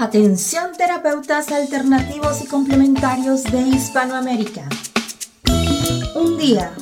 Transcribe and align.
Atención 0.00 0.72
terapeutas 0.78 1.52
alternativos 1.52 2.40
y 2.42 2.46
complementarios 2.46 3.44
de 3.44 3.60
Hispanoamérica. 3.60 4.66
Un 6.14 6.38
día, 6.38 6.72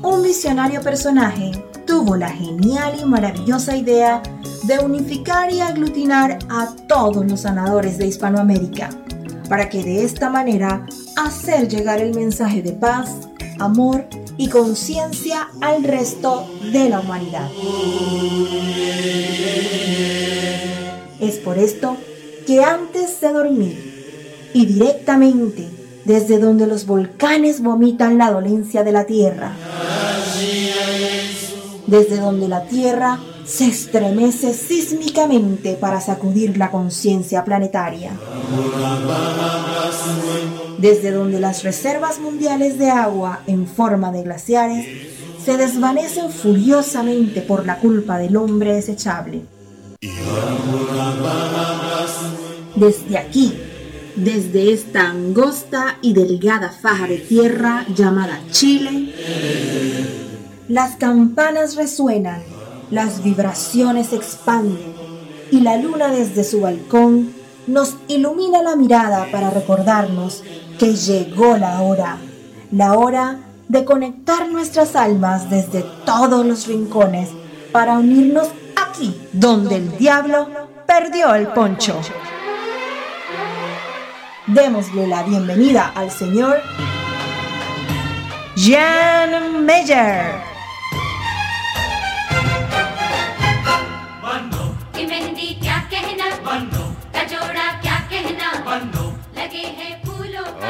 un 0.00 0.22
visionario 0.22 0.80
personaje 0.80 1.50
tuvo 1.88 2.14
la 2.14 2.30
genial 2.30 2.96
y 3.02 3.04
maravillosa 3.04 3.76
idea 3.76 4.22
de 4.62 4.78
unificar 4.78 5.52
y 5.52 5.60
aglutinar 5.60 6.38
a 6.48 6.68
todos 6.86 7.26
los 7.26 7.40
sanadores 7.40 7.98
de 7.98 8.06
Hispanoamérica, 8.06 8.90
para 9.48 9.68
que 9.68 9.82
de 9.82 10.04
esta 10.04 10.30
manera 10.30 10.86
hacer 11.16 11.66
llegar 11.66 12.00
el 12.00 12.14
mensaje 12.14 12.62
de 12.62 12.74
paz, 12.74 13.10
amor 13.58 14.06
y 14.36 14.50
conciencia 14.50 15.48
al 15.60 15.82
resto 15.82 16.48
de 16.70 16.90
la 16.90 17.00
humanidad. 17.00 17.50
Es 21.18 21.38
por 21.38 21.58
esto 21.58 21.96
que 22.48 22.64
antes 22.64 23.20
de 23.20 23.30
dormir 23.30 24.50
y 24.54 24.64
directamente 24.64 25.68
desde 26.06 26.38
donde 26.38 26.66
los 26.66 26.86
volcanes 26.86 27.62
vomitan 27.62 28.16
la 28.16 28.30
dolencia 28.30 28.82
de 28.84 28.90
la 28.90 29.04
tierra, 29.04 29.52
desde 31.86 32.16
donde 32.16 32.48
la 32.48 32.62
tierra 32.62 33.18
se 33.44 33.66
estremece 33.66 34.54
sísmicamente 34.54 35.74
para 35.74 36.00
sacudir 36.00 36.56
la 36.56 36.70
conciencia 36.70 37.44
planetaria, 37.44 38.12
desde 40.78 41.10
donde 41.10 41.40
las 41.40 41.64
reservas 41.64 42.18
mundiales 42.18 42.78
de 42.78 42.88
agua 42.88 43.40
en 43.46 43.66
forma 43.66 44.10
de 44.10 44.22
glaciares 44.22 44.86
se 45.44 45.58
desvanecen 45.58 46.30
furiosamente 46.30 47.42
por 47.42 47.66
la 47.66 47.78
culpa 47.78 48.16
del 48.16 48.38
hombre 48.38 48.72
desechable 48.72 49.42
desde 52.78 53.18
aquí, 53.18 53.54
desde 54.16 54.72
esta 54.72 55.10
angosta 55.10 55.98
y 56.02 56.12
delgada 56.12 56.70
faja 56.70 57.06
de 57.06 57.18
tierra 57.18 57.84
llamada 57.94 58.40
Chile, 58.50 59.12
las 60.68 60.96
campanas 60.96 61.76
resuenan, 61.76 62.42
las 62.90 63.22
vibraciones 63.22 64.12
expanden 64.12 64.94
y 65.50 65.60
la 65.60 65.76
luna 65.76 66.08
desde 66.08 66.44
su 66.44 66.60
balcón 66.60 67.32
nos 67.66 67.96
ilumina 68.08 68.62
la 68.62 68.76
mirada 68.76 69.28
para 69.30 69.50
recordarnos 69.50 70.42
que 70.78 70.94
llegó 70.94 71.56
la 71.56 71.82
hora, 71.82 72.18
la 72.72 72.94
hora 72.94 73.40
de 73.68 73.84
conectar 73.84 74.48
nuestras 74.48 74.96
almas 74.96 75.50
desde 75.50 75.84
todos 76.06 76.46
los 76.46 76.66
rincones 76.66 77.28
para 77.72 77.98
unirnos 77.98 78.48
aquí 78.76 79.14
donde 79.32 79.76
el 79.76 79.98
diablo 79.98 80.48
perdió 80.86 81.34
el 81.34 81.48
poncho. 81.48 82.00
Démosle 84.48 85.06
la 85.06 85.22
bienvenida 85.24 85.92
al 85.94 86.10
señor 86.10 86.62
Jan 88.56 89.66
Meyer. 89.66 90.48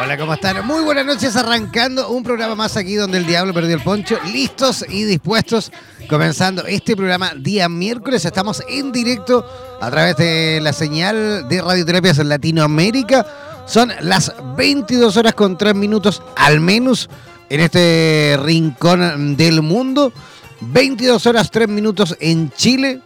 Hola, 0.01 0.17
¿cómo 0.17 0.35
están? 0.35 0.67
Muy 0.67 0.83
buenas 0.83 1.07
noches, 1.07 1.37
arrancando 1.37 2.09
un 2.09 2.25
programa 2.25 2.57
más 2.57 2.77
aquí 2.77 2.97
donde 2.97 3.19
el 3.19 3.27
diablo 3.27 3.55
perdió 3.55 3.77
el 3.77 3.83
poncho, 3.83 4.19
listos 4.33 4.85
y 4.89 5.05
dispuestos, 5.05 5.71
comenzando 6.09 6.67
este 6.67 6.97
programa 6.97 7.33
día 7.37 7.69
miércoles, 7.69 8.25
estamos 8.25 8.63
en 8.69 8.91
directo 8.91 9.45
a 9.81 9.91
través 9.91 10.17
de 10.17 10.61
la 10.63 10.73
señal 10.73 11.49
de 11.49 11.61
Radioterapias 11.61 12.19
en 12.19 12.29
Latinoamérica, 12.29 13.27
son 13.69 13.93
las 14.01 14.33
22 14.57 15.17
horas 15.17 15.35
con 15.35 15.57
3 15.57 15.75
minutos 15.75 16.23
al 16.37 16.59
menos 16.59 17.09
en 17.51 17.61
este 17.61 18.39
rincón 18.43 19.37
del 19.37 19.63
mundo, 19.63 20.13
22 20.61 21.27
horas 21.27 21.51
3 21.51 21.69
minutos 21.69 22.17
en 22.19 22.51
Chile, 22.51 23.01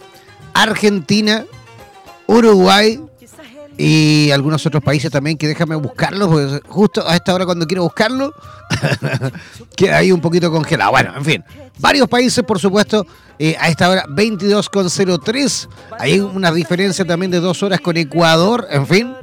Argentina, 0.55 1.45
Uruguay, 2.27 3.01
y 3.79 4.31
algunos 4.31 4.65
otros 4.67 4.83
países 4.83 5.11
también 5.11 5.37
que 5.37 5.49
déjame 5.49 5.75
buscarlo, 5.75 6.29
porque 6.31 6.61
justo 6.69 7.07
a 7.09 7.17
esta 7.17 7.35
hora 7.35 7.45
cuando 7.47 7.67
quiero 7.67 7.83
buscarlo, 7.83 8.33
queda 9.77 9.99
ahí 9.99 10.13
un 10.13 10.21
poquito 10.21 10.53
congelado. 10.53 10.91
Bueno, 10.93 11.15
en 11.17 11.25
fin, 11.25 11.45
varios 11.79 12.09
países, 12.09 12.45
por 12.45 12.61
supuesto, 12.61 13.07
eh, 13.39 13.57
a 13.59 13.69
esta 13.69 13.89
hora 13.89 14.05
22,03. 14.07 15.69
Hay 15.99 16.21
una 16.21 16.53
diferencia 16.53 17.05
también 17.05 17.31
de 17.31 17.41
dos 17.41 17.63
horas 17.63 17.81
con 17.81 17.97
Ecuador, 17.97 18.67
en 18.71 18.87
fin. 18.87 19.15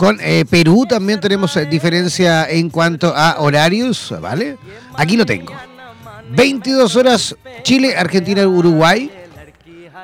Con 0.00 0.16
eh, 0.22 0.46
Perú 0.48 0.86
también 0.88 1.20
tenemos 1.20 1.54
eh, 1.58 1.66
diferencia 1.66 2.48
en 2.48 2.70
cuanto 2.70 3.14
a 3.14 3.38
horarios, 3.38 4.14
¿vale? 4.18 4.56
Aquí 4.94 5.14
lo 5.14 5.26
tengo. 5.26 5.52
22 6.30 6.96
horas 6.96 7.36
Chile, 7.62 7.94
Argentina, 7.94 8.46
Uruguay. 8.46 9.10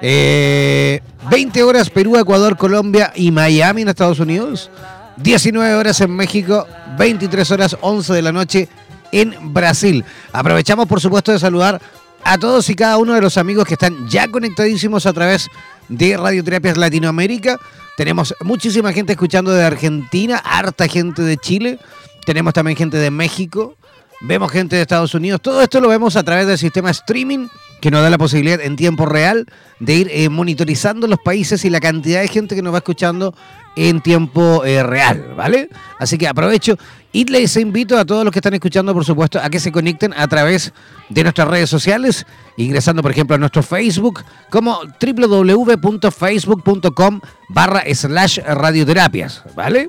20 0.02 1.62
horas 1.62 1.88
Perú, 1.88 2.18
Ecuador, 2.18 2.58
Colombia 2.58 3.10
y 3.14 3.30
Miami 3.30 3.80
en 3.80 3.88
Estados 3.88 4.20
Unidos. 4.20 4.70
19 5.16 5.74
horas 5.76 5.98
en 6.02 6.14
México, 6.14 6.66
23 6.98 7.50
horas 7.52 7.78
11 7.80 8.12
de 8.12 8.20
la 8.20 8.32
noche 8.32 8.68
en 9.12 9.54
Brasil. 9.54 10.04
Aprovechamos 10.30 10.86
por 10.86 11.00
supuesto 11.00 11.32
de 11.32 11.38
saludar 11.38 11.80
a 12.22 12.36
todos 12.36 12.68
y 12.68 12.74
cada 12.74 12.98
uno 12.98 13.14
de 13.14 13.22
los 13.22 13.38
amigos 13.38 13.64
que 13.64 13.72
están 13.72 14.06
ya 14.10 14.28
conectadísimos 14.28 15.06
a 15.06 15.14
través 15.14 15.48
de 15.88 16.18
Radioterapias 16.18 16.76
Latinoamérica. 16.76 17.58
Tenemos 17.96 18.34
muchísima 18.42 18.92
gente 18.92 19.12
escuchando 19.12 19.52
de 19.52 19.64
Argentina, 19.64 20.36
harta 20.36 20.86
gente 20.86 21.22
de 21.22 21.38
Chile. 21.38 21.78
Tenemos 22.26 22.52
también 22.52 22.76
gente 22.76 22.98
de 22.98 23.10
México. 23.10 23.76
Vemos 24.20 24.52
gente 24.52 24.76
de 24.76 24.82
Estados 24.82 25.14
Unidos. 25.14 25.40
Todo 25.40 25.62
esto 25.62 25.80
lo 25.80 25.88
vemos 25.88 26.16
a 26.16 26.22
través 26.22 26.46
del 26.46 26.58
sistema 26.58 26.90
streaming 26.90 27.48
que 27.80 27.90
nos 27.90 28.02
da 28.02 28.10
la 28.10 28.18
posibilidad 28.18 28.60
en 28.60 28.76
tiempo 28.76 29.06
real 29.06 29.46
de 29.80 29.94
ir 29.94 30.08
eh, 30.10 30.28
monitorizando 30.28 31.06
los 31.06 31.18
países 31.18 31.64
y 31.64 31.70
la 31.70 31.80
cantidad 31.80 32.20
de 32.20 32.28
gente 32.28 32.54
que 32.54 32.62
nos 32.62 32.72
va 32.72 32.78
escuchando 32.78 33.34
en 33.76 34.00
tiempo 34.00 34.64
eh, 34.64 34.82
real, 34.82 35.34
¿vale? 35.36 35.68
Así 35.98 36.16
que 36.16 36.28
aprovecho 36.28 36.78
y 37.16 37.25
les 37.25 37.56
invito 37.56 37.99
a 37.99 38.04
todos 38.04 38.25
los 38.25 38.31
que 38.31 38.41
están 38.41 38.53
escuchando, 38.53 38.93
por 38.93 39.03
supuesto, 39.03 39.41
a 39.43 39.49
que 39.49 39.59
se 39.59 39.72
conecten 39.72 40.12
a 40.12 40.28
través 40.28 40.75
de 41.09 41.22
nuestras 41.22 41.49
redes 41.49 41.71
sociales, 41.71 42.27
ingresando, 42.59 43.00
por 43.00 43.10
ejemplo, 43.10 43.34
a 43.34 43.38
nuestro 43.38 43.62
Facebook 43.62 44.22
como 44.50 44.81
www.facebook.com 45.00 47.21
barra 47.49 47.84
slash 47.94 48.41
radioterapias, 48.41 49.44
¿vale? 49.54 49.88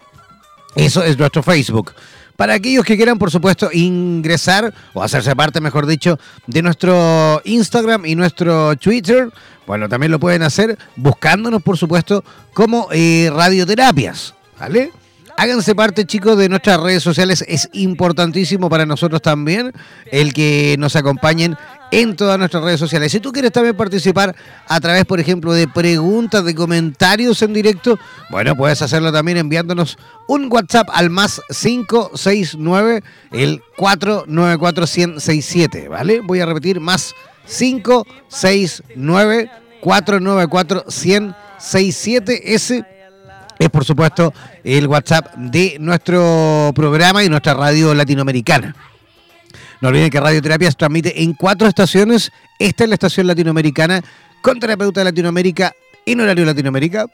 Eso 0.78 1.04
es 1.04 1.20
nuestro 1.20 1.44
Facebook. 1.44 1.92
Para 2.38 2.54
aquellos 2.54 2.86
que 2.86 2.96
quieran, 2.96 3.20
por 3.20 3.30
supuesto, 3.30 3.72
ingresar 3.74 4.74
o 4.94 5.04
hacerse 5.04 5.36
parte, 5.36 5.60
mejor 5.60 5.86
dicho, 5.86 6.18
de 6.46 6.62
nuestro 6.62 7.42
Instagram 7.44 8.06
y 8.06 8.16
nuestro 8.16 8.78
Twitter, 8.78 9.34
bueno, 9.66 9.90
también 9.90 10.14
lo 10.14 10.20
pueden 10.22 10.44
hacer 10.44 10.78
buscándonos, 10.96 11.62
por 11.62 11.78
supuesto, 11.78 12.24
como 12.54 12.88
eh, 12.94 13.30
radioterapias, 13.34 14.34
¿vale? 14.58 14.94
Háganse 15.40 15.76
parte, 15.76 16.04
chicos, 16.06 16.36
de 16.36 16.50
nuestras 16.50 16.80
redes 16.80 17.04
sociales. 17.04 17.46
Es 17.48 17.70
importantísimo 17.74 18.72
para 18.72 18.88
nosotros 18.88 19.22
también 19.22 19.72
el 20.12 20.34
que 20.34 20.76
nos 20.80 20.96
acompañen 20.96 21.56
en 21.92 22.16
todas 22.16 22.40
nuestras 22.40 22.64
redes 22.64 22.80
sociales. 22.80 23.12
Si 23.12 23.20
tú 23.20 23.32
quieres 23.32 23.52
también 23.52 23.78
participar 23.78 24.36
a 24.68 24.80
través, 24.80 25.06
por 25.06 25.20
ejemplo, 25.20 25.54
de 25.54 25.68
preguntas, 25.68 26.44
de 26.44 26.56
comentarios 26.56 27.44
en 27.44 27.54
directo, 27.54 28.00
bueno, 28.32 28.56
puedes 28.56 28.82
hacerlo 28.82 29.12
también 29.12 29.38
enviándonos 29.38 30.00
un 30.28 30.52
WhatsApp 30.52 30.90
al 30.92 31.12
más 31.12 31.40
569 31.50 33.04
el 33.32 33.62
494 33.78 34.86
1067, 34.88 35.88
¿vale? 35.88 36.22
Voy 36.22 36.40
a 36.40 36.48
repetir, 36.48 36.80
más 36.80 37.14
569 37.46 39.52
494 39.82 40.86
1067 40.88 42.56
ese 42.56 42.97
es 43.60 43.70
por 43.70 43.86
supuesto 43.86 44.34
el 44.64 44.88
WhatsApp 44.88 45.36
de 45.36 45.78
nuestro 45.80 46.72
programa 46.76 47.24
y 47.24 47.30
nuestra 47.30 47.54
radio 47.54 47.94
latinoamericana. 47.94 48.76
No 49.82 49.90
olviden 49.90 50.10
que 50.10 50.20
Radioterapia 50.20 50.72
se 50.72 50.78
transmite 50.78 51.22
en 51.22 51.34
cuatro 51.34 51.68
estaciones. 51.68 52.32
Esta 52.58 52.84
es 52.84 52.90
la 52.90 52.96
estación 52.96 53.28
latinoamericana 53.28 54.02
con 54.42 54.60
terapeuta 54.60 55.02
de 55.02 55.06
Latinoamérica 55.06 55.74
en 56.06 56.22
horario 56.22 56.46
Latinoamérica. 56.46 57.06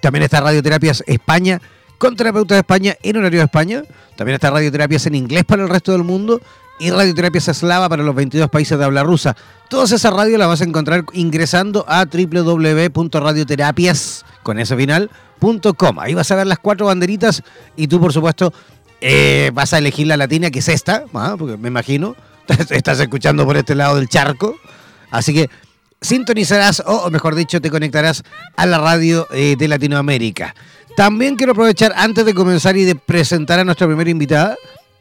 También 0.00 0.22
está 0.22 0.40
Radioterapias 0.40 1.02
España 1.06 1.60
con 1.98 2.16
terapeuta 2.16 2.54
de 2.54 2.60
España 2.60 2.96
en 3.02 3.16
horario 3.16 3.40
de 3.40 3.44
España. 3.44 3.82
También 4.16 4.34
está 4.34 4.50
Radioterapias 4.50 5.06
en 5.06 5.14
inglés 5.14 5.44
para 5.44 5.62
el 5.62 5.68
resto 5.68 5.92
del 5.92 6.04
mundo 6.04 6.40
y 6.82 6.90
Radioterapias 6.90 7.46
Eslava 7.46 7.88
para 7.88 8.02
los 8.02 8.12
22 8.12 8.50
países 8.50 8.76
de 8.76 8.84
habla 8.84 9.04
rusa. 9.04 9.36
Todas 9.68 9.92
esas 9.92 10.12
radios 10.12 10.36
las 10.36 10.48
vas 10.48 10.62
a 10.62 10.64
encontrar 10.64 11.04
ingresando 11.12 11.84
a 11.86 12.06
www.radioterapias 12.06 14.24
Ahí 15.98 16.14
vas 16.14 16.30
a 16.30 16.36
ver 16.36 16.46
las 16.48 16.58
cuatro 16.58 16.86
banderitas 16.86 17.44
y 17.76 17.86
tú, 17.86 18.00
por 18.00 18.12
supuesto, 18.12 18.52
eh, 19.00 19.52
vas 19.54 19.72
a 19.72 19.78
elegir 19.78 20.08
la 20.08 20.16
latina, 20.16 20.50
que 20.50 20.58
es 20.58 20.68
esta, 20.68 21.04
¿ah? 21.14 21.36
porque 21.38 21.56
me 21.56 21.68
imagino, 21.68 22.16
estás 22.70 22.98
escuchando 22.98 23.46
por 23.46 23.56
este 23.56 23.76
lado 23.76 23.94
del 23.94 24.08
charco. 24.08 24.56
Así 25.12 25.32
que 25.32 25.48
sintonizarás, 26.00 26.82
o 26.84 27.08
mejor 27.10 27.36
dicho, 27.36 27.60
te 27.60 27.70
conectarás 27.70 28.24
a 28.56 28.66
la 28.66 28.78
radio 28.78 29.28
eh, 29.30 29.54
de 29.56 29.68
Latinoamérica. 29.68 30.52
También 30.96 31.36
quiero 31.36 31.52
aprovechar, 31.52 31.92
antes 31.96 32.24
de 32.24 32.34
comenzar 32.34 32.76
y 32.76 32.84
de 32.84 32.96
presentar 32.96 33.60
a 33.60 33.64
nuestra 33.64 33.86
primera 33.86 34.10
invitada, 34.10 34.56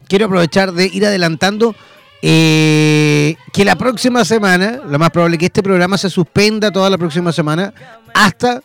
quiero 0.08 0.26
aprovechar 0.26 0.74
de 0.74 0.86
ir 0.88 1.06
adelantando 1.06 1.76
eh, 2.22 3.36
que 3.52 3.66
la 3.66 3.76
próxima 3.76 4.24
semana, 4.26 4.80
lo 4.88 5.00
más 5.00 5.10
probable 5.10 5.36
es 5.36 5.40
que 5.40 5.46
este 5.48 5.64
programa 5.64 5.98
se 5.98 6.10
suspenda 6.10 6.72
toda 6.72 6.90
la 6.90 6.98
próxima 6.98 7.32
semana 7.32 7.74
hasta 8.14 8.62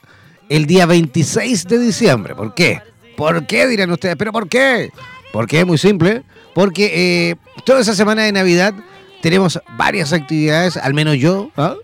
el 0.49 0.67
día 0.67 0.87
26 0.87 1.65
de 1.67 1.79
diciembre. 1.79 2.35
¿Por 2.35 2.55
qué? 2.55 2.83
¿Por 3.17 3.47
qué 3.47 3.67
dirán 3.67 3.91
ustedes? 3.91 4.17
¿Pero 4.17 4.33
por 4.33 4.49
qué? 4.49 4.91
Porque 5.33 5.61
es 5.61 5.67
muy 5.67 5.79
simple. 5.79 6.23
Porque 6.55 7.31
eh, 7.31 7.37
toda 7.65 7.81
esa 7.81 7.95
semana 7.95 8.23
de 8.23 8.33
Navidad 8.33 8.75
tenemos 9.23 9.61
varias 9.77 10.13
actividades, 10.13 10.77
al 10.77 10.95
menos 10.95 11.17
yo, 11.17 11.51
¿ah? 11.57 11.75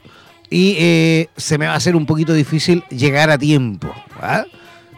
y 0.48 0.76
eh, 0.78 1.28
se 1.36 1.58
me 1.58 1.66
va 1.66 1.72
a 1.72 1.76
hacer 1.76 1.96
un 1.96 2.06
poquito 2.06 2.34
difícil 2.34 2.84
llegar 2.90 3.30
a 3.30 3.38
tiempo. 3.38 3.92
¿ah? 4.20 4.44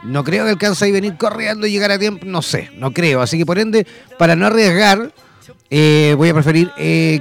No 0.05 0.23
creo 0.25 0.45
que 0.45 0.51
alcance 0.51 0.87
a 0.87 0.93
venir 0.93 1.17
corriendo 1.17 1.67
y 1.67 1.73
llegar 1.73 1.91
a 1.91 1.99
tiempo, 1.99 2.27
no 2.27 2.43
sé, 2.43 2.71
no 2.77 2.93
creo. 2.93 3.23
Así 3.23 3.39
que 3.39 3.47
por 3.47 3.59
ende, 3.59 3.87
para 4.19 4.37
no 4.37 4.47
arriesgar, 4.47 5.12
eh, 5.71 6.15
voy 6.17 6.29
a 6.29 6.35
preferir 6.35 6.71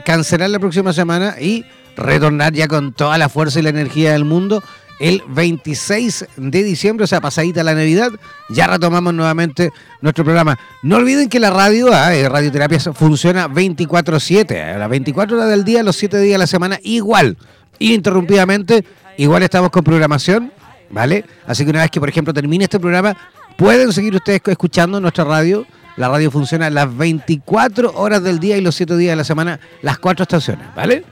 cancelar 0.05 0.49
la 0.49 0.59
próxima 0.59 0.93
semana 0.93 1.35
y 1.39 1.65
retornar 1.95 2.53
ya 2.53 2.67
con 2.67 2.93
toda 2.93 3.17
la 3.17 3.29
fuerza 3.29 3.59
y 3.59 3.63
la 3.63 3.69
energía 3.69 4.13
del 4.13 4.25
mundo 4.25 4.63
el 4.99 5.21
26 5.27 6.27
de 6.37 6.63
diciembre, 6.63 7.03
o 7.03 7.07
sea, 7.07 7.21
pasadita 7.21 7.63
la 7.63 7.73
Navidad, 7.73 8.11
ya 8.49 8.67
retomamos 8.67 9.13
nuevamente 9.13 9.71
nuestro 10.01 10.23
programa. 10.23 10.57
No 10.81 10.97
olviden 10.97 11.29
que 11.29 11.39
la 11.39 11.49
radio, 11.49 11.89
ah, 11.91 12.15
eh, 12.15 12.29
Radioterapia, 12.29 12.79
funciona 12.79 13.49
24-7, 13.49 14.75
a 14.75 14.77
las 14.77 14.89
24 14.89 15.37
horas 15.37 15.49
del 15.49 15.63
día, 15.63 15.83
los 15.83 15.97
7 15.97 16.17
días 16.19 16.35
de 16.35 16.37
la 16.37 16.47
semana, 16.47 16.79
igual, 16.83 17.37
ininterrumpidamente, 17.79 18.85
igual 19.17 19.43
estamos 19.43 19.71
con 19.71 19.83
programación, 19.83 20.53
¿vale? 20.93 21.25
Así 21.45 21.65
que 21.65 21.71
una 21.71 21.81
vez 21.81 21.91
que, 21.91 21.99
por 21.99 22.07
ejemplo, 22.07 22.33
termine 22.33 22.65
este 22.65 22.79
programa, 22.79 23.17
pueden 23.57 23.91
seguir 23.91 24.15
ustedes 24.15 24.41
escuchando 24.45 25.01
nuestra 25.01 25.23
radio. 25.23 25.65
La 25.97 26.07
radio 26.07 26.31
funciona 26.31 26.69
las 26.69 26.95
24 26.95 27.93
horas 27.95 28.23
del 28.23 28.39
día 28.39 28.57
y 28.57 28.61
los 28.61 28.75
7 28.75 28.95
días 28.95 29.11
de 29.11 29.17
la 29.17 29.23
semana, 29.23 29.59
las 29.81 29.99
cuatro 29.99 30.23
estaciones, 30.23 30.65
¿vale? 30.75 31.03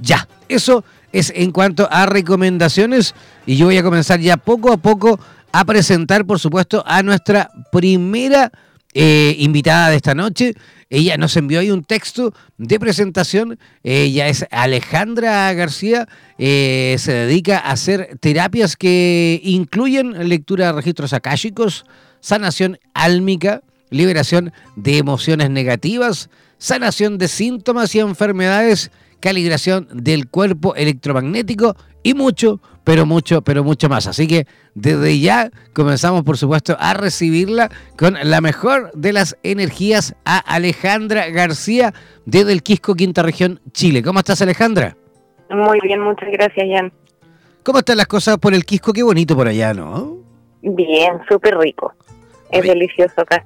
Ya, 0.00 0.26
eso 0.48 0.84
es 1.12 1.32
en 1.34 1.50
cuanto 1.50 1.88
a 1.90 2.06
recomendaciones 2.06 3.14
y 3.44 3.56
yo 3.56 3.66
voy 3.66 3.76
a 3.76 3.82
comenzar 3.82 4.20
ya 4.20 4.36
poco 4.36 4.72
a 4.72 4.76
poco 4.76 5.18
a 5.52 5.64
presentar, 5.64 6.24
por 6.24 6.38
supuesto, 6.38 6.82
a 6.86 7.02
nuestra 7.02 7.50
primera 7.72 8.50
eh, 8.94 9.34
invitada 9.38 9.90
de 9.90 9.96
esta 9.96 10.14
noche. 10.14 10.54
Ella 10.90 11.16
nos 11.16 11.36
envió 11.36 11.60
ahí 11.60 11.70
un 11.70 11.84
texto 11.84 12.34
de 12.58 12.80
presentación. 12.80 13.60
Ella 13.84 14.26
es 14.26 14.44
Alejandra 14.50 15.52
García. 15.54 16.08
Eh, 16.36 16.96
se 16.98 17.12
dedica 17.12 17.58
a 17.58 17.70
hacer 17.70 18.18
terapias 18.18 18.76
que 18.76 19.40
incluyen 19.44 20.28
lectura 20.28 20.66
de 20.66 20.72
registros 20.72 21.12
akáshicos, 21.12 21.86
sanación 22.18 22.80
álmica, 22.92 23.62
liberación 23.90 24.52
de 24.74 24.98
emociones 24.98 25.48
negativas, 25.48 26.28
sanación 26.58 27.18
de 27.18 27.28
síntomas 27.28 27.94
y 27.94 28.00
enfermedades 28.00 28.90
calibración 29.20 29.88
del 29.92 30.28
cuerpo 30.28 30.74
electromagnético 30.74 31.76
y 32.02 32.14
mucho, 32.14 32.60
pero 32.84 33.06
mucho, 33.06 33.42
pero 33.42 33.62
mucho 33.62 33.88
más. 33.88 34.06
Así 34.06 34.26
que 34.26 34.46
desde 34.74 35.20
ya 35.20 35.50
comenzamos, 35.74 36.22
por 36.22 36.38
supuesto, 36.38 36.76
a 36.78 36.94
recibirla 36.94 37.70
con 37.98 38.16
la 38.22 38.40
mejor 38.40 38.90
de 38.94 39.12
las 39.12 39.36
energías 39.42 40.14
a 40.24 40.38
Alejandra 40.38 41.28
García 41.28 41.92
desde 42.24 42.52
el 42.52 42.62
Quisco, 42.62 42.94
Quinta 42.94 43.22
Región, 43.22 43.60
Chile. 43.72 44.02
¿Cómo 44.02 44.18
estás, 44.20 44.40
Alejandra? 44.42 44.96
Muy 45.50 45.78
bien, 45.82 46.00
muchas 46.00 46.30
gracias, 46.32 46.66
Jan. 46.72 46.92
¿Cómo 47.62 47.80
están 47.80 47.98
las 47.98 48.06
cosas 48.06 48.38
por 48.38 48.54
el 48.54 48.64
Quisco? 48.64 48.92
Qué 48.92 49.02
bonito 49.02 49.36
por 49.36 49.46
allá, 49.46 49.74
¿no? 49.74 50.18
Bien, 50.62 51.20
súper 51.28 51.58
rico. 51.58 51.92
Es 52.50 52.62
delicioso 52.62 53.20
acá. 53.20 53.44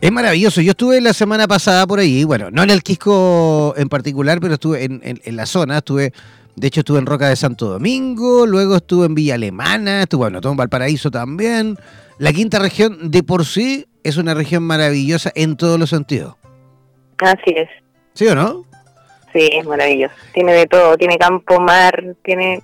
Es 0.00 0.12
maravilloso. 0.12 0.60
Yo 0.60 0.72
estuve 0.72 1.00
la 1.00 1.14
semana 1.14 1.48
pasada 1.48 1.86
por 1.86 1.98
ahí, 1.98 2.24
bueno, 2.24 2.50
no 2.50 2.62
en 2.62 2.70
el 2.70 2.82
Quisco 2.82 3.74
en 3.76 3.88
particular, 3.88 4.40
pero 4.40 4.54
estuve 4.54 4.84
en, 4.84 5.36
la 5.36 5.46
zona, 5.46 5.78
estuve, 5.78 6.12
de 6.54 6.66
hecho 6.66 6.80
estuve 6.80 6.98
en 6.98 7.06
Roca 7.06 7.28
de 7.28 7.36
Santo 7.36 7.66
Domingo, 7.66 8.46
luego 8.46 8.76
estuve 8.76 9.06
en 9.06 9.14
Villa 9.14 9.34
Alemana, 9.34 10.02
estuve, 10.02 10.30
bueno, 10.30 10.40
en 10.42 10.56
Valparaíso 10.56 11.10
también. 11.10 11.78
La 12.18 12.32
quinta 12.32 12.58
región 12.58 13.10
de 13.10 13.22
por 13.22 13.46
sí 13.46 13.86
es 14.04 14.18
una 14.18 14.34
región 14.34 14.62
maravillosa 14.62 15.32
en 15.34 15.56
todos 15.56 15.80
los 15.80 15.90
sentidos. 15.90 16.34
Así 17.18 17.54
es. 17.56 17.68
¿Sí 18.12 18.26
o 18.26 18.34
no? 18.34 18.66
Sí, 19.32 19.48
es 19.52 19.64
maravilloso. 19.64 20.14
Tiene 20.34 20.52
de 20.52 20.66
todo, 20.66 20.96
tiene 20.98 21.16
campo, 21.16 21.58
mar, 21.58 22.14
tiene 22.22 22.62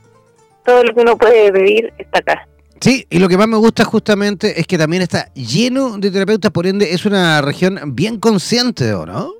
todo 0.64 0.84
lo 0.84 0.94
que 0.94 1.00
uno 1.00 1.16
puede 1.16 1.50
pedir 1.50 1.92
está 1.96 2.18
acá. 2.18 2.46
Sí, 2.82 3.06
y 3.10 3.20
lo 3.20 3.28
que 3.28 3.38
más 3.38 3.46
me 3.46 3.58
gusta 3.58 3.84
justamente 3.84 4.60
es 4.60 4.66
que 4.66 4.76
también 4.76 5.02
está 5.02 5.32
lleno 5.34 5.98
de 5.98 6.10
terapeutas, 6.10 6.50
por 6.50 6.66
ende 6.66 6.92
es 6.92 7.06
una 7.06 7.40
región 7.40 7.78
bien 7.94 8.18
consciente, 8.18 8.90
no? 8.90 9.34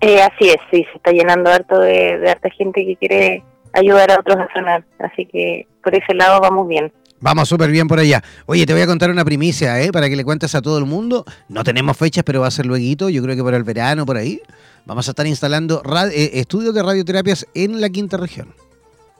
Eh, 0.00 0.22
así 0.22 0.48
es, 0.48 0.56
sí, 0.70 0.86
se 0.90 0.96
está 0.96 1.10
llenando 1.10 1.50
harto 1.50 1.78
de, 1.78 2.18
de 2.18 2.30
harta 2.30 2.48
gente 2.48 2.82
que 2.86 2.96
quiere 2.96 3.44
ayudar 3.74 4.10
a 4.10 4.20
otros 4.20 4.38
a 4.38 4.50
sanar, 4.54 4.82
así 5.00 5.26
que 5.26 5.66
por 5.84 5.94
ese 5.94 6.14
lado 6.14 6.40
vamos 6.40 6.66
bien. 6.66 6.90
Vamos 7.20 7.46
súper 7.50 7.70
bien 7.70 7.86
por 7.86 7.98
allá. 7.98 8.24
Oye, 8.46 8.64
te 8.64 8.72
voy 8.72 8.80
a 8.80 8.86
contar 8.86 9.10
una 9.10 9.26
primicia, 9.26 9.78
¿eh? 9.82 9.92
Para 9.92 10.08
que 10.08 10.16
le 10.16 10.24
cuentes 10.24 10.54
a 10.54 10.62
todo 10.62 10.78
el 10.78 10.86
mundo. 10.86 11.26
No 11.50 11.62
tenemos 11.62 11.98
fechas, 11.98 12.24
pero 12.24 12.40
va 12.40 12.46
a 12.46 12.50
ser 12.50 12.64
luego, 12.64 13.10
yo 13.10 13.22
creo 13.22 13.36
que 13.36 13.44
para 13.44 13.58
el 13.58 13.64
verano, 13.64 14.06
por 14.06 14.16
ahí. 14.16 14.40
Vamos 14.86 15.06
a 15.06 15.10
estar 15.10 15.26
instalando 15.26 15.82
eh, 16.14 16.30
estudios 16.32 16.72
de 16.74 16.82
radioterapias 16.82 17.46
en 17.52 17.82
la 17.82 17.90
quinta 17.90 18.16
región. 18.16 18.54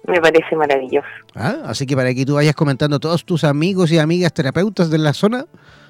Me 0.06 0.20
parece 0.20 0.56
maravilloso. 0.56 1.06
Ah, 1.34 1.56
así 1.66 1.86
que 1.86 1.94
para 1.94 2.14
que 2.14 2.24
tú 2.24 2.34
vayas 2.34 2.54
comentando 2.54 2.96
a 2.96 2.98
todos 3.00 3.24
tus 3.24 3.44
amigos 3.44 3.92
y 3.92 3.98
amigas 3.98 4.32
terapeutas 4.32 4.90
de 4.90 4.98
la 4.98 5.12
zona, 5.12 5.46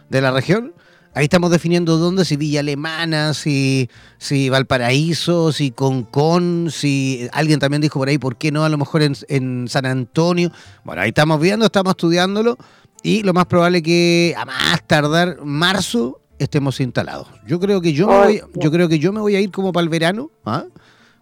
de 0.08 0.20
la 0.20 0.30
región, 0.30 0.74
ahí 1.14 1.24
estamos 1.24 1.50
definiendo 1.50 1.96
dónde, 1.96 2.24
si 2.24 2.36
Villa 2.36 2.60
Alemana, 2.60 3.34
si, 3.34 3.88
si 4.18 4.48
Valparaíso, 4.48 5.52
si 5.52 5.70
Concón, 5.70 6.68
si 6.70 7.28
alguien 7.32 7.60
también 7.60 7.80
dijo 7.80 7.98
por 7.98 8.08
ahí, 8.08 8.18
¿por 8.18 8.36
qué 8.36 8.52
no? 8.52 8.64
A 8.64 8.68
lo 8.68 8.78
mejor 8.78 9.02
en, 9.02 9.68
San 9.68 9.86
Antonio. 9.86 10.50
Bueno, 10.84 11.02
ahí 11.02 11.08
estamos 11.08 11.40
viendo, 11.40 11.66
estamos 11.66 11.92
estudiándolo 11.92 12.56
y 13.02 13.22
lo 13.22 13.32
más 13.32 13.46
probable 13.46 13.82
que 13.82 14.34
a 14.36 14.44
más 14.44 14.86
tardar 14.86 15.38
marzo 15.42 16.20
estemos 16.38 16.80
instalados. 16.80 17.28
Yo 17.46 17.60
creo 17.60 17.80
que 17.80 17.92
yo 17.92 18.08
me 18.08 18.16
voy, 18.16 18.42
yo 18.54 18.70
creo 18.70 18.88
que 18.88 18.98
yo 18.98 19.12
me 19.12 19.20
voy 19.20 19.36
a 19.36 19.40
ir 19.40 19.50
como 19.50 19.72
para 19.72 19.82
el 19.82 19.88
verano, 19.88 20.30
¿ah? 20.44 20.64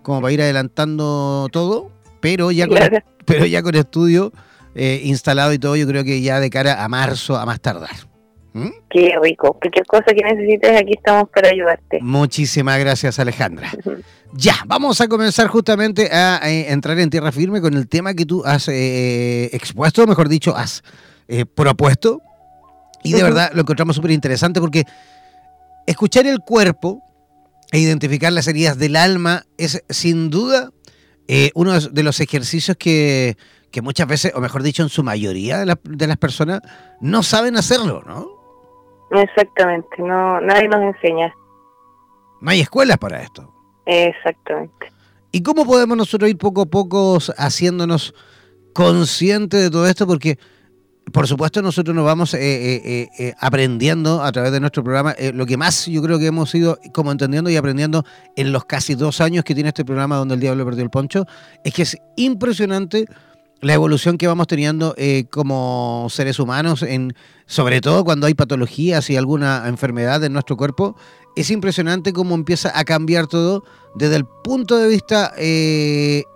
como 0.02 0.20
para 0.20 0.32
ir 0.32 0.40
adelantando 0.40 1.48
todo 1.52 1.90
pero 2.20 2.50
ya 2.50 2.66
con, 2.66 2.78
pero 3.26 3.46
ya 3.46 3.62
con 3.62 3.74
estudio 3.74 4.32
eh, 4.74 5.00
instalado 5.04 5.52
y 5.52 5.58
todo, 5.58 5.76
yo 5.76 5.86
creo 5.86 6.04
que 6.04 6.20
ya 6.20 6.40
de 6.40 6.50
cara 6.50 6.84
a 6.84 6.88
marzo, 6.88 7.36
a 7.36 7.46
más 7.46 7.60
tardar. 7.60 7.90
¿Mm? 8.52 8.68
Qué 8.90 9.12
rico. 9.22 9.54
Cualquier 9.54 9.86
cosa 9.86 10.06
que 10.06 10.22
necesites, 10.22 10.80
aquí 10.80 10.92
estamos 10.96 11.28
para 11.34 11.48
ayudarte. 11.48 11.98
Muchísimas 12.00 12.78
gracias, 12.78 13.18
Alejandra. 13.18 13.70
ya, 14.32 14.54
vamos 14.66 15.00
a 15.00 15.08
comenzar 15.08 15.48
justamente 15.48 16.10
a, 16.12 16.40
eh, 16.48 16.70
entrar 16.72 16.98
en 16.98 17.10
tierra 17.10 17.32
firme 17.32 17.60
con 17.60 17.74
el 17.74 17.88
tema 17.88 18.14
que 18.14 18.24
tú 18.24 18.42
has 18.44 18.68
eh, 18.68 19.50
expuesto, 19.52 20.06
mejor 20.06 20.28
dicho, 20.28 20.56
has 20.56 20.82
propuesto. 21.54 22.22
Y 23.02 23.12
de 23.12 23.22
verdad 23.22 23.50
lo 23.54 23.60
encontramos 23.60 23.96
súper 23.96 24.10
interesante 24.10 24.60
porque 24.60 24.84
escuchar 25.86 26.26
el 26.26 26.40
cuerpo 26.40 27.02
e 27.70 27.78
identificar 27.78 28.32
las 28.32 28.48
heridas 28.48 28.78
del 28.78 28.96
alma 28.96 29.44
es 29.56 29.82
sin 29.88 30.30
duda 30.30 30.70
eh, 31.28 31.50
uno 31.54 31.78
de 31.78 32.02
los 32.02 32.20
ejercicios 32.20 32.76
que, 32.76 33.36
muchas 33.82 34.08
veces, 34.08 34.32
o 34.34 34.40
mejor 34.40 34.62
dicho, 34.62 34.82
en 34.82 34.88
su 34.88 35.04
mayoría 35.04 35.58
de, 35.58 35.76
de, 35.84 36.06
las 36.06 36.16
personas, 36.16 36.62
no 37.00 37.22
saben 37.22 37.56
hacerlo, 37.56 38.02
¿no? 38.06 38.26
Exactamente, 39.10 39.88
no, 39.98 40.40
nadie 40.40 40.68
nos 40.68 40.82
enseña. 40.82 41.32
No 42.40 42.50
hay 42.50 42.60
escuelas 42.60 42.98
para 42.98 43.22
esto. 43.22 43.52
Exactamente. 43.86 44.92
¿Y 45.30 45.42
cómo 45.42 45.66
podemos 45.66 45.96
nosotros 45.96 46.30
ir 46.30 46.38
poco 46.38 46.62
a 46.62 46.66
poco 46.66 47.18
haciéndonos 47.36 48.14
conscientes 48.72 49.62
de 49.62 49.70
todo 49.70 49.86
esto? 49.86 50.06
Porque 50.06 50.38
por 51.12 51.26
supuesto, 51.26 51.62
nosotros 51.62 51.94
nos 51.94 52.04
vamos 52.04 52.34
eh, 52.34 52.38
eh, 52.40 53.08
eh, 53.18 53.34
aprendiendo 53.38 54.22
a 54.22 54.32
través 54.32 54.52
de 54.52 54.60
nuestro 54.60 54.82
programa. 54.82 55.14
lo 55.34 55.46
que 55.46 55.56
más 55.56 55.86
yo 55.86 56.02
creo 56.02 56.18
que 56.18 56.26
hemos 56.26 56.54
ido 56.54 56.78
como 56.92 57.12
entendiendo 57.12 57.50
y 57.50 57.56
aprendiendo 57.56 58.04
en 58.36 58.52
los 58.52 58.64
casi 58.64 58.94
dos 58.94 59.20
años 59.20 59.44
que 59.44 59.54
tiene 59.54 59.68
este 59.68 59.84
programa 59.84 60.16
donde 60.16 60.34
el 60.34 60.40
diablo 60.40 60.64
perdió 60.64 60.82
el 60.82 60.90
poncho, 60.90 61.26
es 61.64 61.72
que 61.72 61.82
es 61.82 61.96
impresionante 62.16 63.06
la 63.60 63.74
evolución 63.74 64.18
que 64.18 64.26
vamos 64.28 64.46
teniendo 64.46 64.94
como 65.30 66.06
seres 66.10 66.38
humanos, 66.38 66.82
en, 66.82 67.14
sobre 67.46 67.80
todo 67.80 68.04
cuando 68.04 68.26
hay 68.28 68.34
patologías 68.34 69.10
y 69.10 69.16
alguna 69.16 69.64
enfermedad 69.66 70.22
en 70.22 70.32
nuestro 70.32 70.56
cuerpo. 70.56 70.96
Es 71.34 71.50
impresionante 71.50 72.12
cómo 72.12 72.34
empieza 72.34 72.76
a 72.78 72.84
cambiar 72.84 73.26
todo 73.26 73.64
desde 73.96 74.16
el 74.16 74.26
punto 74.26 74.76
de 74.76 74.88
vista, 74.88 75.32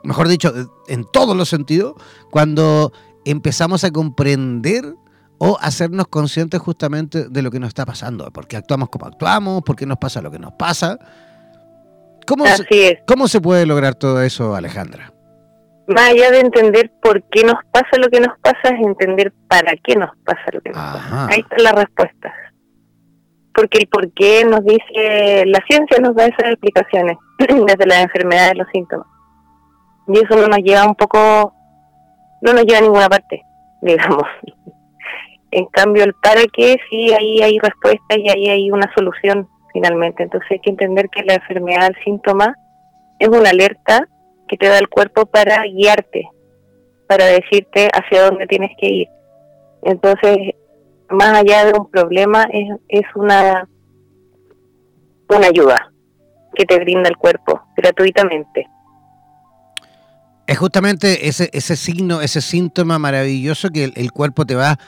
mejor 0.03 0.27
dicho, 0.27 0.53
en 0.89 1.05
todos 1.05 1.37
los 1.37 1.49
sentidos, 1.49 1.95
cuando 2.31 2.93
empezamos 3.25 3.85
a 3.85 3.91
comprender 3.91 4.95
o 5.39 5.59
hacernos 5.61 6.07
conscientes 6.09 6.61
justamente 6.61 7.29
de 7.29 7.43
lo 7.43 7.51
que 7.51 7.59
nos 7.59 7.69
está 7.69 7.85
pasando, 7.85 8.31
porque 8.33 8.57
actuamos 8.57 8.89
como 8.91 9.07
actuamos, 9.07 9.63
porque 9.65 9.87
nos 9.87 9.99
pasa 9.99 10.23
lo 10.23 10.31
que 10.31 10.39
nos 10.39 10.53
pasa. 10.53 10.99
¿Cómo, 12.27 12.47
se, 12.47 13.03
¿Cómo 13.07 13.27
se 13.27 13.41
puede 13.41 13.67
lograr 13.67 13.97
todo 13.97 14.23
eso, 14.23 14.55
Alejandra? 14.55 15.13
más 15.87 16.11
allá 16.11 16.31
de 16.31 16.41
entender 16.41 16.91
por 17.03 17.23
qué 17.25 17.45
nos 17.45 17.57
pasa 17.73 17.89
lo 17.99 18.09
que 18.09 18.21
nos 18.21 18.39
pasa, 18.41 18.75
es 18.75 18.87
entender 18.87 19.33
para 19.49 19.75
qué 19.83 19.97
nos 19.97 20.11
pasa 20.25 20.43
lo 20.53 20.61
que 20.61 20.71
nos 20.71 20.79
pasa. 20.79 21.27
Ahí 21.29 21.41
está 21.41 21.57
la 21.59 21.73
respuesta. 21.73 22.33
Porque 23.55 23.79
el 23.79 23.89
por 23.89 24.11
qué 24.13 24.45
nos 24.45 24.65
dice, 24.65 25.45
la 25.47 25.63
ciencia 25.69 25.99
nos 26.01 26.15
da 26.15 26.27
esas 26.27 26.53
explicaciones 26.53 27.19
desde 27.39 27.87
las 27.87 28.03
enfermedades, 28.03 28.57
los 28.57 28.67
síntomas. 28.73 29.07
Y 30.09 30.19
eso 30.19 30.37
no 30.37 30.49
nos 30.49 30.59
lleva 30.59 30.87
un 30.87 30.95
poco, 30.95 31.55
no 32.43 32.53
nos 32.53 32.65
lleva 32.65 32.79
a 32.79 32.83
ninguna 32.83 33.09
parte, 33.09 33.43
digamos. 33.81 34.25
En 35.51 35.67
cambio, 35.67 36.05
el 36.05 36.15
para 36.15 36.43
qué, 36.53 36.77
sí, 36.91 37.13
ahí 37.13 37.43
hay 37.43 37.59
respuesta 37.59 38.17
y 38.17 38.29
ahí 38.29 38.49
hay 38.49 38.71
una 38.71 38.93
solución 38.95 39.49
finalmente. 39.73 40.23
Entonces 40.23 40.51
hay 40.51 40.59
que 40.61 40.71
entender 40.71 41.09
que 41.09 41.23
la 41.25 41.35
enfermedad, 41.35 41.89
el 41.89 42.05
síntoma, 42.05 42.57
es 43.19 43.29
una 43.29 43.51
alerta 43.51 44.09
que 44.49 44.57
te 44.57 44.69
da 44.69 44.79
el 44.79 44.89
cuerpo 44.89 45.27
para 45.27 45.63
guiarte, 45.65 46.29
para 47.07 47.27
decirte 47.27 47.89
hacia 47.93 48.25
dónde 48.25 48.47
tienes 48.47 48.71
que 48.79 48.87
ir. 48.87 49.09
Entonces, 49.83 50.55
más 51.11 51.39
allá 51.39 51.67
de 51.67 51.79
un 51.79 51.91
problema, 51.91 52.45
es, 52.51 52.69
es 52.89 53.05
una, 53.15 53.69
una 55.29 55.47
ayuda 55.47 55.93
que 56.55 56.65
te 56.65 56.79
brinda 56.79 57.09
el 57.09 57.17
cuerpo 57.17 57.63
gratuitamente. 57.77 58.67
Es 60.53 60.59
justamente 60.59 61.29
ese, 61.29 61.49
ese 61.53 61.77
signo, 61.77 62.21
ese 62.21 62.41
síntoma 62.41 62.99
maravilloso 62.99 63.71
que 63.71 63.85
el, 63.85 63.93
el 63.97 64.13
cuerpo 64.13 64.45
te 64.45 64.55
va 64.55 64.79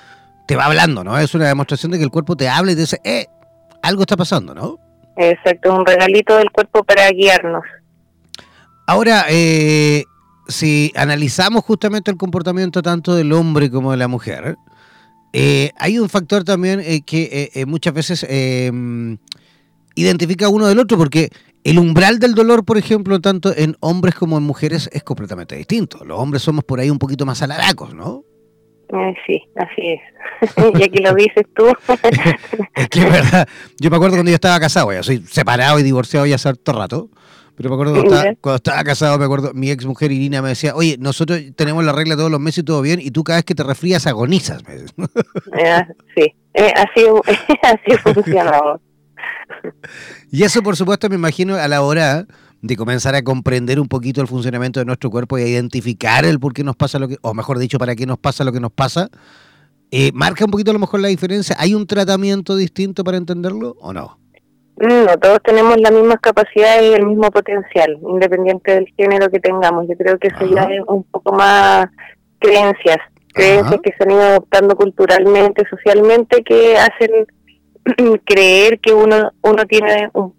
te 0.47 0.57
va 0.57 0.67
hablando, 0.67 1.05
¿no? 1.05 1.19
Es 1.19 1.35
una 1.35 1.47
demostración 1.47 1.93
de 1.93 1.99
que 1.99 2.05
el 2.05 2.11
cuerpo 2.11 2.37
te 2.37 2.49
habla 2.49 2.73
y 2.73 2.75
te 2.75 2.83
dice, 2.83 3.01
eh, 3.05 3.27
algo 3.83 4.03
está 4.03 4.17
pasando, 4.17 4.55
¿no? 4.55 4.79
Exacto, 5.17 5.75
un 5.75 5.87
regalito 5.87 6.37
del 6.37 6.51
cuerpo 6.51 6.85
para 6.85 7.09
guiarnos. 7.11 7.63
Ahora, 8.87 9.25
eh, 9.31 10.05
si 10.49 10.93
analizamos 10.97 11.65
justamente 11.65 12.11
el 12.11 12.17
comportamiento 12.17 12.83
tanto 12.83 13.15
del 13.15 13.33
hombre 13.33 13.71
como 13.71 13.93
de 13.93 13.97
la 13.97 14.09
mujer, 14.09 14.57
eh, 15.33 15.71
hay 15.79 15.99
un 15.99 16.09
factor 16.09 16.45
también 16.45 16.81
eh, 16.81 17.01
que 17.01 17.65
muchas 17.67 17.95
veces 17.95 18.27
identifica 19.95 20.49
uno 20.49 20.67
del 20.67 20.79
otro, 20.79 20.99
porque 20.99 21.31
el 21.65 21.79
umbral 21.79 22.19
del 22.19 22.35
dolor, 22.35 22.65
por 22.65 22.77
ejemplo, 22.77 23.21
tanto 23.21 23.57
en 23.57 23.77
hombres 23.81 24.15
como 24.15 24.37
en 24.37 24.45
mujeres, 24.45 24.89
es 24.93 25.03
completamente 25.03 25.57
distinto. 25.57 26.05
Los 26.05 26.19
hombres 26.19 26.43
somos 26.43 26.63
por 26.63 26.79
ahí 26.79 26.91
un 26.91 26.99
poquito 26.99 27.25
más 27.25 27.43
alaracos, 27.43 27.95
¿no? 27.95 28.23
Eh, 28.91 29.15
sí, 29.27 29.43
así 29.57 29.93
es. 29.93 30.75
y 30.79 30.83
aquí 30.83 31.03
lo 31.03 31.15
dices 31.15 31.47
tú. 31.57 31.67
es 32.77 32.89
que 32.89 33.01
es 33.01 33.11
verdad. 33.11 33.49
Yo 33.81 33.91
me 33.91 33.97
acuerdo 33.97 34.17
cuando 34.17 34.31
yo 34.31 34.35
estaba 34.35 34.61
casado, 34.61 34.93
ya 34.93 35.03
soy 35.03 35.21
separado 35.27 35.81
y 35.81 35.83
divorciado 35.83 36.27
ya 36.27 36.35
hace 36.35 36.51
harto 36.51 36.73
rato. 36.73 37.09
Pero 37.57 37.71
me 37.71 37.75
acuerdo 37.77 37.95
cuando 38.41 38.57
estaba, 38.57 38.83
casado, 38.83 39.17
me 39.17 39.25
acuerdo, 39.25 39.53
mi 39.55 39.71
ex 39.71 39.87
mujer 39.87 40.11
Irina 40.11 40.43
me 40.43 40.49
decía, 40.49 40.75
oye, 40.75 40.97
nosotros 40.99 41.41
tenemos 41.55 41.85
la 41.85 41.93
regla 41.93 42.17
todos 42.17 42.31
los 42.31 42.41
meses 42.41 42.59
y 42.59 42.65
todo 42.65 42.83
bien, 42.83 43.01
y 43.01 43.13
tú 43.13 43.23
cada 43.23 43.39
vez 43.39 43.45
que 43.45 43.55
te 43.55 43.63
resfrías 43.63 44.09
agonizas. 44.09 44.61
Eh, 44.69 44.85
sí, 46.17 46.35
eh, 46.55 46.73
así, 46.75 47.05
así 47.63 47.97
funcionamos. 48.03 48.81
Y 50.31 50.43
eso, 50.43 50.63
por 50.63 50.77
supuesto, 50.77 51.09
me 51.09 51.17
imagino 51.17 51.57
a 51.57 51.69
la 51.69 51.83
hora 51.83 52.27
de 52.63 52.77
comenzar 52.77 53.15
a 53.15 53.23
comprender 53.23 53.79
un 53.79 53.89
poquito 53.89 54.23
el 54.23 54.27
funcionamiento 54.27 54.81
de 54.81 54.87
nuestro 54.87 55.11
cuerpo 55.11 55.39
y 55.39 55.43
a 55.43 55.47
identificar 55.47 56.25
el 56.25 56.41
por 56.41 56.55
qué 56.55 56.65
nos 56.65 56.77
pasa 56.77 56.99
lo 56.99 57.09
que, 57.09 57.19
o 57.21 57.35
mejor 57.35 57.59
dicho, 57.59 57.79
para 57.79 57.95
qué 57.95 58.07
nos 58.07 58.19
pasa 58.19 58.43
lo 58.43 58.53
que 58.53 58.61
nos 58.61 58.73
pasa, 58.73 59.11
eh, 59.91 60.11
¿marca 60.15 60.45
un 60.45 60.51
poquito 60.51 60.71
a 60.71 60.75
lo 60.75 60.81
mejor 60.81 61.01
la 61.01 61.09
diferencia? 61.09 61.55
¿Hay 61.59 61.75
un 61.75 61.87
tratamiento 61.87 62.57
distinto 62.57 63.05
para 63.05 63.19
entenderlo 63.19 63.77
o 63.81 63.93
no? 63.93 64.19
No, 64.77 65.17
todos 65.19 65.39
tenemos 65.45 65.79
las 65.79 65.93
mismas 65.93 66.19
capacidades 66.21 66.91
y 66.91 66.95
el 66.95 67.07
mismo 67.07 67.31
potencial, 67.31 67.97
independiente 68.09 68.73
del 68.73 68.87
género 68.97 69.31
que 69.31 69.39
tengamos. 69.39 69.87
Yo 69.89 69.97
creo 69.97 70.19
que 70.19 70.29
eso 70.29 70.47
ya 70.47 70.63
es 70.63 70.83
un 70.89 71.05
poco 71.05 71.33
más 71.33 71.87
creencias, 72.41 72.97
creencias 73.35 73.81
que 73.83 73.93
se 73.97 74.03
han 74.03 74.11
ido 74.11 74.23
adoptando 74.23 74.75
culturalmente, 74.75 75.63
socialmente, 75.69 76.43
que 76.43 76.77
hacen 76.77 77.27
creer 78.25 78.81
que 78.81 78.93
uno 78.93 79.33
uno 79.43 79.65
tiene 79.67 80.11
un, 80.15 80.35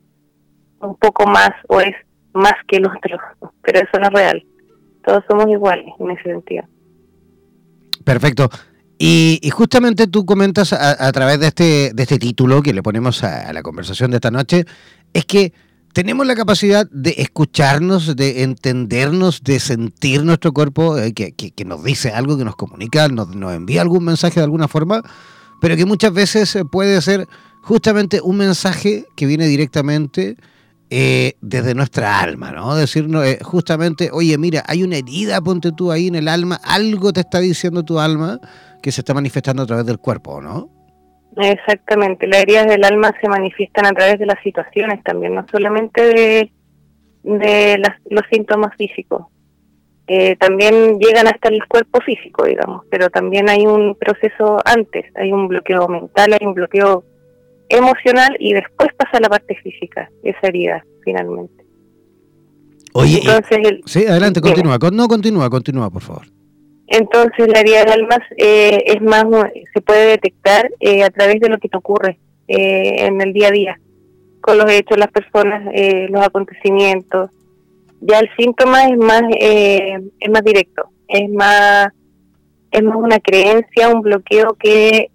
un 0.80 0.96
poco 0.96 1.26
más 1.26 1.52
o 1.68 1.80
es 1.80 1.96
más 2.34 2.54
que 2.68 2.78
el 2.78 2.86
otro, 2.86 3.18
pero 3.62 3.80
eso 3.80 4.00
no 4.00 4.08
es 4.08 4.14
real. 4.14 4.46
Todos 5.06 5.24
somos 5.30 5.48
iguales 5.48 5.94
en 6.00 6.12
ese 6.12 6.24
sentido. 6.24 6.64
Perfecto. 8.04 8.50
Y, 8.98 9.50
justamente 9.52 10.08
tú 10.08 10.26
comentas 10.26 10.72
a, 10.72 11.12
través 11.12 11.40
de 11.40 11.48
este, 11.48 11.92
de 11.94 12.04
este 12.04 12.18
título 12.18 12.62
que 12.62 12.74
le 12.74 12.82
ponemos 12.82 13.24
a, 13.24 13.52
la 13.52 13.62
conversación 13.62 14.12
de 14.12 14.18
esta 14.18 14.32
noche, 14.32 14.66
es 15.14 15.26
que 15.26 15.54
tenemos 15.92 16.26
la 16.26 16.36
capacidad 16.36 16.88
de 16.90 17.16
escucharnos, 17.18 18.16
de 18.16 18.44
entendernos, 18.44 19.44
de 19.44 19.60
sentir 19.60 20.24
nuestro 20.24 20.54
cuerpo, 20.54 20.98
eh, 20.98 21.14
que, 21.14 21.34
que, 21.34 21.66
nos 21.66 21.84
dice 21.84 22.12
algo, 22.12 22.38
que 22.38 22.46
nos 22.46 22.56
comunica, 22.56 23.08
nos, 23.10 23.36
nos 23.36 23.54
envía 23.54 23.82
algún 23.82 24.06
mensaje 24.06 24.40
de 24.40 24.46
alguna 24.46 24.68
forma, 24.70 25.02
pero 25.66 25.78
que 25.78 25.86
muchas 25.88 26.14
veces 26.14 26.60
puede 26.72 27.02
ser 27.02 27.26
justamente 27.64 28.22
un 28.22 28.38
mensaje 28.38 29.06
que 29.18 29.26
viene 29.26 29.48
directamente 29.48 30.36
eh, 30.92 31.34
desde 31.42 31.74
nuestra 31.74 32.20
alma, 32.20 32.52
¿no? 32.52 32.76
Decirnos 32.76 33.26
eh, 33.26 33.40
justamente, 33.42 34.12
oye, 34.14 34.38
mira, 34.38 34.62
hay 34.68 34.84
una 34.84 34.98
herida, 34.98 35.42
ponte 35.42 35.72
tú 35.72 35.92
ahí 35.92 36.06
en 36.06 36.14
el 36.14 36.28
alma, 36.28 36.60
algo 36.64 37.12
te 37.12 37.22
está 37.22 37.40
diciendo 37.40 37.82
tu 37.82 38.00
alma 38.00 38.40
que 38.84 38.92
se 38.92 39.02
está 39.02 39.16
manifestando 39.16 39.64
a 39.64 39.66
través 39.66 39.88
del 39.88 39.98
cuerpo, 39.98 40.40
¿no? 40.40 40.70
Exactamente, 41.36 42.28
las 42.28 42.44
heridas 42.44 42.68
del 42.68 42.84
alma 42.84 43.12
se 43.20 43.28
manifiestan 43.28 43.88
a 43.88 43.94
través 43.94 44.20
de 44.20 44.28
las 44.28 44.40
situaciones 44.44 45.02
también, 45.04 45.34
no 45.34 45.48
solamente 45.52 46.52
de 47.24 47.82
los 48.12 48.24
síntomas 48.32 48.76
físicos. 48.78 49.26
Eh, 50.08 50.36
también 50.36 51.00
llegan 51.00 51.28
hasta 51.28 51.50
el 51.50 51.66
cuerpo 51.68 52.00
físico, 52.02 52.46
digamos, 52.46 52.84
pero 52.92 53.10
también 53.10 53.50
hay 53.50 53.66
un 53.66 53.96
proceso 53.96 54.60
antes, 54.64 55.06
hay 55.16 55.32
un 55.32 55.48
bloqueo 55.48 55.88
mental, 55.88 56.34
hay 56.40 56.46
un 56.46 56.54
bloqueo 56.54 57.04
emocional 57.70 58.36
y 58.40 58.54
después 58.54 58.90
pasa 58.96 59.20
la 59.20 59.30
parte 59.30 59.56
física, 59.56 60.10
esa 60.24 60.48
herida, 60.48 60.86
finalmente. 61.04 61.66
Oye, 62.94 63.20
entonces, 63.20 63.82
sí, 63.86 64.06
adelante, 64.06 64.40
continúa. 64.40 64.78
No, 64.92 65.08
continúa, 65.08 65.50
continúa, 65.50 65.90
por 65.90 66.02
favor. 66.02 66.28
Entonces, 66.88 67.48
la 67.48 67.60
herida 67.60 67.80
del 67.80 67.92
alma 67.92 68.18
eh, 68.38 68.84
es 68.86 69.02
más, 69.02 69.26
se 69.74 69.82
puede 69.82 70.08
detectar 70.12 70.70
eh, 70.80 71.04
a 71.04 71.10
través 71.10 71.40
de 71.40 71.50
lo 71.50 71.58
que 71.58 71.68
te 71.68 71.78
ocurre 71.78 72.20
eh, 72.48 73.06
en 73.06 73.20
el 73.22 73.34
día 73.34 73.48
a 73.48 73.52
día, 73.52 73.80
con 74.40 74.58
los 74.58 74.72
hechos, 74.72 74.98
las 74.98 75.12
personas, 75.12 75.64
los 76.10 76.22
acontecimientos. 76.24 77.32
Ya 78.02 78.20
el 78.20 78.30
síntoma 78.38 78.86
es 78.86 78.98
más, 78.98 79.24
es 79.40 80.30
más 80.32 80.44
directo, 80.44 80.90
es 81.08 81.30
más, 81.32 81.88
es 82.72 82.84
más 82.84 82.96
una 82.98 83.20
creencia, 83.20 83.90
un 83.90 84.02
bloqueo 84.02 84.56
que 84.60 85.10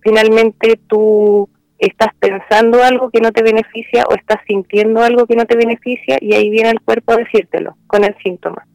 finalmente 0.00 0.78
tú 0.86 1.48
estás 1.78 2.10
pensando 2.20 2.82
algo 2.82 3.10
que 3.10 3.20
no 3.20 3.32
te 3.32 3.42
beneficia 3.42 4.04
o 4.08 4.14
estás 4.14 4.38
sintiendo 4.46 5.00
algo 5.02 5.26
que 5.26 5.34
no 5.34 5.46
te 5.46 5.56
beneficia 5.56 6.16
y 6.20 6.34
ahí 6.34 6.48
viene 6.48 6.70
el 6.70 6.80
cuerpo 6.80 7.12
a 7.12 7.16
decírtelo 7.16 7.76
con 7.88 8.04
el 8.04 8.14
síntoma. 8.22 8.66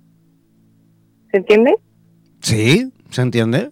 ¿Se 1.31 1.37
entiende? 1.37 1.75
Sí, 2.41 2.91
se 3.09 3.21
entiende. 3.21 3.69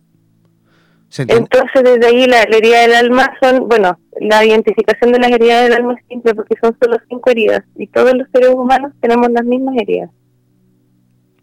Entonces 1.17 1.83
desde 1.83 2.07
ahí 2.07 2.25
la, 2.25 2.43
herida 2.43 2.81
del 2.81 2.95
alma 2.95 3.33
son, 3.41 3.67
bueno, 3.69 3.97
la 4.19 4.43
identificación 4.43 5.11
de 5.11 5.19
las 5.19 5.31
heridas 5.31 5.63
del 5.63 5.73
alma 5.73 5.93
es 5.93 6.05
simple 6.07 6.33
porque 6.33 6.55
son 6.61 6.75
solo 6.81 6.97
cinco 7.07 7.29
heridas 7.29 7.63
y 7.75 7.87
todos 7.87 8.13
los 8.13 8.27
seres 8.33 8.49
humanos 8.49 8.91
tenemos 8.99 9.29
las 9.31 9.45
mismas 9.45 9.75
heridas. 9.77 10.09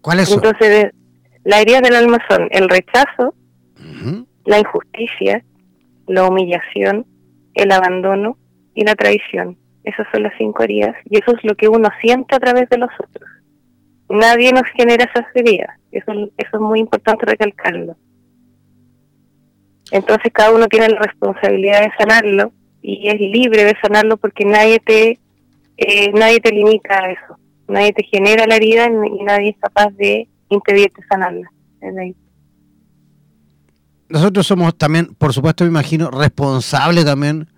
¿Cuáles 0.00 0.28
son? 0.28 0.45
Entonces 0.45 0.92
las 1.45 1.61
heridas 1.61 1.83
del 1.83 1.97
alma 1.97 2.19
son 2.28 2.49
el 2.50 2.69
rechazo, 2.69 3.35
la 4.45 4.59
injusticia, 4.59 5.45
la 6.07 6.26
humillación, 6.26 7.07
el 7.54 7.71
abandono 7.71 8.37
y 8.75 8.85
la 8.85 8.95
traición. 8.95 9.57
Esas 9.85 10.07
son 10.12 10.25
las 10.25 10.33
cinco 10.38 10.62
heridas 10.62 10.95
y 11.09 11.19
eso 11.19 11.37
es 11.37 11.45
lo 11.45 11.54
que 11.57 11.69
uno 11.69 11.88
siente 12.00 12.35
a 12.37 12.40
través 12.40 12.69
de 12.69 12.78
los 12.78 12.90
otros. 12.99 13.28
Nadie 14.09 14.52
nos 14.52 14.64
genera 14.76 15.04
esas 15.04 15.26
heridas, 15.35 15.78
eso, 15.90 16.12
eso 16.12 16.50
es 16.52 16.61
muy 16.61 16.81
importante 16.81 17.25
recalcarlo. 17.25 17.97
Entonces 19.92 20.32
cada 20.32 20.52
uno 20.52 20.66
tiene 20.66 20.88
la 20.88 20.99
responsabilidad 20.99 21.82
de 21.82 21.92
sanarlo 21.99 22.52
y 22.80 23.08
es 23.08 23.20
libre 23.20 23.64
de 23.64 23.76
sanarlo 23.80 24.16
porque 24.16 24.44
nadie 24.44 24.80
te 24.80 25.18
eh, 25.76 26.11
nadie 26.12 26.40
te 26.40 26.50
limita 26.50 26.99
a 26.99 27.12
eso, 27.12 27.38
nadie 27.68 27.92
te 27.92 28.02
genera 28.04 28.46
la 28.46 28.56
herida 28.56 28.87
y 28.87 29.22
nadie 29.22 29.50
es 29.50 29.56
capaz 29.58 29.90
de 29.90 30.26
impedirte 30.49 31.02
sanarla. 31.08 31.50
ahí 32.00 32.14
nosotros 34.12 34.46
somos 34.46 34.76
también, 34.76 35.14
por 35.16 35.32
supuesto, 35.32 35.64
me 35.64 35.70
imagino, 35.70 36.11
responsables 36.11 37.06
también 37.06 37.49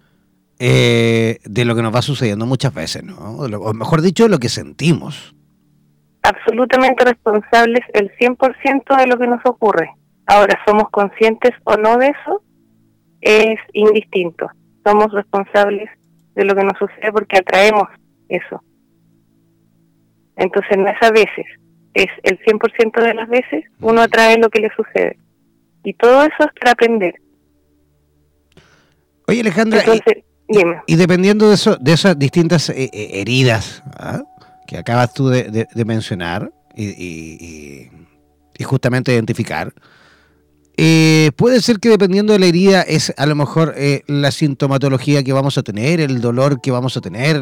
eh, 0.61 1.39
de 1.45 1.65
lo 1.65 1.75
que 1.75 1.83
nos 1.83 1.93
va 1.93 2.01
sucediendo 2.01 2.47
muchas 2.47 2.73
veces, 2.73 3.03
¿no? 3.03 3.17
O 3.17 3.75
mejor 3.75 4.03
dicho, 4.03 4.29
lo 4.29 4.39
que 4.39 4.49
sentimos. 4.49 5.35
Absolutamente 6.23 7.05
responsables 7.05 7.81
el 7.93 8.11
100% 8.17 8.97
de 8.97 9.07
lo 9.09 9.19
que 9.19 9.27
nos 9.27 9.41
ocurre. 9.45 9.91
Ahora, 10.27 10.59
¿somos 10.67 10.89
conscientes 10.91 11.53
o 11.65 11.77
no 11.77 11.97
de 11.99 12.09
eso? 12.09 12.43
Es 13.21 13.59
indistinto. 13.73 14.49
Somos 14.85 15.13
responsables 15.13 15.89
de 16.35 16.45
lo 16.45 16.55
que 16.55 16.65
nos 16.65 16.79
sucede 16.79 17.13
porque 17.13 17.39
atraemos 17.39 17.89
eso. 18.29 18.63
Entonces 20.37 20.77
no 20.77 20.89
es 20.89 21.01
a 21.01 21.11
veces, 21.11 21.47
es 21.95 22.09
el 22.25 22.39
100% 22.41 23.01
de 23.01 23.15
las 23.15 23.29
veces 23.29 23.65
uno 23.81 24.03
atrae 24.03 24.37
lo 24.39 24.51
que 24.51 24.61
le 24.61 24.71
sucede. 24.75 25.17
Y 25.85 25.95
todo 25.95 26.23
eso 26.23 26.35
es 26.41 26.53
para 26.61 26.73
aprender. 26.73 27.15
Oye, 29.27 29.41
Alejandra, 29.41 29.83
y, 30.87 30.97
dependiendo 30.97 31.49
de, 31.49 31.55
eso, 31.55 31.77
de 31.77 31.93
esas 31.93 32.19
distintas 32.19 32.69
eh, 32.69 32.91
eh, 32.93 33.11
heridas 33.15 33.83
¿ah? 33.97 34.23
que 34.67 34.77
acabas 34.77 35.15
tú 35.15 35.29
de, 35.29 35.67
mencionar 35.87 36.53
y, 36.77 37.89
justamente 38.63 39.13
identificar, 39.13 39.73
eh, 40.77 41.31
puede 41.37 41.61
ser 41.61 41.79
que 41.79 41.89
dependiendo 41.89 42.33
de 42.33 42.39
la 42.39 42.47
herida 42.47 42.83
es 42.83 43.15
a 43.17 43.27
lo 43.27 43.35
mejor 43.35 43.75
la 44.07 44.31
sintomatología 44.31 45.23
que 45.23 45.33
vamos 45.33 45.57
a 45.59 45.63
tener, 45.63 46.01
el 46.01 46.21
dolor 46.21 46.61
que 46.61 46.71
vamos 46.71 46.97
a 46.97 47.01
tener, 47.01 47.41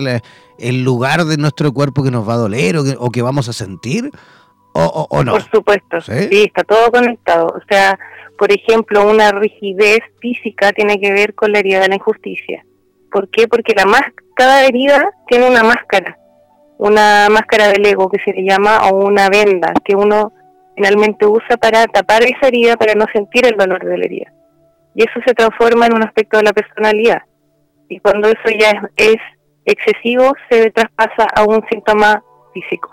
el 0.58 0.84
lugar 0.84 1.24
de 1.24 1.36
nuestro 1.36 1.72
cuerpo 1.72 2.02
que 2.02 2.10
nos 2.10 2.28
va 2.28 2.34
a 2.34 2.38
doler 2.38 2.76
o 2.76 3.10
que, 3.10 3.22
vamos 3.22 3.48
a 3.48 3.52
sentir, 3.52 4.10
o, 4.74 5.22
no. 5.24 5.32
Por 5.32 5.50
supuesto, 5.50 6.00
¿Sí? 6.00 6.44
está 6.44 6.64
todo 6.64 6.90
conectado. 6.90 7.46
O 7.46 7.60
sea, 7.68 7.98
por 8.38 8.50
ejemplo, 8.52 9.08
una 9.08 9.30
rigidez 9.30 10.00
física 10.20 10.72
tiene 10.72 11.00
que 11.00 11.12
ver 11.12 11.34
con 11.34 11.52
la 11.52 11.60
herida 11.60 11.80
de 11.80 11.88
la 11.88 11.94
injusticia. 11.96 12.64
¿Por 13.12 13.28
qué? 13.28 13.46
Porque 13.46 13.74
la 13.74 13.84
cada 14.34 14.64
herida 14.66 15.10
tiene 15.28 15.48
una 15.48 15.62
máscara, 15.62 16.18
una 16.78 17.28
máscara 17.30 17.68
del 17.68 17.86
ego 17.86 18.10
que 18.10 18.18
se 18.24 18.32
le 18.32 18.44
llama 18.44 18.88
o 18.88 19.06
una 19.06 19.28
venda 19.28 19.72
que 19.84 19.94
uno 19.94 20.32
finalmente 20.74 21.26
usa 21.26 21.56
para 21.56 21.86
tapar 21.86 22.22
esa 22.22 22.48
herida 22.48 22.76
para 22.76 22.94
no 22.94 23.06
sentir 23.12 23.46
el 23.46 23.56
dolor 23.56 23.84
de 23.84 23.98
la 23.98 24.04
herida. 24.04 24.32
Y 24.94 25.02
eso 25.02 25.20
se 25.26 25.34
transforma 25.34 25.86
en 25.86 25.94
un 25.94 26.02
aspecto 26.02 26.36
de 26.36 26.44
la 26.44 26.52
personalidad. 26.52 27.22
Y 27.88 27.98
cuando 28.00 28.28
eso 28.28 28.56
ya 28.58 28.88
es 28.96 29.16
excesivo, 29.64 30.32
se 30.50 30.70
traspasa 30.70 31.26
a 31.34 31.44
un 31.44 31.64
síntoma 31.70 32.22
físico. 32.52 32.90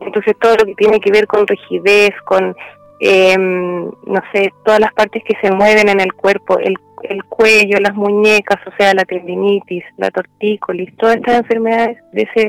Entonces 0.00 0.34
todo 0.40 0.56
lo 0.56 0.64
que 0.66 0.74
tiene 0.74 1.00
que 1.00 1.10
ver 1.10 1.26
con 1.26 1.46
rigidez, 1.46 2.10
con 2.26 2.54
eh, 3.00 3.36
no 3.36 4.22
sé, 4.32 4.52
todas 4.64 4.80
las 4.80 4.92
partes 4.92 5.22
que 5.24 5.36
se 5.40 5.50
mueven 5.50 5.88
en 5.88 6.00
el 6.00 6.12
cuerpo, 6.14 6.58
el, 6.58 6.76
el 7.02 7.24
cuello, 7.24 7.78
las 7.80 7.94
muñecas, 7.94 8.58
o 8.66 8.70
sea, 8.78 8.94
la 8.94 9.04
tendinitis, 9.04 9.84
la 9.96 10.10
tortícolis, 10.10 10.94
todas 10.96 11.16
estas 11.16 11.38
enfermedades 11.38 11.98
de, 12.12 12.22
ese, 12.22 12.40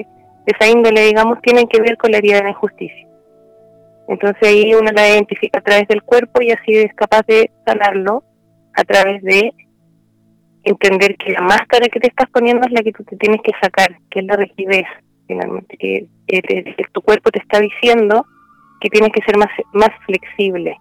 de 0.46 0.54
esa 0.58 0.70
índole, 0.70 1.02
digamos, 1.02 1.42
tienen 1.42 1.68
que 1.68 1.82
ver 1.82 1.98
con 1.98 2.12
la 2.12 2.18
herida 2.18 2.38
de 2.38 2.44
la 2.44 2.50
injusticia. 2.50 3.07
Entonces 4.08 4.42
ahí 4.42 4.74
uno 4.74 4.92
la 4.92 5.10
identifica 5.10 5.60
a 5.60 5.64
través 5.64 5.88
del 5.88 6.04
cuerpo 6.04 6.42
y 6.42 6.52
así 6.52 6.76
es 6.76 6.94
capaz 6.96 7.26
de 7.28 7.52
sanarlo 7.66 8.24
a 8.74 8.84
través 8.84 9.22
de 9.24 9.52
entender 10.64 11.16
que 11.18 11.32
la 11.32 11.42
máscara 11.42 11.88
que 11.88 12.00
te 12.00 12.08
estás 12.08 12.30
poniendo 12.30 12.66
es 12.68 12.74
la 12.74 12.84
que 12.84 12.92
tú 12.92 13.04
te 13.04 13.18
tienes 13.18 13.42
que 13.44 13.52
sacar, 13.62 13.98
que 14.10 14.20
es 14.20 14.26
la 14.26 14.36
rigidez, 14.36 14.86
finalmente, 15.28 15.78
que 15.78 16.08
tu 16.92 17.02
cuerpo 17.02 17.32
te 17.32 17.40
está 17.40 17.60
diciendo 17.60 18.26
que 18.80 18.90
tienes 18.90 19.12
que 19.12 19.22
ser 19.24 19.38
más, 19.38 19.50
más 19.74 19.90
flexible 20.06 20.78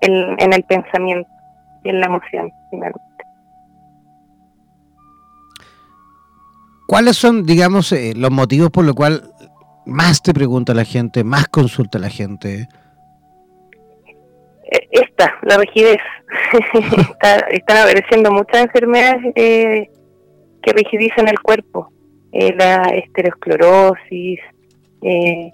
en, 0.00 0.52
el 0.52 0.62
pensamiento 0.64 1.28
y 1.82 1.90
en 1.90 2.00
la 2.00 2.06
emoción, 2.06 2.50
finalmente. 2.70 3.00
¿Cuáles 6.86 7.16
son, 7.16 7.44
digamos, 7.44 7.92
eh, 7.92 8.12
los 8.14 8.30
motivos 8.30 8.70
por 8.70 8.84
los 8.84 8.94
cuales 8.94 9.22
más 9.86 10.22
te 10.22 10.32
pregunta 10.32 10.74
la 10.74 10.84
gente, 10.84 11.24
más 11.24 11.48
consulta 11.48 11.98
la 11.98 12.10
gente? 12.10 12.68
Eh, 14.70 14.88
esta, 14.90 15.34
la 15.42 15.58
rigidez. 15.58 15.98
están 17.50 17.76
apareciendo 17.76 18.32
muchas 18.32 18.62
enfermedades 18.62 19.32
eh, 19.36 19.90
que 20.62 20.72
rigidizan 20.72 21.28
el 21.28 21.40
cuerpo. 21.40 21.90
la 22.32 22.82
estereosclerosis, 22.94 24.40
eh, 25.02 25.52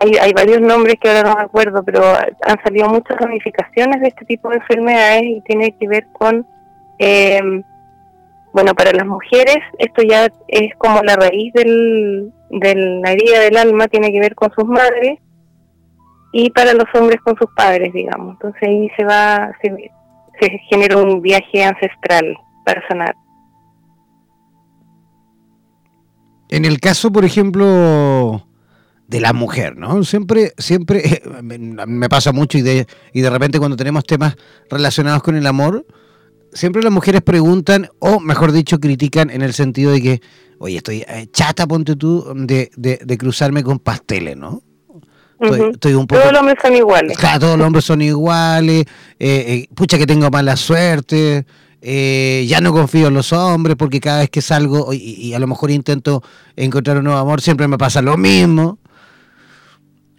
hay, 0.00 0.32
varios 0.32 0.60
nombres 0.60 0.96
que 1.00 1.08
ahora 1.08 1.30
no 1.30 1.36
me 1.36 1.42
acuerdo, 1.42 1.82
pero 1.84 2.02
han 2.02 2.62
salido 2.62 2.88
muchas 2.88 3.16
ramificaciones 3.18 4.00
de 4.00 4.08
este 4.08 4.24
tipo 4.24 4.50
de 4.50 4.56
enfermedades 4.56 5.22
y 5.22 5.40
tiene 5.42 5.74
que 5.78 5.88
ver 5.88 6.06
con, 6.12 6.46
eh, 6.98 7.40
bueno, 8.52 8.74
para 8.74 8.92
las 8.92 9.06
mujeres 9.06 9.58
esto 9.78 10.02
ya 10.02 10.28
es 10.48 10.74
como 10.76 11.00
la 11.02 11.16
raíz 11.16 11.52
del, 11.54 12.32
de 12.50 12.74
la 12.74 13.12
herida 13.12 13.40
del 13.40 13.56
alma, 13.56 13.88
tiene 13.88 14.12
que 14.12 14.20
ver 14.20 14.34
con 14.34 14.52
sus 14.52 14.66
madres 14.66 15.18
y 16.32 16.50
para 16.50 16.74
los 16.74 16.86
hombres 16.94 17.20
con 17.22 17.36
sus 17.36 17.48
padres, 17.56 17.92
digamos. 17.92 18.34
Entonces 18.34 18.62
ahí 18.62 18.90
se 18.96 19.04
va, 19.04 19.52
se, 19.62 19.90
se 20.40 20.58
genera 20.70 20.98
un 20.98 21.22
viaje 21.22 21.64
ancestral 21.64 22.36
para 22.64 22.86
sanar. 22.88 23.14
En 26.48 26.64
el 26.64 26.78
caso, 26.78 27.10
por 27.10 27.24
ejemplo, 27.24 28.46
de 29.08 29.20
la 29.20 29.32
mujer, 29.32 29.76
¿no? 29.76 30.02
Siempre, 30.04 30.52
siempre 30.58 31.22
me 31.42 32.08
pasa 32.08 32.32
mucho 32.32 32.58
y 32.58 32.62
de, 32.62 32.86
y 33.12 33.20
de 33.20 33.30
repente 33.30 33.58
cuando 33.58 33.76
tenemos 33.76 34.04
temas 34.04 34.36
relacionados 34.70 35.22
con 35.22 35.36
el 35.36 35.46
amor, 35.46 35.86
siempre 36.56 36.82
las 36.82 36.92
mujeres 36.92 37.22
preguntan, 37.22 37.88
o 37.98 38.20
mejor 38.20 38.52
dicho, 38.52 38.80
critican 38.80 39.30
en 39.30 39.42
el 39.42 39.52
sentido 39.52 39.92
de 39.92 40.02
que, 40.02 40.22
oye, 40.58 40.78
estoy 40.78 41.04
eh, 41.06 41.28
chata, 41.32 41.66
ponte 41.66 41.96
tú, 41.96 42.24
de, 42.34 42.70
de, 42.76 43.18
cruzarme 43.18 43.62
con 43.62 43.78
pasteles, 43.78 44.36
¿no? 44.36 44.62
Estoy, 45.38 45.94
un 45.94 46.06
poco, 46.06 46.20
todos 46.22 46.32
los 46.32 46.40
hombres 46.40 46.56
son 46.62 46.74
iguales. 46.74 47.18
Claro, 47.18 47.40
todos 47.40 47.58
los 47.58 47.66
hombres 47.66 47.84
son 47.84 48.00
iguales. 48.00 48.86
Eh, 49.18 49.44
eh, 49.68 49.68
pucha 49.74 49.98
que 49.98 50.06
tengo 50.06 50.30
mala 50.30 50.56
suerte. 50.56 51.44
ya 51.82 52.60
no 52.62 52.72
confío 52.72 53.08
en 53.08 53.14
los 53.14 53.34
hombres 53.34 53.76
porque 53.76 54.00
cada 54.00 54.20
vez 54.20 54.30
que 54.30 54.40
salgo 54.40 54.94
y, 54.94 54.96
y, 54.96 55.34
a 55.34 55.38
lo 55.38 55.46
mejor 55.46 55.70
intento 55.70 56.22
encontrar 56.56 56.96
un 56.96 57.04
nuevo 57.04 57.18
amor, 57.18 57.42
siempre 57.42 57.68
me 57.68 57.76
pasa 57.76 58.00
lo 58.00 58.16
mismo. 58.16 58.78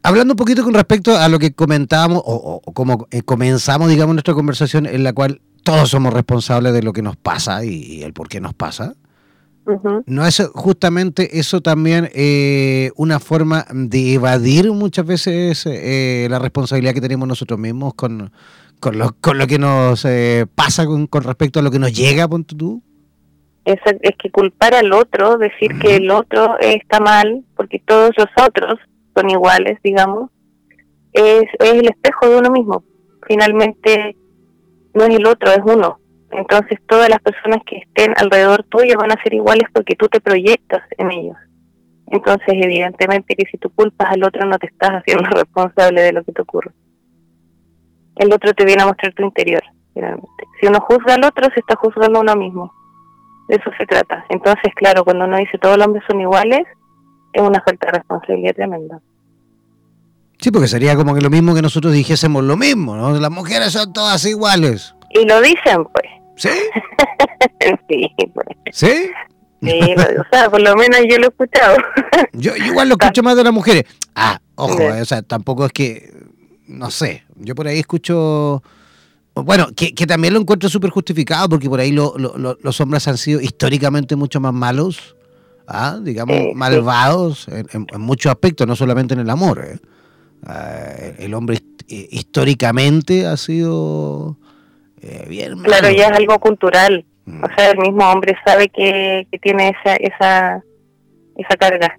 Hablando 0.08 0.34
un 0.34 0.38
poquito 0.38 0.64
con 0.64 0.74
respecto 0.74 1.18
a 1.18 1.28
lo 1.28 1.38
que 1.38 1.52
comentábamos 1.52 2.22
o, 2.26 2.62
como 2.74 3.10
eh, 3.12 3.24
comenzamos, 3.24 3.90
digamos, 3.90 4.16
nuestra 4.16 4.34
conversación 4.34 4.86
en 4.86 5.04
la 5.04 5.12
cual 5.12 5.42
todos 5.68 5.90
somos 5.90 6.14
responsables 6.14 6.72
de 6.72 6.82
lo 6.82 6.94
que 6.94 7.02
nos 7.02 7.18
pasa 7.18 7.66
y, 7.66 8.02
el 8.02 8.14
por 8.14 8.30
qué 8.30 8.40
nos 8.40 8.54
pasa. 8.54 8.94
¿No 10.06 10.26
es 10.26 10.42
justamente 10.54 11.40
eso 11.40 11.60
también 11.60 12.10
eh, 12.16 12.92
una 12.96 13.20
forma 13.20 13.66
de 13.74 14.14
evadir 14.14 14.72
muchas 14.72 15.06
veces 15.06 15.66
eh, 15.66 16.28
la 16.30 16.40
responsabilidad 16.40 16.94
que 16.94 17.02
tenemos 17.02 17.28
nosotros 17.28 17.60
mismos 17.60 17.96
con, 17.96 18.32
con, 18.80 18.98
lo, 18.98 19.14
con 19.20 19.38
lo 19.38 19.46
que 19.46 19.60
nos 19.60 20.08
pasa 20.56 20.86
con, 20.86 21.10
respecto 21.22 21.60
a 21.60 21.64
lo 21.64 21.70
que 21.70 21.80
nos 21.80 21.92
llega, 21.92 22.30
ponte 22.30 22.56
tú? 22.56 22.82
Es, 23.66 23.76
es 24.04 24.16
que 24.18 24.32
culpar 24.32 24.74
al 24.74 24.94
otro, 24.94 25.38
decir 25.38 25.78
que 25.80 25.98
el 25.98 26.10
otro 26.12 26.58
está 26.62 27.02
mal, 27.02 27.44
porque 27.58 27.82
todos 27.86 28.12
los 28.16 28.28
otros 28.42 28.80
son 29.14 29.30
iguales, 29.30 29.78
digamos, 29.84 30.32
es, 31.12 31.44
es 31.60 31.74
el 31.74 31.90
espejo 31.90 32.30
de 32.30 32.38
uno 32.38 32.52
mismo. 32.52 32.86
Finalmente, 33.28 34.16
no 34.98 35.06
es 35.06 35.16
el 35.16 35.26
otro, 35.26 35.52
es 35.52 35.62
uno. 35.64 36.00
Entonces 36.32 36.80
todas 36.88 37.10
las 37.10 37.20
personas 37.20 37.60
que 37.66 37.78
estén 37.78 38.14
alrededor 38.18 38.64
tuyo 38.64 38.96
van 38.98 39.12
a 39.12 39.24
ser 39.24 39.34
iguales 39.34 39.70
porque 39.74 39.96
tú 39.96 40.08
te 40.08 40.20
proyectas 40.20 40.84
en 40.98 41.12
ellos. 41.12 41.38
Entonces, 42.08 42.48
evidentemente 42.48 43.36
que 43.36 43.46
si 43.52 43.58
tú 43.58 43.70
culpas 43.70 44.10
al 44.12 44.24
otro 44.24 44.46
no 44.46 44.58
te 44.58 44.68
estás 44.68 44.92
haciendo 44.92 45.30
responsable 45.30 46.02
de 46.02 46.14
lo 46.14 46.24
que 46.24 46.32
te 46.32 46.42
ocurre. 46.42 46.72
El 48.16 48.34
otro 48.34 48.54
te 48.54 48.66
viene 48.66 48.84
a 48.84 48.88
mostrar 48.88 49.14
tu 49.14 49.24
interior, 49.24 49.62
finalmente. 49.94 50.28
Si 50.60 50.68
uno 50.68 50.80
juzga 50.80 51.16
al 51.16 51.24
otro, 51.24 51.48
se 51.54 51.60
está 51.60 51.76
juzgando 51.76 52.20
a 52.20 52.22
uno 52.22 52.36
mismo. 52.36 52.74
De 53.48 53.58
eso 53.58 53.70
se 53.78 53.86
trata. 53.86 54.26
Entonces, 54.30 54.74
claro, 54.76 55.04
cuando 55.04 55.26
uno 55.26 55.38
dice 55.38 55.58
todos 55.60 55.78
los 55.78 55.86
hombres 55.86 56.04
son 56.08 56.20
iguales, 56.20 56.64
es 57.34 57.42
una 57.42 57.62
falta 57.62 57.88
de 57.88 57.98
responsabilidad 58.00 58.56
tremenda. 58.56 59.00
Sí, 60.40 60.52
porque 60.52 60.68
sería 60.68 60.96
como 60.96 61.16
que 61.16 61.22
lo 61.22 61.30
mismo 61.30 61.56
que 61.56 61.62
nosotros 61.62 61.94
dijésemos 61.94 62.44
lo 62.44 62.58
mismo, 62.58 62.96
¿no? 62.96 63.20
Las 63.20 63.32
mujeres 63.32 63.74
son 63.74 63.92
todas 63.92 64.24
iguales. 64.26 64.94
Y 65.10 65.26
lo 65.26 65.42
dicen, 65.42 65.86
pues. 65.94 66.06
¿Sí? 66.36 66.50
sí, 67.90 68.10
pues. 68.34 68.48
¿Sí? 68.72 69.10
Sí, 69.64 69.96
o 69.96 70.24
sea, 70.32 70.50
por 70.52 70.62
lo 70.62 70.76
menos 70.76 71.00
yo 71.10 71.18
lo 71.18 71.26
he 71.26 71.30
escuchado. 71.30 71.78
yo, 72.34 72.56
igual 72.56 72.90
lo 72.90 72.96
escucho 73.00 73.24
más 73.24 73.36
de 73.36 73.44
las 73.44 73.54
mujeres. 73.54 73.86
Ah, 74.14 74.40
ojo, 74.56 74.78
o 74.86 75.06
sea, 75.06 75.24
tampoco 75.24 75.66
es 75.66 75.72
que, 75.72 76.14
no 76.68 76.92
sé, 76.92 77.24
yo 77.38 77.56
por 77.56 77.68
ahí 77.68 77.80
escucho, 77.80 78.62
bueno, 79.34 79.70
que, 79.76 79.92
también 80.06 80.36
lo 80.36 80.40
encuentro 80.40 80.70
súper 80.70 80.92
justificado 80.92 81.50
porque 81.50 81.68
por 81.68 81.80
ahí 81.80 81.92
los 81.92 82.82
hombres 82.82 83.08
han 83.08 83.18
sido 83.18 83.42
históricamente 83.42 84.16
mucho 84.16 84.40
más 84.40 84.54
malos 84.54 85.18
¿ah? 85.68 86.00
digamos, 86.02 86.38
malvados 86.56 87.48
en, 87.50 87.88
muchos 88.00 88.32
aspectos, 88.32 88.66
no 88.66 88.76
solamente 88.76 89.14
en 89.14 89.20
el 89.20 89.30
amor. 89.30 89.64
¿eh? 89.64 89.80
Ah, 90.46 90.94
el 91.18 91.34
hombre 91.34 91.60
históricamente 91.88 93.26
ha 93.26 93.38
sido 93.38 94.38
eh, 95.02 95.26
bien. 95.28 95.60
Claro, 95.64 95.90
ya 95.90 96.08
es 96.08 96.18
algo 96.18 96.40
cultural. 96.40 97.06
Mm. 97.26 97.44
O 97.44 97.48
sea, 97.56 97.72
el 97.72 97.78
mismo 97.78 98.10
hombre 98.10 98.36
sabe 98.46 98.70
que, 98.70 99.28
tiene 99.42 99.70
esa, 99.70 99.96
esa, 99.96 100.64
esa 101.36 101.56
carga. 101.58 101.98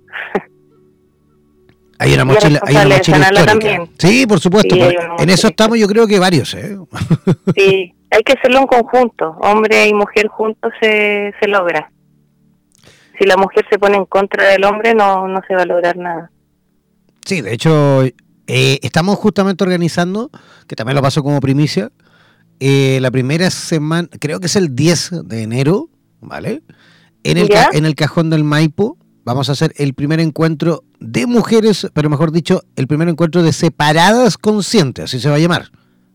Hay 2.00 2.14
una 2.14 2.24
mochila, 2.24 2.60
hay 2.64 2.76
una 2.76 2.96
mochila 2.96 3.28
histórica. 3.32 3.86
Sí, 3.98 4.26
por 4.26 4.38
supuesto. 4.38 4.76
en 4.76 5.30
eso 5.30 5.48
estamos, 5.48 5.78
yo 5.78 5.88
creo 5.88 6.06
que 6.06 6.18
varios. 6.18 6.54
¿eh? 6.54 6.78
Sí, 7.56 7.92
hay 8.10 8.22
que 8.22 8.34
hacerlo 8.34 8.60
en 8.60 8.66
conjunto. 8.68 9.36
Hombre 9.40 9.88
y 9.88 9.94
mujer 9.94 10.28
juntos 10.28 10.72
se, 10.80 11.34
se 11.40 11.48
logra 11.48 11.90
si 13.18 13.26
la 13.26 13.36
mujer 13.36 13.66
se 13.68 13.78
pone 13.78 13.96
en 13.96 14.06
contra 14.06 14.48
del 14.48 14.64
hombre 14.64 14.94
no, 14.94 15.26
no 15.26 15.40
se 15.46 15.54
va 15.54 15.62
a 15.62 15.66
lograr 15.66 15.96
nada. 15.96 16.30
Sí, 17.24 17.40
de 17.40 17.52
hecho, 17.52 18.02
eh, 18.50 18.78
estamos 18.82 19.18
justamente 19.18 19.62
organizando, 19.62 20.30
que 20.66 20.74
también 20.74 20.96
lo 20.96 21.02
paso 21.02 21.22
como 21.22 21.38
primicia, 21.38 21.92
eh, 22.60 22.98
la 23.02 23.10
primera 23.10 23.50
semana, 23.50 24.08
creo 24.18 24.40
que 24.40 24.46
es 24.46 24.56
el 24.56 24.74
10 24.74 25.26
de 25.26 25.42
enero, 25.42 25.90
¿vale? 26.20 26.62
En 27.24 27.36
el, 27.36 27.50
en 27.74 27.84
el 27.84 27.94
cajón 27.94 28.30
del 28.30 28.44
Maipo 28.44 28.96
vamos 29.22 29.50
a 29.50 29.52
hacer 29.52 29.74
el 29.76 29.92
primer 29.92 30.18
encuentro 30.18 30.82
de 30.98 31.26
mujeres, 31.26 31.88
pero 31.92 32.08
mejor 32.08 32.32
dicho, 32.32 32.62
el 32.74 32.86
primer 32.86 33.10
encuentro 33.10 33.42
de 33.42 33.52
separadas 33.52 34.38
conscientes, 34.38 35.04
así 35.04 35.20
se 35.20 35.28
va 35.28 35.34
a 35.34 35.40
llamar, 35.40 35.70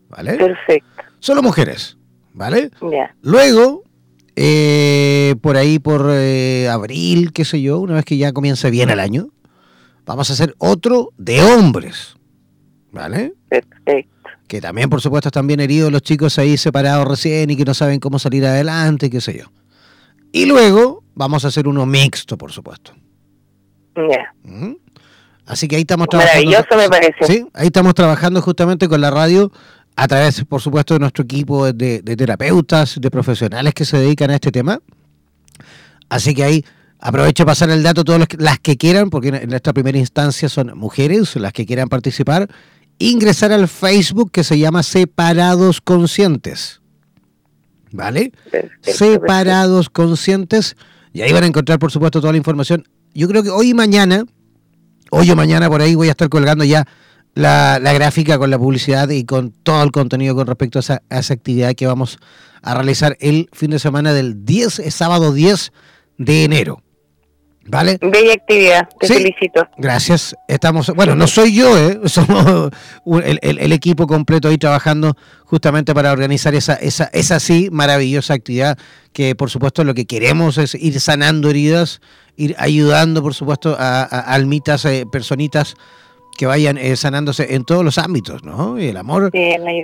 ¿vale? 0.09 0.33
Perfecto. 0.33 1.03
Solo 1.19 1.43
mujeres, 1.43 1.99
¿vale? 2.33 2.71
Ya. 2.91 3.15
Luego, 3.21 3.83
eh, 4.35 5.35
por 5.39 5.55
ahí 5.55 5.77
por 5.77 6.09
abril, 6.09 7.31
qué 7.31 7.45
sé 7.45 7.61
yo, 7.61 7.79
una 7.79 7.93
vez 7.93 8.05
que 8.05 8.17
ya 8.17 8.33
comience 8.33 8.71
bien 8.71 8.89
el 8.89 8.99
año, 8.99 9.27
vamos 10.03 10.31
a 10.31 10.33
hacer 10.33 10.55
otro 10.57 11.11
de 11.17 11.43
hombres, 11.43 12.15
¿Vale? 12.93 13.33
Perfecto. 13.49 14.29
Que 14.47 14.61
también, 14.61 14.89
por 14.89 15.01
supuesto, 15.01 15.29
están 15.29 15.47
bien 15.47 15.59
heridos 15.59 15.91
los 15.91 16.03
chicos 16.03 16.37
ahí 16.37 16.57
separados 16.57 17.07
recién 17.07 17.49
y 17.49 17.57
que 17.57 17.65
no 17.65 17.73
saben 17.73 17.99
cómo 17.99 18.19
salir 18.19 18.45
adelante, 18.45 19.09
qué 19.09 19.19
sé 19.19 19.39
yo. 19.39 19.45
Y 20.31 20.45
luego 20.45 21.03
vamos 21.15 21.43
a 21.43 21.47
hacer 21.47 21.67
uno 21.67 21.85
mixto, 21.85 22.37
por 22.37 22.51
supuesto. 22.51 22.93
Ya. 23.95 24.33
Así 25.45 25.67
que 25.67 25.75
ahí 25.75 25.81
estamos 25.81 26.07
trabajando. 26.07 26.45
Maravilloso 26.45 26.77
me 26.77 26.89
parece. 26.89 27.25
Sí, 27.25 27.45
ahí 27.53 27.67
estamos 27.67 27.95
trabajando 27.95 28.41
justamente 28.41 28.87
con 28.87 29.01
la 29.01 29.09
radio 29.09 29.51
a 29.95 30.07
través, 30.07 30.45
por 30.45 30.61
supuesto, 30.61 30.93
de 30.93 30.99
nuestro 30.99 31.23
equipo 31.23 31.71
de, 31.73 32.01
de 32.01 32.15
terapeutas, 32.15 32.99
de 33.01 33.11
profesionales 33.11 33.73
que 33.73 33.85
se 33.85 33.97
dedican 33.97 34.29
a 34.29 34.35
este 34.35 34.51
tema. 34.51 34.79
Así 36.09 36.35
que 36.35 36.43
ahí 36.43 36.65
aprovecho 36.99 37.43
para 37.43 37.51
pasar 37.51 37.69
el 37.71 37.83
dato 37.83 38.01
a 38.01 38.03
todas 38.03 38.27
las 38.37 38.59
que 38.59 38.77
quieran, 38.77 39.09
porque 39.09 39.29
en 39.29 39.53
esta 39.53 39.73
primera 39.73 39.97
instancia 39.97 40.47
son 40.47 40.77
mujeres 40.77 41.35
las 41.35 41.53
que 41.53 41.65
quieran 41.65 41.89
participar 41.89 42.47
ingresar 42.99 43.51
al 43.51 43.67
Facebook 43.67 44.31
que 44.31 44.43
se 44.43 44.57
llama 44.57 44.83
Separados 44.83 45.81
Conscientes. 45.81 46.81
¿Vale? 47.91 48.31
Separados 48.81 49.89
Conscientes. 49.89 50.75
Y 51.13 51.21
ahí 51.21 51.31
van 51.31 51.43
a 51.43 51.47
encontrar, 51.47 51.79
por 51.79 51.91
supuesto, 51.91 52.21
toda 52.21 52.33
la 52.33 52.37
información. 52.37 52.87
Yo 53.13 53.27
creo 53.27 53.43
que 53.43 53.49
hoy 53.49 53.69
y 53.69 53.73
mañana, 53.73 54.25
hoy 55.11 55.29
o 55.29 55.35
mañana 55.35 55.69
por 55.69 55.81
ahí 55.81 55.93
voy 55.93 56.07
a 56.07 56.11
estar 56.11 56.29
colgando 56.29 56.63
ya 56.63 56.87
la, 57.35 57.79
gráfica 57.79 58.37
con 58.37 58.49
la 58.49 58.57
publicidad 58.57 59.09
y 59.09 59.25
con 59.25 59.51
todo 59.51 59.83
el 59.83 59.91
contenido 59.91 60.35
con 60.35 60.47
respecto 60.47 60.79
a 60.79 60.81
esa, 60.81 61.03
a 61.09 61.19
esa, 61.19 61.33
actividad 61.33 61.75
que 61.75 61.85
vamos 61.85 62.17
a 62.61 62.73
realizar 62.73 63.17
el 63.19 63.49
fin 63.53 63.71
de 63.71 63.79
semana 63.79 64.13
del 64.13 64.45
10, 64.45 64.81
sábado 64.89 65.33
10 65.33 65.71
de 66.17 66.43
enero. 66.43 66.82
¿Vale? 67.65 67.97
Bella 68.01 68.33
actividad, 68.33 68.89
te 68.99 69.07
felicito. 69.07 69.65
Gracias. 69.77 70.35
Estamos, 70.47 70.91
bueno, 70.95 71.15
no 71.15 71.27
soy 71.27 71.55
yo, 71.55 71.77
¿eh? 71.77 71.99
somos 72.05 72.71
el, 73.23 73.71
equipo 73.71 74.05
completo 74.05 74.49
ahí 74.49 74.57
trabajando 74.57 75.15
justamente 75.45 75.93
para 75.93 76.11
organizar 76.11 76.55
esa, 76.55 76.73
esa, 76.75 77.09
esa 77.13 77.39
sí 77.39 77.69
maravillosa 77.71 78.33
actividad 78.33 78.77
que 79.13 79.35
por 79.35 79.49
supuesto 79.49 79.83
lo 79.83 79.93
que 79.93 80.05
queremos 80.05 80.57
es 80.57 80.75
ir 80.75 80.99
sanando 80.99 81.49
heridas, 81.49 82.01
ir 82.35 82.55
ayudando 82.57 83.21
por 83.21 83.33
supuesto 83.33 83.75
a, 83.79 84.03
almitas, 84.03 84.83
eh, 84.85 85.05
personitas 85.09 85.75
que 86.37 86.45
vayan 86.45 86.77
eh, 86.77 86.95
sanándose 86.97 87.55
en 87.55 87.63
todos 87.63 87.85
los 87.85 87.97
ámbitos, 87.97 88.43
¿no? 88.43 88.79
Y 88.79 88.87
el 88.87 88.97
amor 88.97 89.31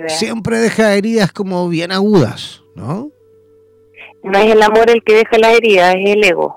siempre 0.08 0.58
deja 0.58 0.94
heridas 0.94 1.32
como 1.32 1.68
bien 1.68 1.92
agudas, 1.92 2.62
¿no? 2.74 3.10
No 4.22 4.38
es 4.38 4.52
el 4.52 4.60
amor 4.60 4.90
el 4.90 5.02
que 5.02 5.14
deja 5.14 5.38
la 5.38 5.52
herida, 5.52 5.92
es 5.92 6.10
el 6.10 6.24
ego 6.24 6.56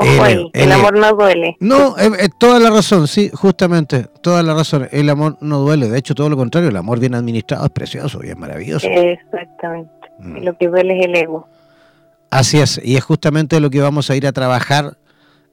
el, 0.00 0.72
amor 0.72 0.98
no 0.98 1.12
duele. 1.12 1.56
No, 1.60 1.96
es, 1.96 2.30
toda 2.38 2.58
la 2.58 2.70
razón, 2.70 3.06
sí, 3.06 3.30
justamente, 3.32 4.06
toda 4.22 4.42
la 4.42 4.54
razón. 4.54 4.88
El 4.90 5.08
amor 5.08 5.36
no 5.40 5.60
duele, 5.60 5.88
de 5.88 5.98
hecho, 5.98 6.14
todo 6.14 6.28
lo 6.28 6.36
contrario, 6.36 6.68
el 6.68 6.76
amor 6.76 6.98
bien 6.98 7.14
administrado 7.14 7.64
es 7.64 7.70
precioso 7.70 8.20
y 8.24 8.30
es 8.30 8.36
maravilloso. 8.36 8.86
Exactamente. 8.88 9.90
Mm. 10.18 10.44
Lo 10.44 10.56
que 10.58 10.68
duele 10.68 10.98
es 10.98 11.06
el 11.06 11.14
ego. 11.14 11.48
Así 12.30 12.58
es, 12.58 12.80
y 12.82 12.96
es 12.96 13.04
justamente 13.04 13.60
lo 13.60 13.70
que 13.70 13.80
vamos 13.80 14.10
a 14.10 14.16
ir 14.16 14.26
a 14.26 14.32
trabajar 14.32 14.98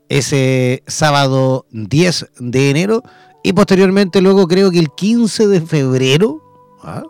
ese 0.10 0.84
sábado 0.88 1.66
10 1.72 2.32
de 2.40 2.70
enero 2.72 3.04
y 3.44 3.54
posteriormente 3.54 4.22
luego 4.22 4.48
creo 4.48 4.72
que 4.72 4.80
el 4.80 4.90
15 4.90 5.48
de 5.48 5.62
febrero, 5.62 6.42
¿ah? 6.84 7.04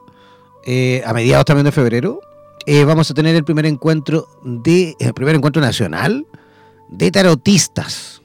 eh, 0.65 1.02
a 1.06 1.13
mediados 1.13 1.46
también 1.46 1.65
de 1.65 1.72
febrero, 1.72 2.20
eh, 2.65 2.84
vamos 2.84 3.10
a 3.10 3.13
tener 3.13 3.36
el 3.36 3.44
primer 3.44 3.65
encuentro 3.65 4.28
de 4.44 4.96
el 5.00 5.13
primer 5.13 5.36
encuentro 5.36 5.62
nacional 5.62 6.28
de 6.91 7.12
tarotistas. 7.12 8.21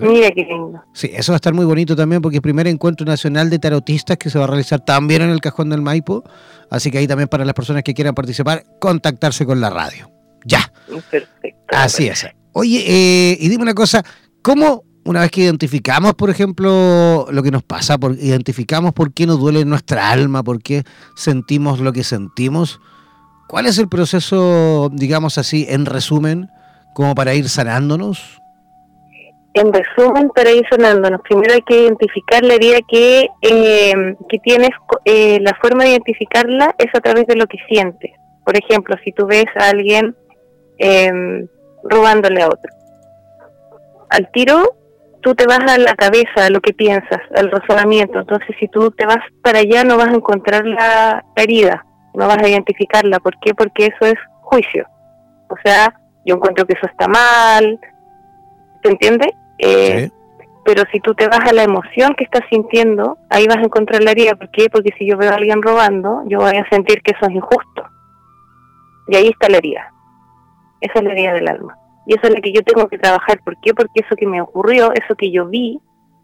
Mira 0.00 0.30
qué 0.30 0.44
lindo. 0.44 0.82
Sí, 0.94 1.10
eso 1.12 1.32
va 1.32 1.36
a 1.36 1.36
estar 1.36 1.52
muy 1.52 1.66
bonito 1.66 1.94
también 1.94 2.22
porque 2.22 2.36
es 2.36 2.38
el 2.38 2.42
primer 2.42 2.66
encuentro 2.66 3.04
nacional 3.04 3.50
de 3.50 3.58
tarotistas 3.58 4.16
que 4.16 4.30
se 4.30 4.38
va 4.38 4.44
a 4.44 4.46
realizar 4.46 4.80
también 4.80 5.20
en 5.22 5.30
el 5.30 5.40
Cajón 5.40 5.68
del 5.68 5.82
Maipo. 5.82 6.24
Así 6.70 6.90
que 6.90 6.98
ahí 6.98 7.06
también 7.06 7.28
para 7.28 7.44
las 7.44 7.54
personas 7.54 7.82
que 7.82 7.92
quieran 7.92 8.14
participar, 8.14 8.64
contactarse 8.80 9.44
con 9.44 9.60
la 9.60 9.68
radio. 9.68 10.10
Ya. 10.46 10.72
Perfecto. 11.10 11.60
Así 11.68 12.06
es. 12.06 12.26
Oye, 12.52 12.84
eh, 12.86 13.36
y 13.38 13.48
dime 13.48 13.62
una 13.62 13.74
cosa, 13.74 14.02
¿cómo 14.40 14.84
una 15.04 15.20
vez 15.20 15.30
que 15.30 15.42
identificamos, 15.42 16.14
por 16.14 16.30
ejemplo, 16.30 17.26
lo 17.30 17.42
que 17.42 17.50
nos 17.50 17.62
pasa, 17.62 17.98
por, 17.98 18.12
identificamos 18.12 18.92
por 18.94 19.12
qué 19.12 19.26
nos 19.26 19.38
duele 19.38 19.64
nuestra 19.64 20.10
alma, 20.10 20.42
por 20.42 20.62
qué 20.62 20.84
sentimos 21.14 21.80
lo 21.80 21.92
que 21.92 22.04
sentimos, 22.04 22.80
¿cuál 23.48 23.66
es 23.66 23.78
el 23.78 23.88
proceso, 23.88 24.90
digamos 24.92 25.36
así, 25.36 25.66
en 25.68 25.84
resumen, 25.84 26.48
como 26.94 27.14
para 27.14 27.34
ir 27.34 27.48
sanándonos? 27.48 28.40
En 29.52 29.72
resumen, 29.72 30.30
para 30.34 30.50
ir 30.50 30.64
sanándonos, 30.68 31.20
primero 31.20 31.52
hay 31.52 31.62
que 31.62 31.82
identificar 31.82 32.42
la 32.42 32.54
herida 32.54 32.78
que, 32.88 33.28
eh, 33.42 34.16
que 34.28 34.38
tienes, 34.38 34.70
eh, 35.04 35.38
la 35.40 35.52
forma 35.60 35.84
de 35.84 35.90
identificarla 35.90 36.74
es 36.78 36.88
a 36.94 37.00
través 37.00 37.26
de 37.26 37.36
lo 37.36 37.46
que 37.46 37.58
sientes. 37.68 38.10
Por 38.44 38.56
ejemplo, 38.56 38.96
si 39.04 39.12
tú 39.12 39.26
ves 39.26 39.46
a 39.56 39.68
alguien 39.68 40.16
em, 40.78 41.46
robándole 41.84 42.42
a 42.42 42.46
otro, 42.46 42.72
al 44.10 44.30
tiro 44.32 44.76
tú 45.24 45.34
te 45.34 45.46
vas 45.46 45.60
a 45.66 45.78
la 45.78 45.94
cabeza, 45.94 46.46
a 46.46 46.50
lo 46.50 46.60
que 46.60 46.74
piensas, 46.74 47.20
al 47.34 47.50
razonamiento. 47.50 48.20
Entonces, 48.20 48.54
si 48.60 48.68
tú 48.68 48.90
te 48.90 49.06
vas 49.06 49.20
para 49.42 49.60
allá, 49.60 49.82
no 49.82 49.96
vas 49.96 50.08
a 50.08 50.16
encontrar 50.16 50.66
la 50.66 51.24
herida, 51.34 51.84
no 52.12 52.28
vas 52.28 52.38
a 52.38 52.48
identificarla. 52.48 53.18
¿Por 53.20 53.40
qué? 53.40 53.54
Porque 53.54 53.86
eso 53.86 54.04
es 54.04 54.18
juicio. 54.42 54.86
O 55.48 55.56
sea, 55.64 55.94
yo 56.24 56.36
encuentro 56.36 56.66
que 56.66 56.74
eso 56.74 56.86
está 56.86 57.08
mal, 57.08 57.78
¿te 58.82 58.90
entiendes? 58.90 59.32
Eh, 59.58 60.10
pero 60.64 60.84
si 60.90 61.00
tú 61.00 61.14
te 61.14 61.28
vas 61.28 61.40
a 61.40 61.52
la 61.52 61.62
emoción 61.62 62.14
que 62.14 62.24
estás 62.24 62.42
sintiendo, 62.50 63.18
ahí 63.28 63.46
vas 63.46 63.58
a 63.58 63.64
encontrar 63.64 64.02
la 64.02 64.12
herida. 64.12 64.34
¿Por 64.34 64.50
qué? 64.50 64.70
Porque 64.70 64.94
si 64.98 65.06
yo 65.06 65.18
veo 65.18 65.30
a 65.30 65.34
alguien 65.34 65.62
robando, 65.62 66.22
yo 66.26 66.38
voy 66.38 66.56
a 66.56 66.68
sentir 66.70 67.02
que 67.02 67.12
eso 67.12 67.26
es 67.28 67.34
injusto. 67.34 67.84
Y 69.08 69.16
ahí 69.16 69.28
está 69.28 69.48
la 69.50 69.58
herida. 69.58 69.92
Esa 70.80 70.98
es 70.98 71.04
la 71.04 71.12
herida 71.12 71.34
del 71.34 71.48
alma. 71.48 71.76
Y 72.06 72.14
esa 72.14 72.28
es 72.28 72.34
la 72.34 72.40
que 72.40 72.52
yo 72.52 72.62
tengo 72.62 72.88
que 72.88 72.98
trabajar. 72.98 73.40
¿Por 73.44 73.60
qué? 73.60 73.74
Porque 73.74 74.00
eso 74.00 74.16
que 74.16 74.26
me 74.26 74.40
ocurrió, 74.40 74.92
eso 74.94 75.14
que 75.14 75.30
yo 75.30 75.46
vi, 75.46 75.80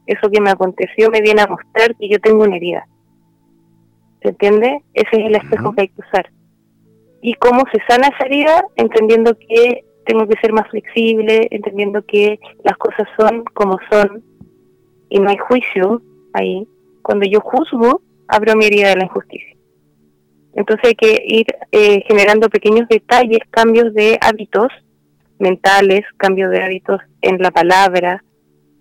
eso 0.06 0.30
que 0.30 0.40
me 0.40 0.50
aconteció, 0.50 1.10
me 1.10 1.20
viene 1.20 1.42
a 1.42 1.46
mostrar 1.46 1.94
que 1.96 2.08
yo 2.08 2.18
tengo 2.18 2.44
una 2.44 2.56
herida. 2.56 2.86
¿Se 4.22 4.30
entiende? 4.30 4.82
Ese 4.94 5.20
es 5.20 5.26
el 5.26 5.36
espejo 5.36 5.72
que 5.72 5.82
hay 5.82 5.88
que 5.88 6.00
usar. 6.00 6.30
¿Y 7.22 7.34
cómo 7.34 7.64
se 7.72 7.80
sana 7.86 8.08
esa 8.08 8.24
herida? 8.24 8.64
Entendiendo 8.76 9.36
que 9.36 9.84
tengo 10.10 10.26
que 10.26 10.40
ser 10.40 10.52
más 10.52 10.68
flexible, 10.68 11.46
entendiendo 11.52 12.04
que 12.04 12.40
las 12.64 12.76
cosas 12.78 13.06
son 13.16 13.44
como 13.54 13.78
son 13.88 14.24
y 15.08 15.20
no 15.20 15.30
hay 15.30 15.36
juicio 15.36 16.02
ahí. 16.32 16.66
Cuando 17.00 17.26
yo 17.26 17.38
juzgo, 17.40 18.02
abro 18.26 18.56
mi 18.56 18.64
herida 18.64 18.88
de 18.88 18.96
la 18.96 19.04
injusticia. 19.04 19.56
Entonces 20.54 20.84
hay 20.88 20.94
que 20.96 21.22
ir 21.24 21.46
eh, 21.70 22.02
generando 22.08 22.48
pequeños 22.48 22.88
detalles, 22.88 23.38
cambios 23.52 23.94
de 23.94 24.18
hábitos 24.20 24.72
mentales, 25.38 26.00
cambios 26.16 26.50
de 26.50 26.60
hábitos 26.60 27.00
en 27.22 27.38
la 27.38 27.52
palabra, 27.52 28.24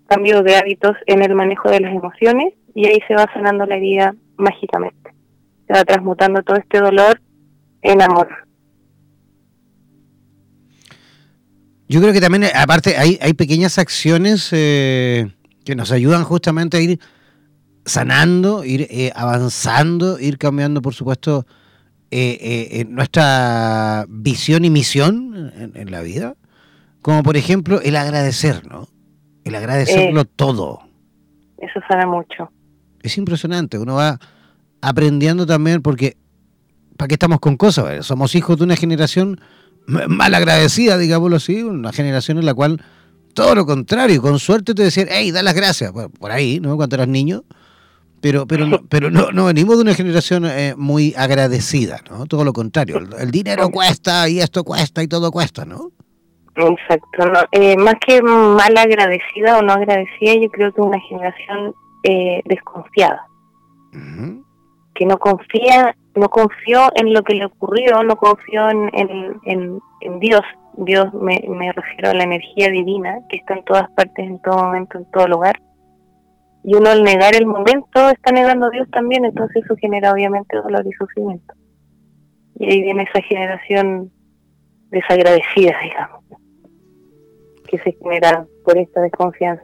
cambios 0.08 0.42
de 0.42 0.56
hábitos 0.56 0.96
en 1.06 1.22
el 1.22 1.36
manejo 1.36 1.70
de 1.70 1.78
las 1.78 1.94
emociones 1.94 2.54
y 2.74 2.88
ahí 2.88 2.98
se 3.06 3.14
va 3.14 3.32
sanando 3.32 3.66
la 3.66 3.76
herida 3.76 4.16
mágicamente. 4.36 5.12
Se 5.68 5.74
va 5.74 5.84
transmutando 5.84 6.42
todo 6.42 6.56
este 6.56 6.80
dolor 6.80 7.20
en 7.82 8.02
amor. 8.02 8.49
Yo 11.90 12.00
creo 12.00 12.12
que 12.12 12.20
también, 12.20 12.44
aparte, 12.54 12.96
hay, 12.96 13.18
hay 13.20 13.32
pequeñas 13.32 13.76
acciones 13.76 14.50
eh, 14.52 15.28
que 15.64 15.74
nos 15.74 15.90
ayudan 15.90 16.22
justamente 16.22 16.76
a 16.76 16.80
ir 16.80 17.00
sanando, 17.84 18.62
ir 18.62 18.86
eh, 18.90 19.10
avanzando, 19.16 20.20
ir 20.20 20.38
cambiando, 20.38 20.82
por 20.82 20.94
supuesto, 20.94 21.46
eh, 22.12 22.86
nuestra 22.88 24.06
visión 24.08 24.64
y 24.64 24.70
misión 24.70 25.52
en, 25.74 25.90
la 25.90 26.00
vida. 26.02 26.36
Como 27.02 27.24
por 27.24 27.36
ejemplo 27.36 27.80
el 27.80 27.96
agradecer, 27.96 28.64
¿no? 28.68 28.86
El 29.42 29.56
agradecerlo 29.56 30.24
todo. 30.26 30.82
Eso 31.58 31.80
sana 31.88 32.06
mucho. 32.06 32.52
Es 33.02 33.18
impresionante, 33.18 33.78
uno 33.80 33.96
va 33.96 34.20
aprendiendo 34.80 35.44
también 35.44 35.82
porque 35.82 36.16
¿para 36.96 37.08
qué 37.08 37.14
estamos 37.14 37.40
con 37.40 37.56
cosas? 37.56 38.06
Somos 38.06 38.36
hijos 38.36 38.58
de 38.58 38.62
una 38.62 38.76
generación 38.76 39.40
mal 39.86 40.34
agradecida, 40.34 40.98
digámoslo 40.98 41.36
así, 41.36 41.62
una 41.62 41.92
generación 41.92 42.38
en 42.38 42.46
la 42.46 42.54
cual 42.54 42.82
Todo 43.34 43.54
lo 43.54 43.64
contrario, 43.64 44.20
con 44.20 44.38
suerte 44.38 44.74
te 44.74 44.82
decían, 44.82 45.08
hey, 45.10 45.30
da 45.30 45.42
las 45.42 45.54
gracias, 45.54 45.92
por 45.92 46.30
ahí, 46.30 46.60
¿no? 46.60 46.76
Cuando 46.76 46.96
eras 46.96 47.08
niño. 47.08 47.44
Pero, 48.20 48.46
pero, 48.46 48.66
no, 48.66 48.80
pero 48.88 49.10
no, 49.10 49.32
no 49.32 49.46
venimos 49.46 49.76
de 49.76 49.82
una 49.82 49.94
generación 49.94 50.44
eh, 50.44 50.74
muy 50.76 51.14
agradecida, 51.16 52.00
¿no? 52.10 52.26
Todo 52.26 52.44
lo 52.44 52.52
contrario, 52.52 52.98
el, 53.18 53.30
dinero 53.30 53.70
cuesta 53.70 54.28
y 54.28 54.40
esto 54.40 54.62
cuesta 54.62 55.02
y 55.02 55.08
todo 55.08 55.30
cuesta, 55.30 55.64
¿no? 55.64 55.90
Exacto, 56.54 57.24
eh, 57.52 57.76
más 57.78 57.94
que 58.06 58.20
mal 58.20 58.76
agradecida 58.76 59.58
o 59.58 59.62
no 59.62 59.72
agradecida, 59.72 60.34
yo 60.34 60.50
creo 60.50 60.74
que 60.74 60.80
una 60.82 61.00
generación 61.00 61.74
eh, 62.02 62.42
desconfiada, 62.44 63.26
que 64.94 65.06
no 65.06 65.16
confía, 65.18 65.96
no 66.14 66.28
confió 66.28 66.88
en 66.94 67.12
lo 67.12 67.22
que 67.22 67.34
le 67.34 67.44
ocurrió, 67.46 68.02
no 68.02 68.16
confió 68.16 68.68
en, 68.68 68.90
en, 69.44 69.80
Dios, 70.20 70.42
Dios 70.76 71.12
me, 71.14 71.42
me 71.48 71.72
refiero 71.72 72.10
a 72.10 72.14
la 72.14 72.24
energía 72.24 72.68
divina 72.68 73.20
que 73.28 73.36
está 73.36 73.54
en 73.54 73.64
todas 73.64 73.90
partes, 73.92 74.26
en 74.26 74.40
todo 74.42 74.56
momento, 74.58 74.98
en 74.98 75.10
todo 75.10 75.28
lugar, 75.28 75.60
y 76.62 76.74
uno 76.74 76.90
al 76.90 77.02
negar 77.02 77.34
el 77.34 77.46
momento 77.46 78.10
está 78.10 78.32
negando 78.32 78.66
a 78.66 78.70
Dios 78.70 78.88
también, 78.90 79.24
entonces 79.24 79.64
eso 79.64 79.76
genera 79.76 80.12
obviamente 80.12 80.56
dolor 80.56 80.86
y 80.86 80.92
sufrimiento. 80.92 81.54
Y 82.56 82.70
ahí 82.70 82.82
viene 82.82 83.04
esa 83.04 83.22
generación 83.22 84.12
desagradecida, 84.90 85.74
digamos, 85.82 86.24
que 87.66 87.78
se 87.78 87.92
genera 87.92 88.46
por 88.64 88.76
esta 88.76 89.00
desconfianza. 89.00 89.62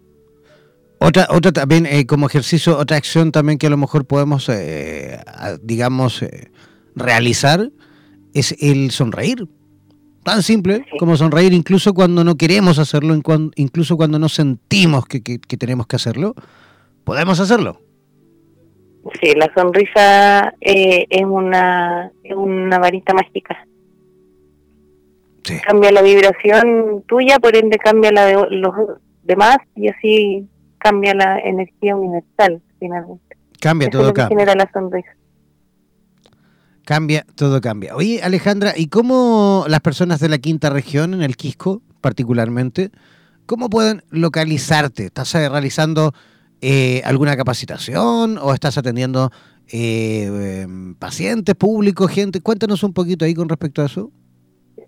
Otra, 0.98 1.26
otra 1.30 1.52
también, 1.52 1.86
eh, 1.86 2.06
como 2.06 2.26
ejercicio, 2.26 2.78
otra 2.78 2.96
acción 2.96 3.32
también 3.32 3.58
que 3.58 3.66
a 3.66 3.70
lo 3.70 3.76
mejor 3.76 4.06
podemos, 4.06 4.48
eh, 4.48 5.18
digamos, 5.62 6.22
eh, 6.22 6.50
realizar 6.94 7.70
es 8.32 8.56
el 8.60 8.90
sonreír. 8.90 9.46
Tan 10.24 10.42
simple 10.42 10.84
como 10.98 11.16
sonreír, 11.16 11.52
incluso 11.52 11.94
cuando 11.94 12.24
no 12.24 12.36
queremos 12.36 12.78
hacerlo, 12.78 13.14
incluso 13.54 13.96
cuando 13.96 14.18
no 14.18 14.28
sentimos 14.28 15.06
que 15.06 15.20
tenemos 15.56 15.86
que 15.86 15.96
hacerlo 15.96 16.34
podemos 17.06 17.38
hacerlo. 17.40 17.80
Sí, 19.22 19.32
la 19.36 19.50
sonrisa 19.54 20.52
eh, 20.60 21.06
es, 21.08 21.24
una, 21.24 22.10
una 22.34 22.78
varita 22.78 23.14
mágica. 23.14 23.64
Cambia 25.64 25.92
la 25.92 26.02
vibración 26.02 27.04
tuya, 27.06 27.38
por 27.38 27.54
ende 27.56 27.78
cambia 27.78 28.10
la 28.10 28.26
de 28.26 28.34
los 28.50 28.74
demás 29.22 29.58
y 29.76 29.88
así 29.88 30.48
cambia 30.78 31.14
la 31.14 31.38
energía 31.38 31.96
universal 31.96 32.62
finalmente. 32.78 33.36
Cambia 33.60 33.90
todo, 33.90 34.12
cambia. 34.12 34.28
genera 34.28 34.54
la 34.54 34.70
sonrisa. 34.72 35.10
Cambia, 36.86 37.26
todo 37.34 37.60
cambia. 37.60 37.96
Oye, 37.96 38.22
Alejandra, 38.22 38.74
¿y 38.76 38.86
cómo 38.86 39.64
las 39.66 39.80
personas 39.80 40.20
de 40.20 40.28
la 40.28 40.38
quinta 40.38 40.70
región, 40.70 41.14
en 41.14 41.22
el 41.22 41.36
Quisco 41.36 41.82
particularmente, 42.00 42.92
cómo 43.44 43.68
pueden 43.68 44.04
localizarte? 44.10 45.06
¿Estás 45.06 45.32
realizando 45.32 46.12
eh, 46.60 47.02
alguna 47.04 47.36
capacitación 47.36 48.38
o 48.38 48.54
estás 48.54 48.78
atendiendo 48.78 49.32
eh, 49.72 50.62
em, 50.62 50.94
pacientes, 50.94 51.56
públicos, 51.56 52.08
gente? 52.08 52.40
Cuéntanos 52.40 52.84
un 52.84 52.92
poquito 52.92 53.24
ahí 53.24 53.34
con 53.34 53.48
respecto 53.48 53.82
a 53.82 53.86
eso. 53.86 54.12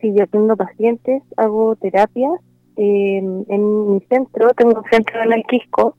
Sí, 0.01 0.12
yo 0.16 0.22
atiendo 0.22 0.57
pacientes, 0.57 1.24
hago 1.37 1.74
terapias. 1.74 2.31
Em, 2.81 3.45
en 3.49 3.95
mi 3.95 4.01
centro, 4.09 4.51
tengo 4.55 4.79
un 4.79 4.88
centro 4.88 5.21
en 5.21 5.33
el 5.33 5.43
Quisco 5.43 5.97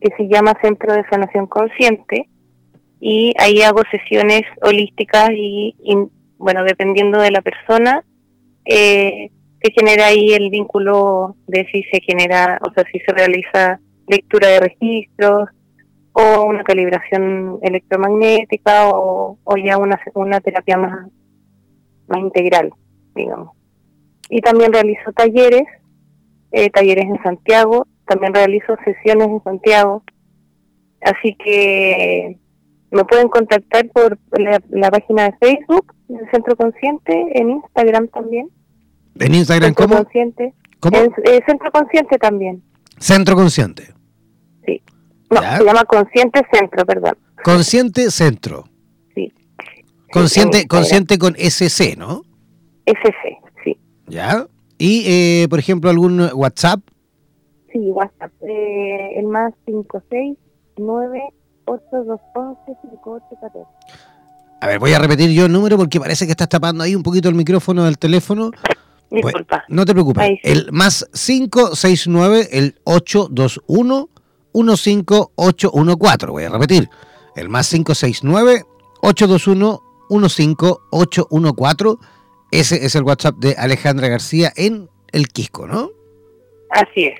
que 0.00 0.08
se 0.16 0.26
llama 0.26 0.58
Centro 0.62 0.94
de 0.94 1.04
Sanación 1.10 1.46
Consciente 1.46 2.30
y 2.98 3.34
ahí 3.38 3.60
hago 3.60 3.82
sesiones 3.90 4.40
holísticas 4.62 5.32
y, 5.34 5.76
bueno, 6.38 6.64
dependiendo 6.64 7.20
de 7.20 7.30
la 7.30 7.42
persona, 7.42 8.02
eh, 8.64 9.30
se 9.62 9.72
genera 9.72 10.06
ahí 10.06 10.32
el 10.32 10.48
vínculo 10.48 11.36
de 11.46 11.66
si 11.70 11.82
se 11.82 12.00
genera, 12.00 12.58
o 12.66 12.72
sea, 12.72 12.84
si 12.90 12.98
se 13.00 13.12
realiza 13.12 13.78
lectura 14.08 14.48
de 14.48 14.60
registros 14.60 15.50
o 16.12 16.42
una 16.44 16.64
calibración 16.64 17.58
electromagnética 17.60 18.88
o, 18.88 19.36
ya 19.62 19.76
una, 19.76 20.00
una 20.14 20.40
terapia 20.40 20.78
más, 20.78 21.06
más 22.08 22.18
integral, 22.18 22.72
digamos. 23.14 23.54
Y 24.30 24.40
también 24.40 24.72
realizo 24.72 25.12
talleres, 25.12 25.64
eh, 26.52 26.70
talleres 26.70 27.06
en 27.06 27.22
Santiago, 27.22 27.86
también 28.06 28.34
realizo 28.34 28.76
sesiones 28.84 29.28
en 29.28 29.42
Santiago, 29.42 30.02
así 31.00 31.34
que 31.36 32.38
me 32.90 33.04
pueden 33.04 33.28
contactar 33.28 33.88
por 33.88 34.18
la, 34.38 34.90
página 34.90 35.24
de 35.24 35.36
Facebook 35.40 35.94
del 36.08 36.30
Centro 36.30 36.54
Consciente, 36.56 37.26
en 37.34 37.50
Instagram 37.50 38.08
también. 38.08 38.50
¿En 39.18 39.34
Instagram 39.34 39.74
Centro 39.74 39.96
Consciente. 39.96 40.54
¿Cómo? 40.78 40.98
Eh, 40.98 41.40
Centro 41.46 41.70
Consciente 41.72 42.18
también. 42.18 42.62
Centro 42.98 43.34
Consciente. 43.34 43.94
Sí. 44.66 44.82
No, 45.30 45.40
se 45.40 45.64
llama 45.64 45.84
Consciente 45.84 46.42
Centro, 46.52 46.84
perdón. 46.84 47.16
Consciente 47.42 48.10
Centro. 48.10 48.64
Sí. 49.14 49.32
Consciente, 50.12 50.66
consciente 50.68 51.16
con 51.16 51.34
SC, 51.36 51.96
¿no? 51.96 52.22
SC, 52.84 53.38
sí. 53.64 53.78
¿Ya? 54.06 54.46
¿Y, 54.82 55.04
eh, 55.06 55.46
por 55.48 55.60
ejemplo, 55.60 55.90
algún 55.90 56.28
WhatsApp? 56.34 56.80
Sí, 57.72 57.78
WhatsApp. 57.92 58.32
Eh, 58.42 59.16
el 59.16 59.28
más 59.28 59.54
569 59.64 61.22
8211 61.66 62.72
A 64.60 64.66
ver, 64.66 64.80
voy 64.80 64.92
a 64.92 64.98
repetir 64.98 65.30
yo 65.30 65.46
el 65.46 65.52
número 65.52 65.76
porque 65.76 66.00
parece 66.00 66.26
que 66.26 66.32
estás 66.32 66.48
tapando 66.48 66.82
ahí 66.82 66.96
un 66.96 67.04
poquito 67.04 67.28
el 67.28 67.36
micrófono 67.36 67.84
del 67.84 67.96
teléfono. 67.96 68.50
Disculpa. 69.08 69.62
no 69.68 69.84
te 69.84 69.92
preocupes. 69.92 70.40
El 70.42 70.72
más 70.72 71.08
569, 71.12 72.48
el 72.50 72.74
821 72.82 74.08
15814. 74.52 76.26
Voy 76.26 76.42
a 76.42 76.48
repetir. 76.48 76.90
El 77.36 77.48
más 77.48 77.70
569 77.70 78.64
821 79.00 79.80
15814. 80.08 81.98
Ese 82.52 82.84
es 82.84 82.94
el 82.94 83.02
WhatsApp 83.02 83.36
de 83.38 83.56
Alejandra 83.58 84.08
García 84.08 84.52
en 84.54 84.90
el 85.10 85.28
Quisco, 85.28 85.66
¿no? 85.66 85.90
Así 86.70 87.06
es. 87.06 87.18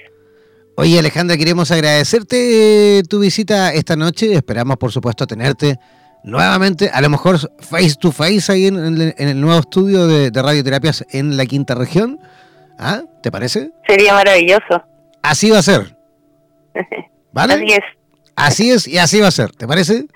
Oye, 0.76 0.98
Alejandra, 0.98 1.38
queremos 1.38 1.70
agradecerte 1.70 2.98
eh, 2.98 3.02
tu 3.02 3.18
visita 3.18 3.72
esta 3.72 3.96
noche. 3.96 4.34
Esperamos, 4.34 4.76
por 4.76 4.92
supuesto, 4.92 5.26
tenerte 5.26 5.78
nuevamente, 6.22 6.90
a 6.92 7.00
lo 7.00 7.08
mejor 7.08 7.38
face 7.60 7.94
to 7.98 8.12
face 8.12 8.52
ahí 8.52 8.66
en, 8.66 8.76
el 9.16 9.40
nuevo 9.40 9.58
estudio 9.58 10.06
de, 10.06 10.30
radioterapias 10.30 11.04
en 11.10 11.38
la 11.38 11.46
quinta 11.46 11.74
región. 11.74 12.20
¿Ah? 12.78 13.02
¿Te 13.22 13.30
parece? 13.30 13.70
Sería 13.86 14.12
maravilloso. 14.12 14.82
Así 15.22 15.50
va 15.50 15.58
a 15.58 15.62
ser. 15.62 15.96
¿Vale? 17.32 17.54
Así 17.54 17.72
es. 17.72 17.84
Así 18.36 18.70
es 18.70 18.88
y 18.88 18.98
así 18.98 19.20
va 19.20 19.28
a 19.28 19.30
ser, 19.30 19.50
¿te 19.52 19.66
parece? 19.66 20.06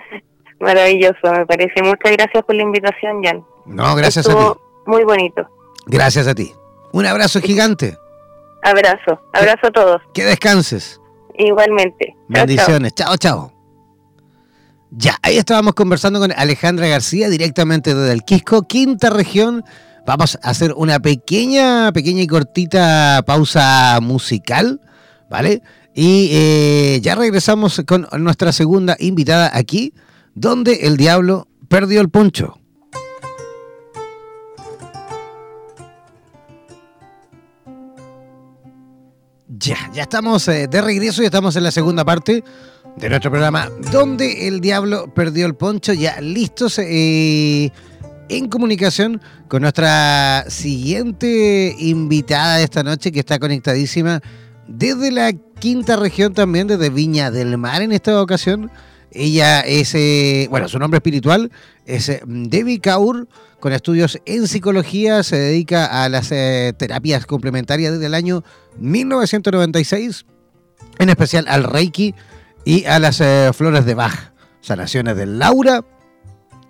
Maravilloso, 0.61 1.33
me 1.33 1.47
parece. 1.47 1.83
Muchas 1.83 2.13
gracias 2.13 2.45
por 2.45 2.55
la 2.55 2.63
invitación, 2.63 3.23
Jan. 3.23 3.45
No, 3.67 3.95
gracias 3.95 4.29
a 4.29 4.35
ti. 4.35 4.61
Muy 4.87 5.05
bonito. 5.05 5.47
Gracias 5.87 6.27
a 6.27 6.35
ti. 6.35 6.53
Un 6.93 7.07
abrazo 7.07 7.41
gigante. 7.41 7.99
Abrazo, 8.63 9.21
abrazo 9.33 9.67
a 9.67 9.71
todos. 9.71 10.03
Que 10.15 10.25
descanses. 10.25 11.01
Igualmente. 11.39 12.17
Bendiciones. 12.29 12.95
Chao, 12.95 13.17
chao. 13.17 13.53
Ya, 14.91 15.19
ahí 15.23 15.37
estábamos 15.37 15.75
conversando 15.75 16.21
con 16.21 16.33
Alejandra 16.33 16.87
García 16.87 17.29
directamente 17.29 17.95
desde 17.95 18.13
el 18.13 18.23
Quisco, 18.23 18.63
quinta 18.63 19.11
región. 19.11 19.65
Vamos 20.07 20.39
a 20.43 20.51
hacer 20.51 20.73
una 20.77 21.01
pequeña, 21.01 21.93
pequeña 21.93 22.23
y 22.23 22.27
cortita 22.27 23.23
pausa 23.27 23.99
musical, 24.01 24.81
¿vale? 25.29 25.63
Y 25.95 26.31
eh, 26.33 27.01
ya 27.03 27.15
regresamos 27.15 27.83
con 27.87 28.07
nuestra 28.19 28.53
segunda 28.53 28.97
invitada 28.99 29.51
aquí, 29.53 29.93
donde 30.35 30.87
el 30.87 30.97
diablo 30.97 31.49
perdió 31.69 32.01
el 32.01 32.09
poncho. 32.09 32.59
Ya, 39.59 39.91
ya 39.95 40.03
estamos 40.03 40.47
eh, 40.49 40.67
de 40.69 40.81
regreso 40.83 41.23
y 41.23 41.27
estamos 41.27 41.57
en 41.57 41.63
la 41.63 41.71
segunda 41.71 42.05
parte 42.05 42.43
de 42.97 43.09
nuestro 43.09 43.31
programa, 43.31 43.71
donde 43.93 44.49
el 44.49 44.61
diablo 44.61 45.13
perdió 45.15 45.47
el 45.47 45.55
poncho, 45.55 45.93
ya 45.93 46.21
listos 46.21 46.79
eh, 46.79 47.71
en 48.29 48.49
comunicación 48.49 49.21
con 49.49 49.63
nuestra 49.63 50.45
siguiente 50.49 51.75
invitada 51.79 52.57
de 52.57 52.65
esta 52.65 52.83
noche 52.83 53.13
que 53.13 53.21
está 53.21 53.39
conectadísima 53.39 54.21
desde 54.67 55.13
la 55.13 55.33
quinta 55.33 55.97
región 55.97 56.35
también, 56.35 56.67
desde 56.67 56.91
Viña 56.91 57.31
del 57.31 57.57
Mar 57.57 57.83
en 57.83 57.93
esta 57.93 58.21
ocasión. 58.21 58.71
Ella 59.17 59.61
es, 59.61 59.95
eh, 59.95 60.47
bueno, 60.51 60.69
su 60.69 60.79
nombre 60.79 60.99
espiritual 60.99 61.51
es 61.87 62.09
eh, 62.09 62.21
Debbie 62.27 62.81
Kaur, 62.81 63.29
con 63.61 63.73
estudios 63.73 64.21
en 64.27 64.47
psicología, 64.47 65.23
se 65.23 65.37
dedica 65.37 66.05
a 66.05 66.09
las 66.11 66.31
eh, 66.33 66.75
terapias 66.77 67.25
complementarias 67.25 67.95
desde 67.95 68.07
el 68.07 68.15
año 68.15 68.45
1996, 68.79 70.27
en 70.99 71.09
especial 71.09 71.47
al 71.49 71.65
Reiki 71.65 72.15
y 72.67 72.85
a 72.85 72.99
las 72.99 73.23
flores 73.57 73.87
de 73.87 73.95
Bach, 73.95 74.33
sanaciones 74.61 75.17
del 75.17 75.39
Laura, 75.39 75.83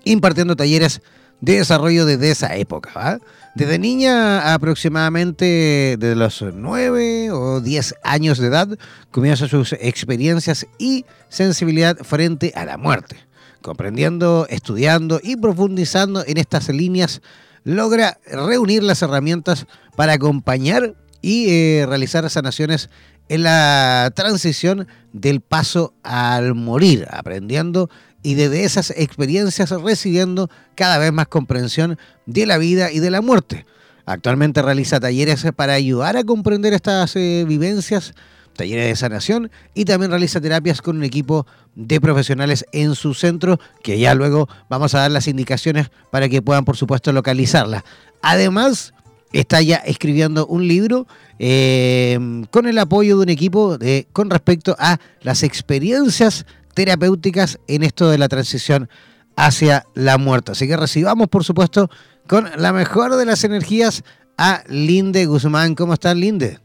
impartiendo 0.04 0.54
talleres 0.54 1.02
de 1.40 1.56
desarrollo 1.56 2.06
desde 2.06 2.30
esa 2.30 2.56
época. 2.56 3.20
Desde 3.54 3.78
niña, 3.78 4.52
aproximadamente 4.52 5.96
desde 5.98 6.14
los 6.14 6.42
9 6.42 7.30
o 7.30 7.60
10 7.60 7.94
años 8.02 8.38
de 8.38 8.48
edad, 8.48 8.68
comienza 9.10 9.48
sus 9.48 9.72
experiencias 9.74 10.66
y 10.78 11.04
sensibilidad 11.28 11.96
frente 11.98 12.52
a 12.54 12.64
la 12.64 12.76
muerte. 12.76 13.16
Comprendiendo, 13.62 14.46
estudiando 14.50 15.20
y 15.22 15.36
profundizando 15.36 16.22
en 16.26 16.36
estas 16.36 16.68
líneas, 16.68 17.22
logra 17.64 18.18
reunir 18.26 18.82
las 18.82 19.02
herramientas 19.02 19.66
para 19.96 20.12
acompañar 20.12 20.94
y 21.22 21.48
eh, 21.48 21.86
realizar 21.88 22.28
sanaciones 22.30 22.90
en 23.28 23.42
la 23.42 24.12
transición 24.14 24.86
del 25.12 25.40
paso 25.40 25.94
al 26.02 26.54
morir, 26.54 27.08
aprendiendo 27.10 27.90
y 28.22 28.34
desde 28.34 28.64
esas 28.64 28.90
experiencias 28.90 29.70
recibiendo 29.70 30.50
cada 30.74 30.98
vez 30.98 31.12
más 31.12 31.28
comprensión 31.28 31.98
de 32.26 32.46
la 32.46 32.58
vida 32.58 32.90
y 32.90 32.98
de 32.98 33.10
la 33.10 33.20
muerte. 33.20 33.66
Actualmente 34.04 34.62
realiza 34.62 35.00
talleres 35.00 35.44
para 35.54 35.74
ayudar 35.74 36.16
a 36.16 36.24
comprender 36.24 36.72
estas 36.72 37.16
eh, 37.16 37.44
vivencias, 37.46 38.14
talleres 38.56 38.86
de 38.86 38.96
sanación 38.96 39.50
y 39.74 39.84
también 39.84 40.10
realiza 40.10 40.40
terapias 40.40 40.80
con 40.80 40.96
un 40.96 41.04
equipo 41.04 41.46
de 41.74 42.00
profesionales 42.00 42.64
en 42.72 42.94
su 42.94 43.14
centro 43.14 43.58
que 43.82 43.98
ya 43.98 44.14
luego 44.14 44.48
vamos 44.68 44.94
a 44.94 45.00
dar 45.00 45.10
las 45.10 45.26
indicaciones 45.28 45.90
para 46.10 46.28
que 46.28 46.40
puedan 46.40 46.64
por 46.64 46.76
supuesto 46.76 47.12
localizarla. 47.12 47.84
Además, 48.22 48.94
está 49.32 49.60
ya 49.60 49.76
escribiendo 49.76 50.46
un 50.46 50.66
libro 50.66 51.06
eh, 51.38 52.18
con 52.50 52.66
el 52.66 52.78
apoyo 52.78 53.16
de 53.16 53.22
un 53.24 53.28
equipo 53.28 53.76
con 54.12 54.30
respecto 54.30 54.76
a 54.78 54.98
las 55.20 55.42
experiencias 55.42 56.46
terapéuticas 56.76 57.58
en 57.68 57.82
esto 57.82 58.10
de 58.10 58.18
la 58.18 58.28
transición 58.28 58.90
hacia 59.34 59.86
la 59.94 60.18
muerte. 60.18 60.52
Así 60.52 60.68
que 60.68 60.76
recibamos, 60.76 61.28
por 61.28 61.42
supuesto, 61.42 61.88
con 62.28 62.50
la 62.56 62.74
mejor 62.74 63.16
de 63.16 63.24
las 63.24 63.44
energías 63.44 64.04
a 64.36 64.62
Linde 64.68 65.24
Guzmán. 65.24 65.74
¿Cómo 65.74 65.94
estás, 65.94 66.14
Linde? 66.14 66.58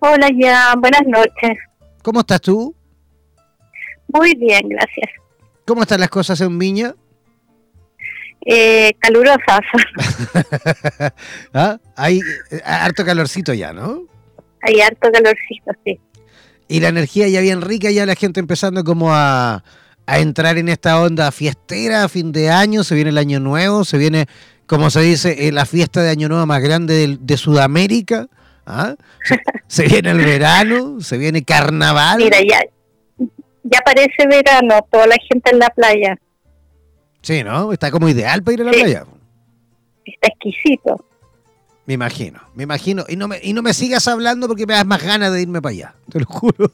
Hola, 0.00 0.28
ya. 0.40 0.74
Buenas 0.78 1.02
noches. 1.06 1.58
¿Cómo 2.02 2.20
estás 2.20 2.40
tú? 2.40 2.74
Muy 4.08 4.34
bien, 4.36 4.62
gracias. 4.70 5.10
¿Cómo 5.66 5.82
están 5.82 6.00
las 6.00 6.08
cosas 6.08 6.40
en 6.40 6.58
Viña? 6.58 6.94
Eh, 8.46 8.92
calurosas. 8.98 9.60
¿Ah? 11.52 11.78
Hay 11.94 12.20
eh, 12.50 12.60
harto 12.64 13.04
calorcito 13.04 13.52
ya, 13.52 13.74
¿no? 13.74 14.06
Hay 14.62 14.80
harto 14.80 15.12
calorcito, 15.12 15.72
sí. 15.84 16.00
Y 16.72 16.80
la 16.80 16.88
energía 16.88 17.28
ya 17.28 17.42
bien 17.42 17.60
rica, 17.60 17.90
ya 17.90 18.06
la 18.06 18.14
gente 18.14 18.40
empezando 18.40 18.82
como 18.82 19.12
a, 19.12 19.62
entrar 20.06 20.56
en 20.56 20.70
esta 20.70 21.02
onda 21.02 21.30
fiestera, 21.30 22.08
fin 22.08 22.32
de 22.32 22.48
año, 22.48 22.82
se 22.82 22.94
viene 22.94 23.10
el 23.10 23.18
año 23.18 23.40
nuevo, 23.40 23.84
se 23.84 23.98
viene, 23.98 24.24
como 24.66 24.88
se 24.88 25.00
dice, 25.02 25.48
eh, 25.48 25.52
la 25.52 25.66
fiesta 25.66 26.02
de 26.02 26.08
año 26.08 26.30
nuevo 26.30 26.46
más 26.46 26.62
grande 26.62 27.18
de, 27.20 27.36
Sudamérica. 27.36 28.26
¿ah? 28.64 28.94
Se, 29.66 29.86
viene 29.86 30.12
el 30.12 30.18
verano, 30.18 31.00
se 31.00 31.18
viene 31.18 31.44
carnaval. 31.44 32.16
Mira, 32.18 32.38
ya, 32.40 32.60
ya 33.64 33.80
parece 33.84 34.26
verano, 34.26 34.86
toda 34.90 35.06
la 35.06 35.16
gente 35.28 35.50
en 35.50 35.58
la 35.58 35.68
playa. 35.68 36.18
Sí, 37.20 37.44
¿no? 37.44 37.72
Está 37.72 37.90
como 37.90 38.08
ideal 38.08 38.42
para 38.42 38.54
ir 38.54 38.60
a 38.62 38.64
la 38.64 38.70
playa. 38.72 39.04
Está 40.06 40.28
exquisito. 40.28 41.04
Me 41.86 41.94
imagino, 41.94 42.40
me 42.54 42.62
imagino. 42.62 43.04
Y 43.08 43.16
no 43.16 43.26
me, 43.26 43.40
y 43.42 43.52
no 43.52 43.62
me 43.62 43.74
sigas 43.74 44.06
hablando 44.06 44.46
porque 44.46 44.66
me 44.66 44.74
das 44.74 44.86
más 44.86 45.02
ganas 45.02 45.32
de 45.32 45.42
irme 45.42 45.60
para 45.60 45.72
allá. 45.72 45.94
Te 46.10 46.20
lo 46.20 46.26
juro. 46.26 46.70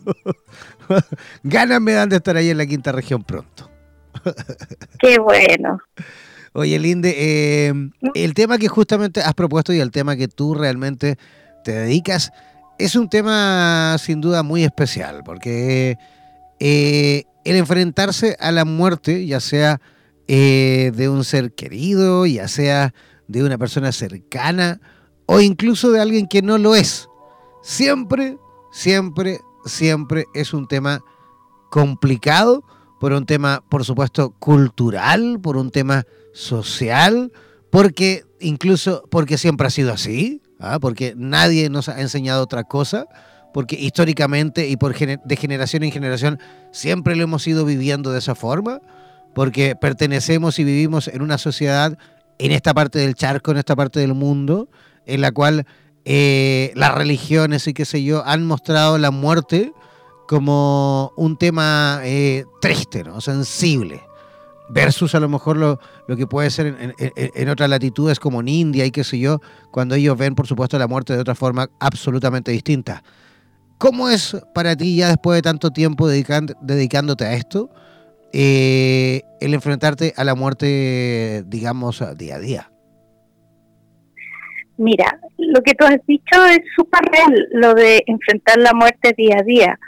ganas 1.42 1.80
me 1.80 1.92
dan 1.92 2.10
de 2.10 2.16
estar 2.16 2.36
ahí 2.36 2.50
en 2.50 2.58
la 2.58 2.66
quinta 2.66 2.92
región 2.92 3.24
pronto. 3.24 3.70
Qué 4.98 5.18
bueno. 5.18 5.78
Oye, 6.52 6.78
Linde, 6.78 7.14
eh, 7.16 7.72
el 8.14 8.34
tema 8.34 8.58
que 8.58 8.68
justamente 8.68 9.20
has 9.20 9.34
propuesto 9.34 9.72
y 9.72 9.80
el 9.80 9.90
tema 9.90 10.16
que 10.16 10.28
tú 10.28 10.54
realmente 10.54 11.16
te 11.64 11.72
dedicas 11.72 12.32
es 12.78 12.94
un 12.94 13.08
tema 13.08 13.96
sin 13.98 14.20
duda 14.20 14.42
muy 14.42 14.64
especial, 14.64 15.22
porque 15.24 15.96
eh, 16.60 17.24
el 17.44 17.56
enfrentarse 17.56 18.36
a 18.40 18.52
la 18.52 18.64
muerte, 18.64 19.26
ya 19.26 19.40
sea 19.40 19.80
eh, 20.26 20.92
de 20.94 21.08
un 21.08 21.24
ser 21.24 21.52
querido, 21.52 22.26
ya 22.26 22.48
sea 22.48 22.94
de 23.26 23.42
una 23.42 23.58
persona 23.58 23.92
cercana 23.92 24.80
o 25.28 25.40
incluso 25.40 25.92
de 25.92 26.00
alguien 26.00 26.26
que 26.26 26.42
no 26.42 26.58
lo 26.58 26.74
es. 26.74 27.08
Siempre, 27.62 28.38
siempre, 28.72 29.40
siempre 29.64 30.24
es 30.34 30.52
un 30.52 30.66
tema 30.66 31.04
complicado, 31.70 32.64
por 32.98 33.12
un 33.12 33.26
tema, 33.26 33.62
por 33.68 33.84
supuesto, 33.84 34.30
cultural, 34.40 35.38
por 35.40 35.56
un 35.56 35.70
tema 35.70 36.04
social, 36.32 37.30
porque 37.70 38.24
incluso 38.40 39.04
porque 39.10 39.38
siempre 39.38 39.68
ha 39.68 39.70
sido 39.70 39.92
así, 39.92 40.42
¿ah? 40.58 40.78
porque 40.80 41.14
nadie 41.16 41.70
nos 41.70 41.88
ha 41.88 42.00
enseñado 42.00 42.42
otra 42.42 42.64
cosa, 42.64 43.06
porque 43.54 43.76
históricamente 43.76 44.66
y 44.66 44.76
por 44.76 44.96
de 44.96 45.36
generación 45.36 45.84
en 45.84 45.92
generación 45.92 46.40
siempre 46.72 47.14
lo 47.14 47.22
hemos 47.22 47.46
ido 47.46 47.64
viviendo 47.64 48.10
de 48.10 48.18
esa 48.18 48.34
forma 48.34 48.80
porque 49.34 49.76
pertenecemos 49.76 50.58
y 50.58 50.64
vivimos 50.64 51.06
en 51.06 51.22
una 51.22 51.38
sociedad 51.38 51.96
en 52.38 52.50
esta 52.52 52.74
parte 52.74 52.98
del 52.98 53.14
charco, 53.14 53.50
en 53.50 53.58
esta 53.58 53.76
parte 53.76 54.00
del 54.00 54.14
mundo, 54.14 54.68
en 55.08 55.20
la 55.20 55.32
cual 55.32 55.66
eh, 56.04 56.72
las 56.74 56.94
religiones 56.94 57.66
y 57.66 57.74
qué 57.74 57.84
sé 57.84 58.02
yo 58.02 58.24
han 58.24 58.46
mostrado 58.46 58.98
la 58.98 59.10
muerte 59.10 59.72
como 60.26 61.12
un 61.16 61.36
tema 61.36 62.00
eh, 62.04 62.44
triste, 62.60 63.02
¿no? 63.02 63.20
sensible, 63.20 64.02
versus 64.68 65.14
a 65.14 65.20
lo 65.20 65.28
mejor 65.28 65.56
lo, 65.56 65.78
que 66.16 66.26
puede 66.26 66.50
ser 66.50 66.66
en, 66.66 66.94
en, 66.98 67.48
otras 67.48 67.70
latitudes 67.70 68.20
como 68.20 68.40
en 68.40 68.48
India 68.48 68.84
y 68.84 68.90
qué 68.90 69.04
sé 69.04 69.18
yo, 69.18 69.40
cuando 69.70 69.94
ellos 69.94 70.16
ven, 70.16 70.34
por 70.34 70.46
supuesto, 70.46 70.78
la 70.78 70.86
muerte 70.86 71.14
de 71.14 71.20
otra 71.20 71.34
forma 71.34 71.68
absolutamente 71.80 72.52
distinta. 72.52 73.02
¿Cómo 73.78 74.08
es 74.10 74.36
para 74.54 74.76
ti 74.76 74.96
ya 74.96 75.08
después 75.08 75.36
de 75.36 75.42
tanto 75.42 75.70
tiempo 75.70 76.08
dedicándote 76.08 77.24
a 77.24 77.34
esto? 77.34 77.70
eh, 78.32 79.22
el 79.40 79.54
enfrentarte 79.54 80.14
a 80.16 80.24
la 80.24 80.34
muerte, 80.34 81.44
digamos, 81.46 82.02
día 82.16 82.36
a 82.36 82.38
día? 82.38 82.70
Mira, 84.78 85.18
lo 85.36 85.60
que 85.62 85.74
tú 85.74 85.84
has 85.84 85.98
dicho 86.06 86.44
es 86.46 86.60
súper 86.74 87.00
real, 87.10 87.48
lo 87.52 87.74
de 87.74 88.02
enfrentar 88.06 88.58
la 88.58 88.72
muerte 88.72 89.12
día 89.16 89.36
a 89.40 89.42
día. 89.42 89.78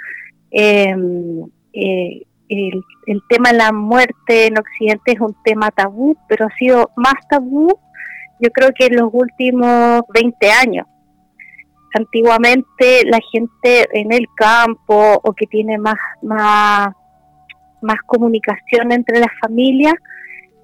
Em, 0.51 1.45
eh, 1.73 2.23
el, 2.49 2.83
el, 3.07 3.23
tema 3.29 3.53
de 3.53 3.59
la 3.59 3.73
muerte 3.73 4.47
en 4.47 4.59
Occidente 4.59 5.13
es 5.13 5.21
un 5.21 5.37
tema 5.45 5.71
tabú, 5.71 6.17
pero 6.29 6.47
ha 6.47 6.57
sido 6.59 6.91
más 6.97 7.15
tabú, 7.29 7.69
yo 8.41 8.51
creo 8.51 8.71
que 8.77 8.87
en 8.87 8.97
los 8.97 9.11
últimos 9.13 10.03
20 10.13 10.51
años. 10.51 10.87
Antiguamente 11.95 13.05
la 13.05 13.21
gente 13.33 13.89
en 13.93 14.13
el 14.13 14.27
campo 14.37 15.21
o 15.23 15.33
que 15.33 15.47
tiene 15.47 15.79
más, 15.79 15.97
más 16.23 16.95
más 17.83 17.99
comunicación 18.07 18.93
entre 18.93 19.21
las 19.21 19.31
familias, 19.41 19.95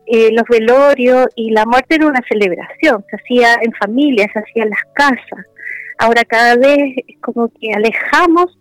eh, 0.07 0.31
los 0.33 0.45
velorios 0.49 1.27
y 1.35 1.51
la 1.51 1.67
muerte 1.67 1.97
era 1.97 2.07
una 2.07 2.23
celebración, 2.29 3.05
se 3.11 3.17
hacía 3.17 3.55
en 3.61 3.73
familia, 3.73 4.29
se 4.33 4.39
hacía 4.39 4.63
en 4.63 4.71
las 4.71 4.85
casas. 4.95 5.47
Ahora 5.99 6.25
cada 6.25 6.57
vez 6.57 6.95
es 7.09 7.21
como 7.21 7.49
que 7.49 7.73
alejamos 7.73 8.59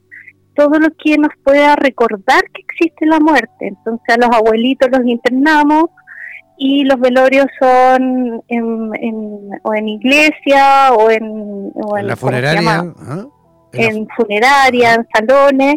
todo 0.55 0.79
lo 0.79 0.87
que 1.03 1.17
nos 1.17 1.31
pueda 1.43 1.75
recordar 1.75 2.43
que 2.53 2.61
existe 2.61 3.05
la 3.05 3.19
muerte. 3.19 3.67
Entonces 3.67 4.07
a 4.09 4.17
los 4.17 4.35
abuelitos 4.35 4.89
los 4.89 5.05
internamos 5.05 5.85
y 6.57 6.85
los 6.85 6.99
velorios 6.99 7.47
son 7.59 8.41
en, 8.47 9.49
o 9.63 9.73
en 9.73 9.87
iglesia 9.87 10.93
o 10.93 11.11
en, 11.11 11.71
en 11.97 12.07
la 12.07 12.15
funeraria, 12.15 12.93
en, 13.73 14.07
funeraria, 14.15 14.93
en 14.93 15.07
salones 15.13 15.75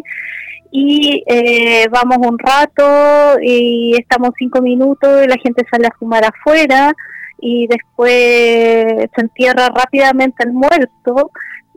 y 0.71 1.23
eh, 1.25 1.87
vamos 1.89 2.17
un 2.27 2.37
rato 2.37 3.39
y 3.41 3.95
estamos 3.99 4.31
cinco 4.37 4.61
minutos 4.61 5.23
y 5.23 5.27
la 5.27 5.37
gente 5.37 5.65
sale 5.69 5.87
a 5.87 5.95
fumar 5.97 6.23
afuera 6.25 6.93
y 7.39 7.67
después 7.67 9.09
se 9.15 9.21
entierra 9.21 9.69
rápidamente 9.69 10.43
el 10.43 10.53
muerto 10.53 11.31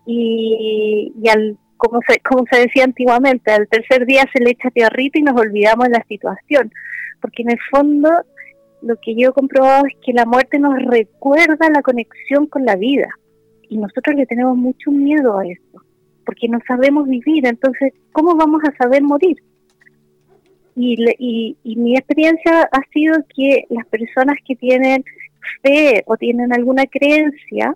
y, 0.05 1.12
al 1.31 1.57
como 1.76 2.00
se, 2.07 2.20
como 2.20 2.44
se 2.50 2.61
decía 2.61 2.85
antiguamente, 2.85 3.50
al 3.50 3.66
tercer 3.68 4.07
día 4.07 4.24
se 4.33 4.42
le 4.42 4.50
echa 4.50 4.70
tierrita 4.70 5.19
y 5.19 5.23
nos 5.23 5.40
olvidamos 5.40 5.87
de 5.87 5.98
la 5.98 6.04
situación, 6.08 6.71
porque 7.21 7.42
en 7.42 7.50
el 7.50 7.58
fondo 7.71 8.08
lo 8.83 8.96
que 9.00 9.16
yo 9.16 9.31
he 9.31 9.33
comprobado 9.33 9.87
es 9.87 9.94
que 10.04 10.12
la 10.12 10.25
muerte 10.25 10.60
nos 10.60 10.75
recuerda 10.85 11.71
la 11.71 11.83
conexión 11.83 12.46
con 12.46 12.64
la 12.64 12.77
vida. 12.77 13.08
Y 13.69 13.79
nosotros 13.79 14.14
le 14.16 14.27
tenemos 14.27 14.56
mucho 14.56 14.90
miedo 14.90 15.38
a 15.38 15.46
eso 15.46 15.83
porque 16.25 16.48
no 16.48 16.58
sabemos 16.66 17.08
vivir, 17.08 17.46
entonces, 17.46 17.92
¿cómo 18.12 18.35
vamos 18.37 18.62
a 18.64 18.77
saber 18.77 19.02
morir? 19.02 19.37
Y, 20.75 21.56
y, 21.62 21.77
mi 21.77 21.96
experiencia 21.96 22.62
ha 22.73 22.81
sido 22.92 23.14
que 23.37 23.64
las 23.68 23.87
personas 23.88 24.37
que 24.46 24.56
tienen 24.56 25.04
fe 25.62 26.02
o 26.06 26.16
tienen 26.16 26.52
alguna 26.52 26.87
creencia, 26.87 27.75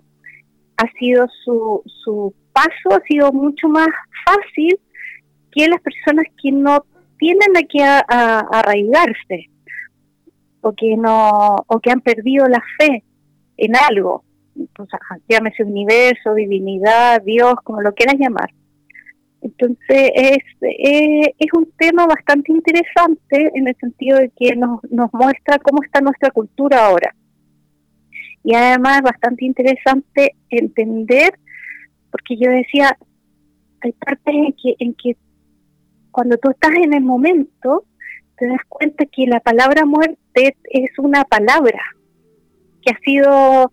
ha 0.77 0.91
sido 0.99 1.27
su, 1.43 1.81
su 1.85 2.33
paso, 2.53 2.95
ha 2.95 3.01
sido 3.07 3.31
mucho 3.31 3.67
más 3.67 3.87
fácil 4.25 4.79
que 5.51 5.67
las 5.67 5.81
personas 5.81 6.25
que 6.41 6.51
no 6.51 6.85
tienen 7.17 7.49
a 7.83 8.05
a, 8.07 8.39
arraigarse. 8.59 9.49
o 10.61 10.73
que 10.73 10.97
no 10.97 11.55
o 11.67 11.79
que 11.79 11.91
han 11.91 12.01
perdido 12.01 12.47
la 12.47 12.61
fe 12.77 13.03
en 13.57 13.75
algo, 13.75 14.23
pues, 14.75 14.89
llámese 15.27 15.63
universo, 15.63 16.33
divinidad, 16.33 17.21
Dios, 17.21 17.55
como 17.63 17.81
lo 17.81 17.93
quieras 17.93 18.15
llamar. 18.19 18.49
Entonces 19.41 20.11
es, 20.15 20.43
eh, 20.61 21.33
es 21.37 21.53
un 21.53 21.71
tema 21.77 22.05
bastante 22.05 22.51
interesante 22.51 23.51
en 23.53 23.67
el 23.67 23.75
sentido 23.79 24.17
de 24.17 24.31
que 24.35 24.55
nos, 24.55 24.81
nos 24.89 25.13
muestra 25.13 25.59
cómo 25.59 25.83
está 25.83 26.01
nuestra 26.01 26.31
cultura 26.31 26.85
ahora. 26.85 27.15
Y 28.43 28.55
además 28.55 29.01
bastante 29.01 29.45
interesante 29.45 30.35
entender, 30.49 31.37
porque 32.11 32.37
yo 32.37 32.49
decía, 32.49 32.97
hay 33.81 33.91
partes 33.91 34.33
en 34.33 34.53
que, 34.53 34.75
en 34.79 34.93
que 34.95 35.17
cuando 36.11 36.37
tú 36.37 36.49
estás 36.49 36.71
en 36.75 36.93
el 36.93 37.03
momento, 37.03 37.85
te 38.37 38.47
das 38.47 38.61
cuenta 38.67 39.05
que 39.05 39.25
la 39.27 39.39
palabra 39.39 39.85
muerte 39.85 40.55
es 40.63 40.97
una 40.97 41.23
palabra 41.25 41.79
que 42.81 42.91
ha 42.91 42.99
sido, 42.99 43.71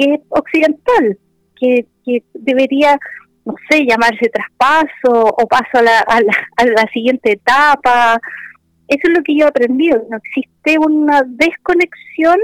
que 0.00 0.14
es 0.14 0.20
occidental, 0.30 1.18
que, 1.56 1.86
que 2.04 2.22
debería 2.32 2.98
no 3.44 3.54
sé, 3.68 3.84
llamarse 3.84 4.30
traspaso 4.32 5.12
o 5.12 5.46
paso 5.46 5.78
a 5.78 5.82
la, 5.82 5.98
a 6.00 6.20
la, 6.20 6.32
a 6.56 6.64
la 6.64 6.90
siguiente 6.92 7.32
etapa. 7.32 8.18
Eso 8.88 9.00
es 9.02 9.18
lo 9.18 9.22
que 9.22 9.36
yo 9.36 9.44
he 9.44 9.48
aprendido. 9.48 10.02
No 10.10 10.16
existe 10.16 10.78
una 10.78 11.22
desconexión 11.26 12.38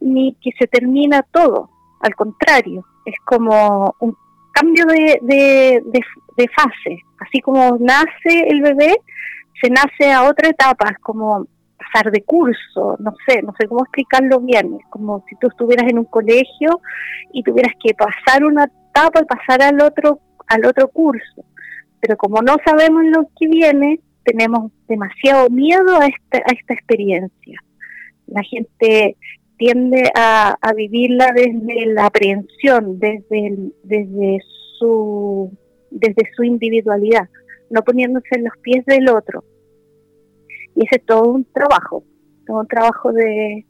ni 0.00 0.34
que 0.40 0.50
se 0.58 0.66
termina 0.66 1.22
todo. 1.30 1.70
Al 2.00 2.14
contrario, 2.14 2.84
es 3.04 3.14
como 3.24 3.94
un 4.00 4.16
cambio 4.52 4.86
de, 4.86 5.18
de, 5.22 5.82
de, 6.36 6.48
fase. 6.48 7.02
Así 7.20 7.40
como 7.40 7.76
nace 7.80 8.48
el 8.48 8.62
bebé, 8.62 8.96
se 9.60 9.70
nace 9.70 10.12
a 10.12 10.24
otra 10.24 10.48
etapa, 10.48 10.90
es 10.90 10.98
como 11.00 11.46
pasar 11.92 12.10
de 12.10 12.22
curso, 12.22 12.96
no 12.98 13.14
sé, 13.26 13.42
no 13.42 13.54
sé 13.58 13.66
cómo 13.66 13.82
explicarlo 13.84 14.40
bien, 14.40 14.74
es 14.80 14.86
como 14.90 15.24
si 15.28 15.36
tú 15.36 15.48
estuvieras 15.48 15.90
en 15.90 15.98
un 15.98 16.04
colegio 16.04 16.80
y 17.32 17.42
tuvieras 17.42 17.72
que 17.82 17.94
pasar 17.94 18.44
una 18.44 18.64
etapa 18.64 19.20
y 19.20 19.24
pasar 19.24 19.62
al 19.62 19.80
otro 19.80 20.20
al 20.48 20.64
otro 20.64 20.88
curso. 20.88 21.44
Pero 22.00 22.16
como 22.16 22.42
no 22.42 22.56
sabemos 22.64 23.04
lo 23.04 23.28
que 23.38 23.48
viene, 23.48 24.00
tenemos 24.24 24.72
demasiado 24.86 25.48
miedo 25.50 26.00
a 26.00 26.06
esta, 26.06 26.38
a 26.38 26.52
esta 26.52 26.74
experiencia. 26.74 27.60
La 28.26 28.42
gente 28.42 29.16
tiende 29.56 30.10
a, 30.14 30.56
vivirla 30.76 31.32
desde 31.34 31.86
la 31.86 32.06
aprehensión, 32.06 32.98
desde, 32.98 33.56
desde, 33.82 34.38
su, 34.78 35.52
desde 35.90 36.30
su 36.36 36.44
individualidad, 36.44 37.28
no 37.70 37.82
poniéndose 37.82 38.28
en 38.32 38.44
los 38.44 38.56
pies 38.62 38.84
del 38.86 39.08
otro. 39.08 39.44
Y 40.78 40.84
ese 40.86 40.96
es 40.98 41.06
todo 41.06 41.24
un 41.24 41.44
trabajo, 41.44 42.04
todo 42.46 42.60
un 42.60 42.68
trabajo 42.68 43.12
de, 43.12 43.66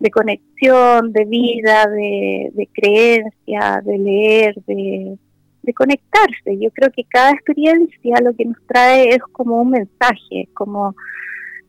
de 0.00 0.10
conexión, 0.10 1.12
de 1.12 1.24
vida, 1.24 1.86
de, 1.86 2.50
de 2.52 2.68
creencia, 2.72 3.80
de 3.84 3.96
leer, 3.96 4.54
de, 4.66 5.16
de 5.62 5.72
conectarse. 5.72 6.58
Yo 6.58 6.72
creo 6.72 6.90
que 6.90 7.04
cada 7.04 7.30
experiencia 7.30 8.20
lo 8.20 8.34
que 8.34 8.44
nos 8.44 8.56
trae 8.66 9.10
es 9.10 9.22
como 9.30 9.62
un 9.62 9.70
mensaje, 9.70 10.48
como 10.52 10.96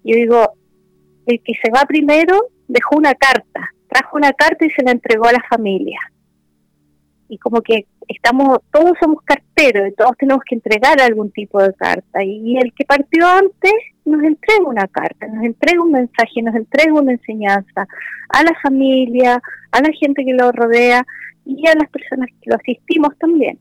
yo 0.04 0.16
digo, 0.16 0.54
el 1.28 1.40
que 1.44 1.54
se 1.62 1.70
va 1.70 1.86
primero 1.86 2.48
dejó 2.68 2.98
una 2.98 3.14
carta, 3.14 3.70
trajo 3.90 4.18
una 4.18 4.34
carta 4.34 4.66
y 4.66 4.72
se 4.72 4.84
la 4.84 4.92
entregó 4.92 5.28
a 5.28 5.34
la 5.34 5.44
familia. 5.48 6.00
Y 7.30 7.38
como 7.38 7.62
que 7.62 7.86
estamos, 8.08 8.60
todos 8.72 8.94
somos 9.00 9.22
carteros 9.24 9.90
y 9.90 9.96
todos 9.96 10.12
tenemos 10.18 10.44
que 10.48 10.56
entregar 10.56 11.02
algún 11.02 11.32
tipo 11.32 11.62
de 11.62 11.74
carta. 11.74 12.24
Y 12.24 12.58
el 12.58 12.74
que 12.74 12.86
partió 12.86 13.28
antes 13.28 13.74
nos 14.06 14.24
entrega 14.24 14.64
una 14.66 14.88
carta, 14.88 15.28
nos 15.28 15.44
entrega 15.44 15.82
un 15.82 15.92
mensaje, 15.92 16.42
nos 16.42 16.56
entrega 16.56 16.94
una 16.94 17.12
enseñanza 17.12 17.88
a 18.30 18.44
la 18.44 18.54
familia, 18.62 19.42
a 19.72 19.82
la 19.82 19.90
gente 20.00 20.24
que 20.24 20.34
lo 20.34 20.52
rodea 20.52 21.06
y 21.46 21.68
a 21.68 21.76
las 21.76 21.90
personas 21.90 22.30
que 22.42 22.50
lo 22.50 22.56
asistimos 22.56 23.18
también. 23.20 23.60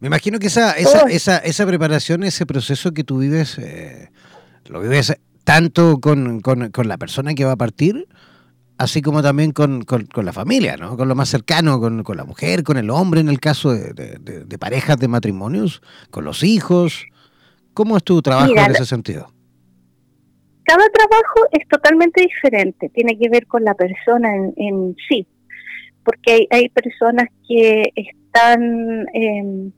Me 0.00 0.08
imagino 0.08 0.38
que 0.38 0.48
esa, 0.48 0.72
esa, 0.72 1.08
esa, 1.08 1.38
esa 1.38 1.66
preparación, 1.66 2.24
ese 2.24 2.44
proceso 2.44 2.92
que 2.92 3.04
tú 3.04 3.18
vives, 3.18 3.58
eh, 3.58 4.10
lo 4.68 4.80
vives 4.80 5.16
tanto 5.44 5.98
con, 6.00 6.42
la 6.84 6.98
persona 6.98 7.34
que 7.34 7.44
va 7.44 7.52
a 7.52 7.56
partir, 7.56 8.08
así 8.78 9.02
como 9.02 9.22
también 9.22 9.52
con, 9.52 9.84
la 10.14 10.32
familia, 10.32 10.76
¿no? 10.76 10.96
Con 10.96 11.08
lo 11.08 11.14
más 11.14 11.28
cercano, 11.28 11.80
con, 11.80 12.04
la 12.16 12.24
mujer, 12.24 12.62
con 12.62 12.76
el 12.76 12.90
hombre, 12.90 13.20
en 13.20 13.28
el 13.28 13.40
caso 13.40 13.72
de, 13.72 14.58
parejas 14.58 14.98
de 14.98 15.08
matrimonios, 15.08 15.82
con 16.10 16.24
los 16.24 16.42
hijos. 16.42 17.06
¿Cómo 17.72 17.96
es 17.96 18.04
tu 18.04 18.22
trabajo 18.22 18.52
en 18.52 18.70
ese 18.70 18.86
sentido? 18.86 19.30
Cada 20.64 20.88
trabajo 20.88 21.40
es 21.52 21.68
totalmente 21.68 22.22
diferente, 22.22 22.88
tiene 22.88 23.18
que 23.18 23.28
ver 23.28 23.46
con 23.46 23.64
la 23.64 23.74
persona 23.74 24.34
en, 24.34 24.54
en 24.56 24.96
sí, 25.08 25.26
porque 26.04 26.32
hay, 26.32 26.48
hay 26.50 26.68
personas 26.68 27.28
que 27.46 27.92
están... 27.94 29.06
Eh, 29.12 29.70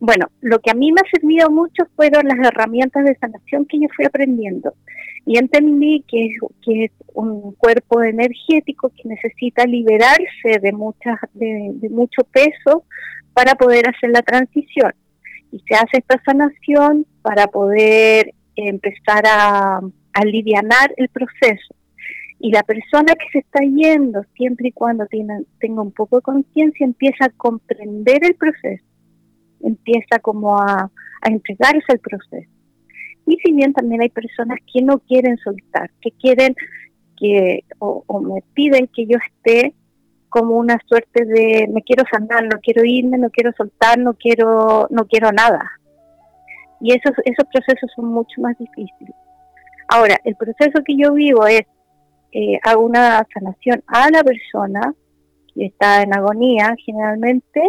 bueno, 0.00 0.30
lo 0.40 0.60
que 0.60 0.70
a 0.70 0.74
mí 0.74 0.92
me 0.92 1.02
ha 1.02 1.10
servido 1.10 1.50
mucho 1.50 1.84
fueron 1.94 2.26
las 2.26 2.38
herramientas 2.38 3.04
de 3.04 3.16
sanación 3.16 3.66
que 3.66 3.80
yo 3.80 3.88
fui 3.94 4.06
aprendiendo. 4.06 4.72
Y 5.26 5.38
entendí 5.38 6.04
que 6.08 6.26
es, 6.66 6.90
un 7.12 7.52
cuerpo 7.52 8.02
energético 8.02 8.90
que 8.90 9.08
necesita 9.08 9.64
liberarse 9.64 10.58
de, 10.62 10.72
de, 11.74 11.88
mucho 11.90 12.22
peso 12.32 12.84
para 13.34 13.54
poder 13.56 13.88
hacer 13.88 14.10
la 14.10 14.22
transición. 14.22 14.92
Y 15.50 15.58
se 15.68 15.74
hace 15.74 15.98
esta 15.98 16.22
sanación 16.24 17.06
para 17.22 17.48
poder 17.48 18.32
empezar 18.54 19.24
a, 19.26 19.80
aliviar 20.12 20.94
el 20.96 21.08
proceso. 21.08 21.74
Y 22.38 22.52
la 22.52 22.62
persona 22.62 23.14
que 23.14 23.26
se 23.32 23.38
está 23.40 23.60
yendo, 23.60 24.22
siempre 24.34 24.68
y 24.68 24.72
cuando 24.72 25.06
tenga 25.06 25.82
un 25.82 25.92
poco 25.92 26.16
de 26.16 26.22
conciencia, 26.22 26.86
empieza 26.86 27.26
a 27.26 27.30
comprender 27.30 28.24
el 28.24 28.34
proceso 28.34 28.84
empieza 29.62 30.18
como 30.20 30.58
a, 30.58 30.90
entregarse 31.22 31.84
al 31.88 31.98
proceso. 31.98 32.50
Y 33.26 33.36
si 33.36 33.52
bien 33.52 33.72
también 33.72 34.02
hay 34.02 34.08
personas 34.08 34.58
que 34.72 34.82
no 34.82 34.98
quieren 35.00 35.36
soltar, 35.38 35.90
que 36.00 36.10
quieren 36.12 36.54
que, 37.16 37.64
o, 37.78 38.20
me 38.20 38.42
piden 38.54 38.88
que 38.88 39.06
yo 39.06 39.18
esté 39.26 39.74
como 40.28 40.56
una 40.56 40.78
suerte 40.86 41.24
de 41.24 41.68
me 41.72 41.82
quiero 41.82 42.04
sanar, 42.10 42.44
no 42.44 42.58
quiero 42.62 42.84
irme, 42.84 43.18
no 43.18 43.30
quiero 43.30 43.52
soltar, 43.56 43.98
no 43.98 44.14
quiero, 44.14 44.86
no 44.90 45.06
quiero 45.06 45.32
nada. 45.32 45.70
Y 46.80 46.92
esos, 46.92 47.12
esos 47.24 47.44
procesos 47.52 47.90
son 47.94 48.06
mucho 48.06 48.40
más 48.40 48.56
difíciles. 48.58 49.14
Ahora, 49.88 50.18
el 50.24 50.36
proceso 50.36 50.82
que 50.84 50.96
yo 50.96 51.12
vivo 51.12 51.46
es, 51.46 51.62
eh, 52.32 52.58
hago 52.62 52.84
una 52.84 53.26
sanación 53.34 53.82
a 53.88 54.08
la 54.10 54.22
persona 54.22 54.94
que 55.52 55.66
está 55.66 56.02
en 56.02 56.14
agonía 56.14 56.74
generalmente, 56.86 57.60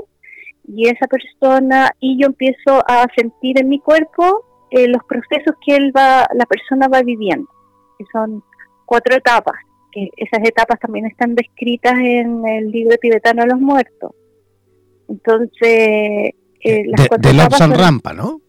y 0.67 0.87
esa 0.87 1.07
persona 1.07 1.91
y 1.99 2.19
yo 2.19 2.27
empiezo 2.27 2.83
a 2.87 3.07
sentir 3.15 3.59
en 3.59 3.69
mi 3.69 3.79
cuerpo 3.79 4.45
eh, 4.71 4.87
los 4.87 5.03
procesos 5.03 5.55
que 5.65 5.75
él 5.75 5.91
va, 5.95 6.27
la 6.33 6.45
persona 6.45 6.87
va 6.87 7.01
viviendo, 7.01 7.47
que 7.97 8.05
son 8.11 8.43
cuatro 8.85 9.15
etapas, 9.15 9.55
que 9.91 10.09
esas 10.17 10.39
etapas 10.47 10.79
también 10.79 11.05
están 11.05 11.35
descritas 11.35 11.93
en 11.93 12.47
el 12.47 12.71
libro 12.71 12.97
tibetano 12.97 13.43
de 13.43 13.49
los 13.49 13.59
muertos. 13.59 14.11
Entonces, 15.07 16.33
eh, 16.63 16.83
las 16.85 17.09
de, 17.09 17.67
de 17.67 17.77
Rampa, 17.77 18.13
¿no? 18.13 18.41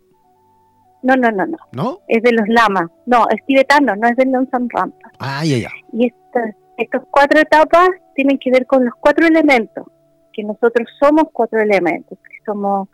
No, 1.03 1.16
no, 1.16 1.31
no, 1.33 1.47
no. 1.47 1.59
¿No? 1.73 1.99
Es 2.07 2.23
de 2.23 2.33
los 2.33 2.47
lamas. 2.49 2.89
No, 3.07 3.27
es 3.29 3.45
tibetano, 3.45 3.97
no 3.97 4.09
es 4.09 4.16
de 4.16 4.27
Lobsang 4.27 4.68
Rampa. 4.70 5.11
Ah, 5.18 5.45
ya, 5.45 5.59
ya. 5.59 5.70
Y 5.93 6.07
estas, 6.07 6.55
estas 6.79 7.03
cuatro 7.11 7.41
etapas 7.41 7.89
tienen 8.14 8.39
que 8.39 8.51
ver 8.53 8.66
con 8.66 8.85
los 8.85 8.95
cuatro 9.01 9.27
elementos 9.27 9.87
que 10.33 10.43
nosotros 10.43 10.89
somos 10.99 11.25
cuatro 11.33 11.61
elementos, 11.61 12.18
que 12.18 12.45
somos 12.45 12.89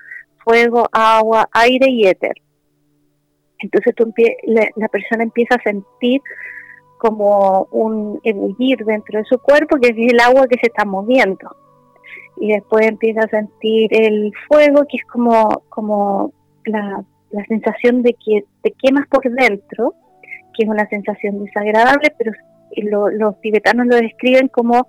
fuego, 0.44 0.86
agua, 0.92 1.48
aire 1.52 1.88
y 1.90 2.06
éter. 2.06 2.34
Entonces 3.60 3.94
tú 3.94 4.12
la, 4.44 4.88
persona 4.88 5.24
empieza 5.24 5.56
a 5.56 5.62
sentir 5.62 6.20
como 6.98 7.68
un 7.70 8.20
ebullir 8.24 8.84
dentro 8.84 9.18
de 9.18 9.24
su 9.24 9.38
cuerpo, 9.38 9.76
que 9.80 9.88
es 9.88 10.12
el 10.12 10.20
agua 10.20 10.46
que 10.48 10.58
se 10.60 10.66
está 10.66 10.84
moviendo. 10.84 11.56
Y 12.40 12.52
después 12.52 12.86
empieza 12.86 13.20
a 13.20 13.28
sentir 13.28 13.88
el 13.92 14.32
fuego, 14.48 14.84
que 14.88 14.98
es 14.98 15.04
como, 15.04 15.62
como 15.68 16.32
la, 16.64 17.04
sensación 17.46 18.02
de 18.02 18.14
que 18.14 18.44
te 18.62 18.72
quemas 18.72 19.06
por 19.08 19.22
dentro, 19.30 19.94
que 20.54 20.64
es 20.64 20.68
una 20.68 20.88
sensación 20.88 21.44
desagradable, 21.44 22.12
pero 22.16 22.32
los 23.12 23.40
tibetanos 23.40 23.86
lo 23.86 23.96
describen 23.96 24.48
como 24.48 24.86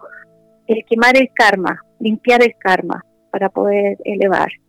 el 0.67 0.85
quemar 0.85 1.17
el 1.17 1.29
karma, 1.33 1.83
limpiar 1.99 2.43
el 2.43 2.55
karma 2.57 3.03
para 3.31 3.49
poder 3.49 3.97
elevarse. 4.05 4.68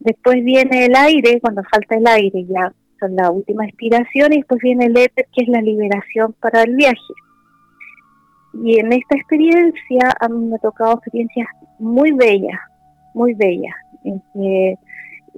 Después 0.00 0.44
viene 0.44 0.86
el 0.86 0.94
aire, 0.94 1.40
cuando 1.40 1.62
falta 1.64 1.96
el 1.96 2.06
aire 2.06 2.44
ya 2.44 2.72
son 3.00 3.14
la 3.14 3.30
última 3.30 3.66
expiración, 3.66 4.32
y 4.32 4.36
después 4.38 4.60
viene 4.62 4.86
el 4.86 4.96
éter, 4.96 5.26
que 5.32 5.42
es 5.42 5.48
la 5.48 5.60
liberación 5.60 6.34
para 6.40 6.62
el 6.62 6.74
viaje. 6.76 7.14
Y 8.64 8.78
en 8.78 8.92
esta 8.92 9.16
experiencia 9.16 10.14
a 10.20 10.28
mí 10.28 10.46
me 10.46 10.56
ha 10.56 10.58
tocado 10.58 10.94
experiencias 10.94 11.48
muy 11.78 12.12
bellas, 12.12 12.58
muy 13.12 13.34
bellas, 13.34 13.74
en 14.04 14.22
que 14.32 14.76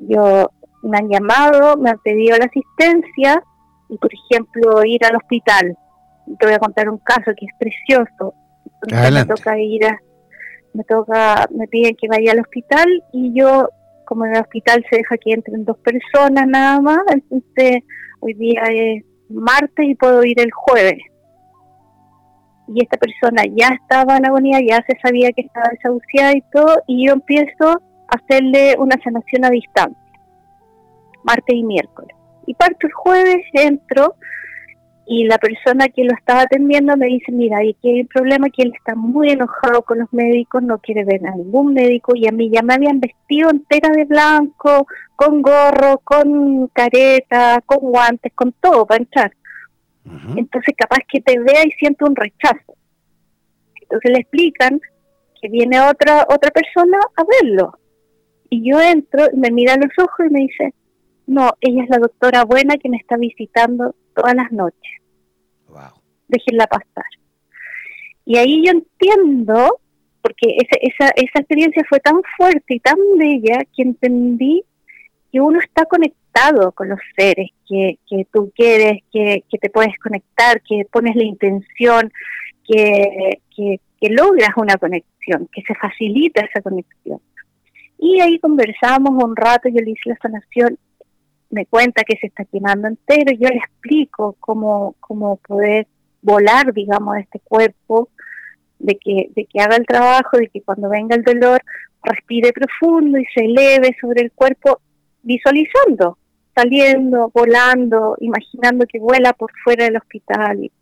yo 0.09 0.51
me 0.83 0.99
han 0.99 1.09
llamado, 1.09 1.77
me 1.77 1.91
han 1.91 1.99
pedido 1.99 2.37
la 2.39 2.45
asistencia 2.45 3.43
y 3.89 3.99
por 3.99 4.11
ejemplo 4.13 4.85
ir 4.85 5.05
al 5.05 5.17
hospital. 5.17 5.77
Te 6.39 6.47
voy 6.47 6.55
a 6.55 6.59
contar 6.59 6.89
un 6.89 6.99
caso 6.99 7.33
que 7.37 7.47
es 7.47 7.53
precioso. 7.59 8.35
Me 8.87 9.25
toca 9.25 9.59
ir 9.59 9.87
a, 9.87 9.99
me 10.75 10.85
toca, 10.85 11.49
me 11.51 11.67
piden 11.67 11.97
que 11.97 12.09
vaya 12.09 12.33
al 12.33 12.41
hospital 12.41 12.87
y 13.13 13.33
yo, 13.39 13.69
como 14.09 14.25
en 14.25 14.35
el 14.35 14.41
hospital 14.41 14.83
se 14.89 14.97
deja 14.97 15.19
que 15.19 15.33
entren 15.33 15.67
dos 15.67 15.77
personas 15.81 16.47
nada 16.47 16.81
más, 16.81 17.01
entonces 17.09 17.83
hoy 18.21 18.33
día 18.33 18.63
es 18.71 19.05
martes 19.29 19.87
y 19.87 19.95
puedo 19.95 20.25
ir 20.25 20.41
el 20.41 20.51
jueves. 20.51 20.99
Y 22.69 22.83
esta 22.83 22.97
persona 22.97 23.43
ya 23.55 23.69
estaba 23.69 24.17
en 24.17 24.25
agonía, 24.25 24.61
ya 24.67 24.83
se 24.89 24.99
sabía 25.03 25.31
que 25.33 25.43
estaba 25.43 25.69
desahuciada 25.73 26.33
y 26.33 26.43
todo, 26.51 26.83
y 26.87 27.07
yo 27.07 27.13
empiezo 27.13 27.69
a 27.69 28.17
hacerle 28.17 28.77
una 28.79 28.97
sanación 29.05 29.45
a 29.45 29.51
distancia, 29.51 30.13
martes 31.23 31.55
y 31.55 31.63
miércoles. 31.63 32.17
Y 32.47 32.55
parto 32.55 32.87
el 32.87 32.93
jueves, 32.95 33.45
entro, 33.53 34.15
y 35.11 35.25
la 35.25 35.39
persona 35.39 35.89
que 35.89 36.05
lo 36.05 36.13
estaba 36.13 36.43
atendiendo 36.43 36.95
me 36.99 37.07
dice, 37.07 37.33
mira, 37.33 37.65
y 37.65 37.71
aquí 37.71 37.89
hay 37.89 38.01
un 38.03 38.09
problema 38.09 38.51
que 38.51 38.63
él 38.63 38.73
está 38.77 38.95
muy 38.95 39.31
enojado 39.31 39.81
con 39.81 40.01
los 40.01 40.13
médicos, 40.13 40.63
no 40.63 40.79
quiere 40.81 41.03
ver 41.05 41.27
a 41.27 41.35
ningún 41.35 41.73
médico 41.73 42.13
y 42.15 42.29
a 42.29 42.31
mí 42.31 42.51
ya 42.53 42.61
me 42.61 42.75
habían 42.75 43.01
vestido 43.01 43.49
entera 43.49 43.89
de 43.89 44.05
blanco, 44.05 44.87
con 45.17 45.41
gorro, 45.41 45.99
con 46.05 46.67
careta, 46.69 47.63
con 47.65 47.79
guantes, 47.91 48.35
con 48.35 48.53
todo 48.61 48.85
para 48.85 49.03
entrar. 49.03 49.33
Entonces 50.37 50.75
capaz 50.77 50.99
que 51.11 51.23
te 51.23 51.39
vea 51.39 51.67
y 51.67 51.71
siente 51.73 52.05
un 52.05 52.15
rechazo. 52.15 52.77
Entonces 53.81 54.11
le 54.11 54.19
explican 54.19 54.79
que 55.41 55.49
viene 55.49 55.81
otra 55.81 56.27
otra 56.29 56.51
persona 56.51 56.99
a 57.17 57.25
verlo. 57.43 57.79
Y 58.51 58.71
yo 58.71 58.79
entro, 58.79 59.25
me 59.35 59.51
mira 59.51 59.73
a 59.73 59.79
los 59.79 59.93
ojos 59.99 60.27
y 60.29 60.33
me 60.33 60.41
dice, 60.41 60.75
no, 61.27 61.53
ella 61.63 61.85
es 61.85 61.89
la 61.89 61.99
doctora 61.99 62.45
buena 62.45 62.77
que 62.77 62.91
me 62.91 62.99
está 62.99 63.17
visitando 63.17 63.95
todas 64.19 64.35
las 64.35 64.51
noches. 64.51 64.93
Wow. 65.69 66.03
Déjenla 66.27 66.67
pasar. 66.67 67.05
Y 68.25 68.37
ahí 68.37 68.65
yo 68.65 68.73
entiendo, 68.73 69.81
porque 70.21 70.57
esa, 70.59 70.77
esa, 70.81 71.11
esa 71.17 71.39
experiencia 71.39 71.85
fue 71.89 72.01
tan 72.01 72.21
fuerte 72.37 72.75
y 72.75 72.81
tan 72.81 72.99
bella 73.17 73.65
que 73.75 73.83
entendí 73.83 74.65
que 75.31 75.41
uno 75.41 75.61
está 75.61 75.85
conectado 75.85 76.73
con 76.73 76.89
los 76.89 76.99
seres 77.17 77.51
que, 77.69 77.99
que 78.09 78.27
tú 78.33 78.53
quieres, 78.55 79.03
que, 79.13 79.45
que 79.49 79.59
te 79.59 79.71
puedes 79.71 79.97
conectar, 79.99 80.61
que 80.63 80.85
pones 80.91 81.15
la 81.17 81.25
intención, 81.25 82.13
que, 82.67 83.41
que, 83.55 83.81
que 84.01 84.11
logras 84.11 84.51
una 84.57 84.77
conexión, 84.77 85.49
que 85.53 85.63
se 85.63 85.75
facilita 85.75 86.45
esa 86.45 86.61
conexión. 86.61 87.21
Y 87.99 88.21
ahí 88.21 88.39
conversamos 88.39 89.23
un 89.23 89.37
rato, 89.37 89.69
yo 89.69 89.81
le 89.81 89.91
hice 89.91 90.11
la 90.11 90.19
sanación 90.21 90.79
me 91.51 91.67
cuenta 91.67 92.05
que 92.05 92.17
se 92.19 92.27
está 92.29 92.45
quemando 92.45 92.89
entero, 92.89 93.33
yo 93.33 93.49
le 93.49 93.57
explico 93.57 94.37
cómo, 94.41 94.95
cómo 95.01 95.37
poder 95.37 95.87
volar, 96.23 96.73
digamos, 96.73 97.17
este 97.19 97.41
cuerpo, 97.41 98.11
de 98.79 98.97
que, 98.97 99.31
de 99.35 99.45
que 99.47 99.61
haga 99.61 99.77
el 99.77 99.87
trabajo, 99.87 100.37
de 100.37 100.49
que 100.49 100.63
cuando 100.63 100.89
venga 100.89 101.17
el 101.17 101.25
dolor 101.25 101.61
respire 102.03 102.53
profundo 102.53 103.19
y 103.19 103.25
se 103.35 103.45
eleve 103.45 103.97
sobre 104.01 104.23
el 104.23 104.33
cuerpo, 104.33 104.81
visualizando, 105.23 106.17
saliendo, 106.55 107.31
volando, 107.35 108.17
imaginando 108.21 108.87
que 108.87 109.01
vuela 109.01 109.33
por 109.33 109.51
fuera 109.65 109.85
del 109.85 109.97
hospital 109.97 110.65
y. 110.65 110.73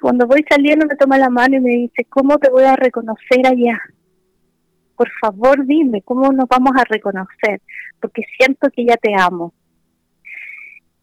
Cuando 0.00 0.26
voy 0.26 0.42
saliendo 0.48 0.86
me 0.86 0.96
toma 0.96 1.18
la 1.18 1.28
mano 1.28 1.56
y 1.56 1.60
me 1.60 1.70
dice, 1.72 2.06
¿cómo 2.08 2.38
te 2.38 2.48
voy 2.48 2.64
a 2.64 2.74
reconocer 2.74 3.46
allá? 3.46 3.78
por 5.00 5.10
favor 5.18 5.64
dime 5.64 6.02
cómo 6.02 6.30
nos 6.30 6.46
vamos 6.46 6.72
a 6.76 6.84
reconocer, 6.84 7.62
porque 8.00 8.22
siento 8.36 8.68
que 8.70 8.84
ya 8.84 8.96
te 8.96 9.14
amo. 9.14 9.52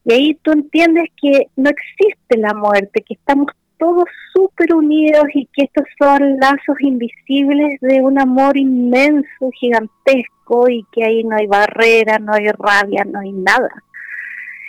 Y 0.04 0.12
ahí 0.12 0.34
tú 0.42 0.52
entiendes 0.52 1.08
que 1.20 1.48
no 1.56 1.70
existe 1.70 2.38
la 2.38 2.54
muerte, 2.54 3.02
que 3.02 3.14
estamos 3.14 3.46
todos 3.78 4.06
súper 4.32 4.74
unidos 4.74 5.24
y 5.34 5.46
que 5.52 5.64
estos 5.64 5.84
son 5.98 6.38
lazos 6.38 6.80
invisibles 6.80 7.78
de 7.80 8.00
un 8.00 8.18
amor 8.18 8.56
inmenso, 8.56 9.50
gigantesco 9.52 10.68
y 10.68 10.84
que 10.92 11.04
ahí 11.04 11.24
no 11.24 11.36
hay 11.36 11.46
barrera, 11.46 12.18
no 12.18 12.32
hay 12.32 12.48
rabia, 12.48 13.04
no 13.04 13.20
hay 13.20 13.32
nada. 13.32 13.70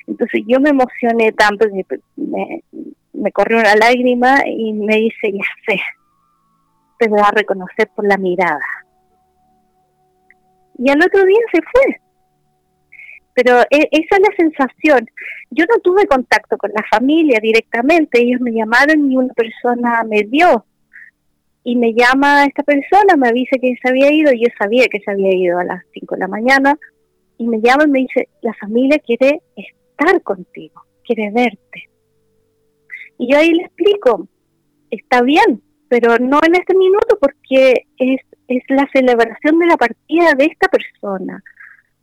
Entonces 0.08 0.44
yo 0.48 0.60
me 0.60 0.70
emocioné 0.70 1.32
tanto 1.32 1.68
que 1.70 2.00
me, 2.16 2.64
me 3.14 3.32
corrió 3.32 3.60
una 3.60 3.76
lágrima 3.76 4.44
y 4.46 4.74
me 4.74 4.98
dice, 4.98 5.32
ya 5.32 5.46
sé, 5.68 5.82
te 7.00 7.08
voy 7.08 7.22
a 7.24 7.32
reconocer 7.32 7.90
por 7.96 8.08
la 8.08 8.18
mirada 8.18 8.60
y 10.80 10.90
al 10.90 11.02
otro 11.02 11.26
día 11.26 11.40
se 11.52 11.60
fue. 11.62 12.02
Pero 13.42 13.62
e, 13.70 13.88
esa 13.92 14.16
es 14.18 14.20
la 14.20 14.36
sensación. 14.36 15.10
Yo 15.50 15.64
no 15.70 15.80
tuve 15.80 16.06
contacto 16.08 16.58
con 16.58 16.72
la 16.72 16.84
familia 16.92 17.40
directamente, 17.42 18.20
ellos 18.22 18.42
me 18.42 18.52
llamaron 18.52 19.10
y 19.10 19.16
una 19.16 19.34
persona 19.34 20.04
me 20.04 20.24
dio. 20.24 20.66
Y 21.64 21.78
me 21.78 21.94
llama 21.94 22.46
esta 22.46 22.64
persona, 22.64 23.16
me 23.18 23.30
avisa 23.30 23.58
que 23.62 23.76
se 23.82 23.90
había 23.90 24.12
ido, 24.12 24.32
yo 24.34 24.48
sabía 24.58 24.88
que 24.88 25.00
se 25.00 25.12
había 25.12 25.34
ido 25.34 25.58
a 25.58 25.64
las 25.64 25.84
5 25.94 26.16
de 26.16 26.20
la 26.20 26.28
mañana, 26.28 26.78
y 27.38 27.48
me 27.48 27.62
llama 27.62 27.86
y 27.86 27.92
me 27.92 28.00
dice, 28.00 28.28
la 28.42 28.54
familia 28.56 29.00
quiere 29.00 29.42
estar 29.56 30.22
contigo, 30.24 30.84
quiere 31.06 31.32
verte. 31.32 31.90
Y 33.20 33.32
yo 33.32 33.38
ahí 33.38 33.52
le 33.54 33.64
explico, 33.64 34.28
está 34.90 35.22
bien, 35.22 35.62
pero 35.88 36.18
no 36.18 36.40
en 36.46 36.56
este 36.56 36.76
minuto 36.76 37.18
porque 37.20 37.86
es 37.98 38.22
es 38.50 38.64
la 38.68 38.90
celebración 38.92 39.60
de 39.60 39.68
la 39.68 39.78
partida 39.78 40.34
de 40.34 40.46
esta 40.46 40.68
persona. 40.68 41.42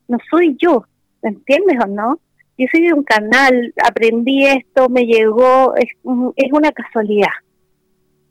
No 0.09 0.19
soy 0.31 0.57
yo, 0.61 0.87
¿me 1.27 1.37
entiendes 1.37 1.77
o 1.83 1.89
no? 1.89 2.21
Yo 2.57 2.67
soy 2.73 2.87
de 2.87 2.95
un 2.95 3.03
canal, 3.03 3.75
aprendí 3.85 4.47
esto, 4.47 4.89
me 4.89 5.03
llegó, 5.03 5.75
es, 5.77 5.91
es 6.37 6.53
una 6.53 6.73
casualidad. 6.73 7.35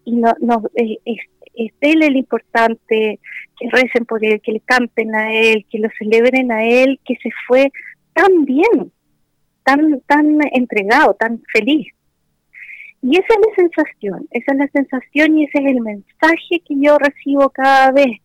Y 0.05 0.15
no, 0.15 0.33
no 0.39 0.63
es, 0.73 0.97
es 1.05 1.71
él 1.81 2.03
el 2.03 2.15
importante, 2.15 3.19
que 3.57 3.69
recen 3.69 4.05
por 4.05 4.23
él, 4.23 4.41
que 4.41 4.53
le 4.53 4.59
canten 4.61 5.13
a 5.15 5.33
él, 5.33 5.65
que 5.69 5.79
lo 5.79 5.89
celebren 5.97 6.51
a 6.51 6.63
él, 6.63 6.99
que 7.05 7.15
se 7.21 7.29
fue 7.47 7.71
tan 8.13 8.45
bien, 8.45 8.91
tan, 9.63 10.01
tan 10.01 10.39
entregado, 10.53 11.13
tan 11.15 11.41
feliz. 11.53 11.87
Y 13.01 13.17
esa 13.17 13.27
es 13.27 13.39
la 13.47 13.55
sensación, 13.55 14.27
esa 14.31 14.53
es 14.53 14.57
la 14.57 14.67
sensación 14.69 15.37
y 15.37 15.43
ese 15.43 15.59
es 15.59 15.65
el 15.65 15.81
mensaje 15.81 16.61
que 16.65 16.75
yo 16.77 16.97
recibo 16.97 17.49
cada 17.49 17.91
vez 17.91 18.19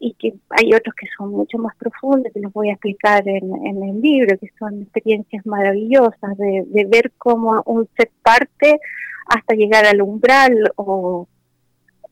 y 0.00 0.14
que 0.14 0.34
hay 0.50 0.72
otros 0.74 0.94
que 0.94 1.06
son 1.16 1.30
mucho 1.30 1.58
más 1.58 1.74
profundos, 1.76 2.32
que 2.32 2.40
los 2.40 2.52
voy 2.52 2.68
a 2.68 2.72
explicar 2.72 3.26
en, 3.26 3.82
el 3.82 4.00
libro, 4.00 4.38
que 4.38 4.50
son 4.58 4.82
experiencias 4.82 5.44
maravillosas 5.46 6.36
de, 6.36 6.86
ver 6.88 7.12
cómo 7.16 7.62
un 7.66 7.88
ser 7.96 8.10
parte 8.22 8.80
hasta 9.28 9.54
llegar 9.54 9.86
al 9.86 10.02
umbral 10.02 10.72
o, 10.76 11.28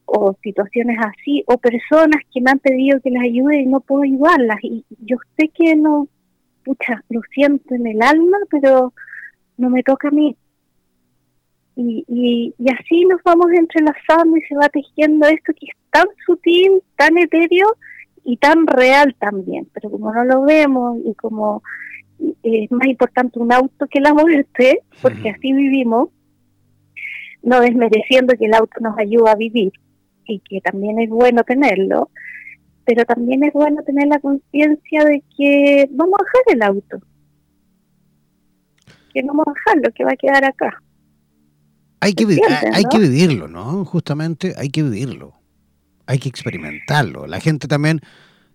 o 0.07 0.37
situaciones 0.43 0.99
así, 1.01 1.45
o 1.47 1.59
personas 1.59 2.23
que 2.33 2.41
me 2.41 2.51
han 2.51 2.59
pedido 2.59 3.01
que 3.01 3.11
las 3.11 3.25
ayude 3.25 3.61
y 3.61 3.67
no 3.67 3.81
puedo 3.81 4.03
ayudarlas. 4.03 4.59
Y 4.63 4.85
yo 5.01 5.17
sé 5.37 5.49
que 5.49 5.75
no, 5.77 6.09
pucha, 6.65 7.03
lo 7.09 7.21
siento 7.35 7.75
en 7.75 7.87
el 7.87 8.03
alma, 8.03 8.39
pero 8.51 8.93
no 9.57 9.71
me 9.71 9.83
toca 9.83 10.09
a 10.09 10.13
mí. 10.13 10.37
Y, 11.75 12.05
y, 12.59 12.71
así 12.71 13.07
nos 13.07 13.23
vamos 13.23 13.47
entrelazando 13.53 14.37
y 14.37 14.43
se 14.43 14.55
va 14.55 14.69
tejiendo 14.69 15.27
esto 15.27 15.53
que 15.59 15.67
es 15.67 15.75
tan 15.93 16.07
sutil, 16.27 16.83
tan 16.97 17.19
etéreo 17.19 17.77
y 18.25 18.39
tan 18.39 18.67
real 18.67 19.15
también. 19.21 19.69
Pero 19.73 19.91
como 19.91 20.13
no 20.13 20.25
lo 20.25 20.43
vemos 20.43 20.99
y 21.05 21.15
como 21.15 21.63
es 22.43 22.71
más 22.71 22.89
importante 22.89 23.39
un 23.39 23.53
auto 23.53 23.87
que 23.89 24.01
la 24.01 24.15
muerte, 24.15 24.81
porque 25.01 25.31
así 25.31 25.53
vivimos, 25.53 26.09
no 27.43 27.61
desmereciendo 27.61 28.35
que 28.37 28.47
el 28.47 28.55
auto 28.55 28.81
nos 28.81 28.99
ayuda 28.99 29.33
a 29.33 29.37
vivir 29.37 29.73
y 30.27 30.41
que 30.41 30.61
también 30.61 31.01
es 31.01 31.11
bueno 31.11 31.43
tenerlo, 31.45 32.11
pero 32.85 33.05
también 33.05 33.45
es 33.45 33.53
bueno 33.53 33.83
tener 33.83 34.09
la 34.09 34.21
conciencia 34.21 35.05
de 35.05 35.23
que 35.37 35.89
vamos 35.91 36.15
a 36.21 36.25
dejar 36.25 36.57
el 36.57 36.63
auto, 36.63 37.07
que 39.13 39.23
no 39.23 39.35
vamos 39.35 39.49
a 39.49 39.53
dejarlo, 39.53 39.95
que 39.95 40.05
va 40.05 40.13
a 40.13 40.17
quedar 40.17 40.45
acá. 40.45 40.83
Hay 42.01 42.15
que, 42.15 42.25
hay 42.73 42.85
que 42.85 42.99
vivirlo, 42.99 43.47
¿no? 43.47 43.85
Justamente 43.85 44.55
hay 44.57 44.71
que 44.71 44.83
vivirlo. 44.83 45.42
Hay 46.13 46.19
que 46.19 46.29
experimentarlo. 46.29 47.27
La 47.27 47.41
gente 47.41 47.67
también, 47.67 48.03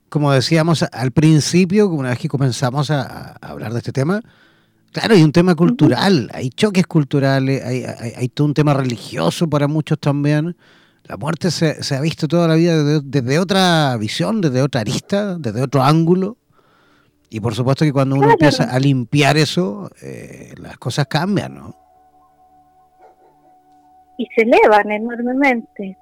como 0.10 0.32
decíamos 0.32 0.84
al 0.84 1.12
principio, 1.12 1.90
una 1.90 2.10
vez 2.10 2.20
que 2.20 2.28
comenzamos 2.28 2.92
a, 2.92 3.32
hablar 3.42 3.74
de 3.74 3.80
este 3.80 3.92
tema, 3.92 4.22
claro, 4.92 5.16
hay 5.16 5.24
un 5.24 5.32
tema 5.32 5.56
cultural, 5.56 6.30
hay 6.36 6.50
choques 6.50 6.86
culturales, 6.86 7.66
hay, 7.66 7.84
hay, 8.16 8.30
todo 8.30 8.46
un 8.46 8.54
tema 8.54 8.76
religioso 8.76 9.50
para 9.50 9.68
muchos 9.68 10.00
también. 10.00 10.56
La 11.06 11.18
muerte 11.18 11.50
se, 11.50 11.96
ha 11.96 12.02
visto 12.02 12.28
toda 12.28 12.48
la 12.48 12.54
vida 12.54 13.02
desde, 13.02 13.40
otra 13.40 13.98
visión, 13.98 14.40
desde 14.40 14.62
otra 14.62 14.82
arista, 14.82 15.40
desde 15.40 15.64
otro 15.64 15.82
ángulo. 15.82 16.38
Y 17.32 17.40
por 17.40 17.56
supuesto 17.56 17.86
que 17.86 17.92
cuando 17.92 18.18
uno 18.18 18.30
empieza 18.30 18.66
a 18.66 18.80
limpiar 18.80 19.36
eso, 19.36 19.90
eh, 20.04 20.54
las 20.58 20.78
cosas 20.78 21.08
cambian, 21.08 21.56
¿no? 21.56 21.76
y 24.18 24.28
se 24.36 24.42
elevan 24.42 24.92
enormemente. 24.92 25.98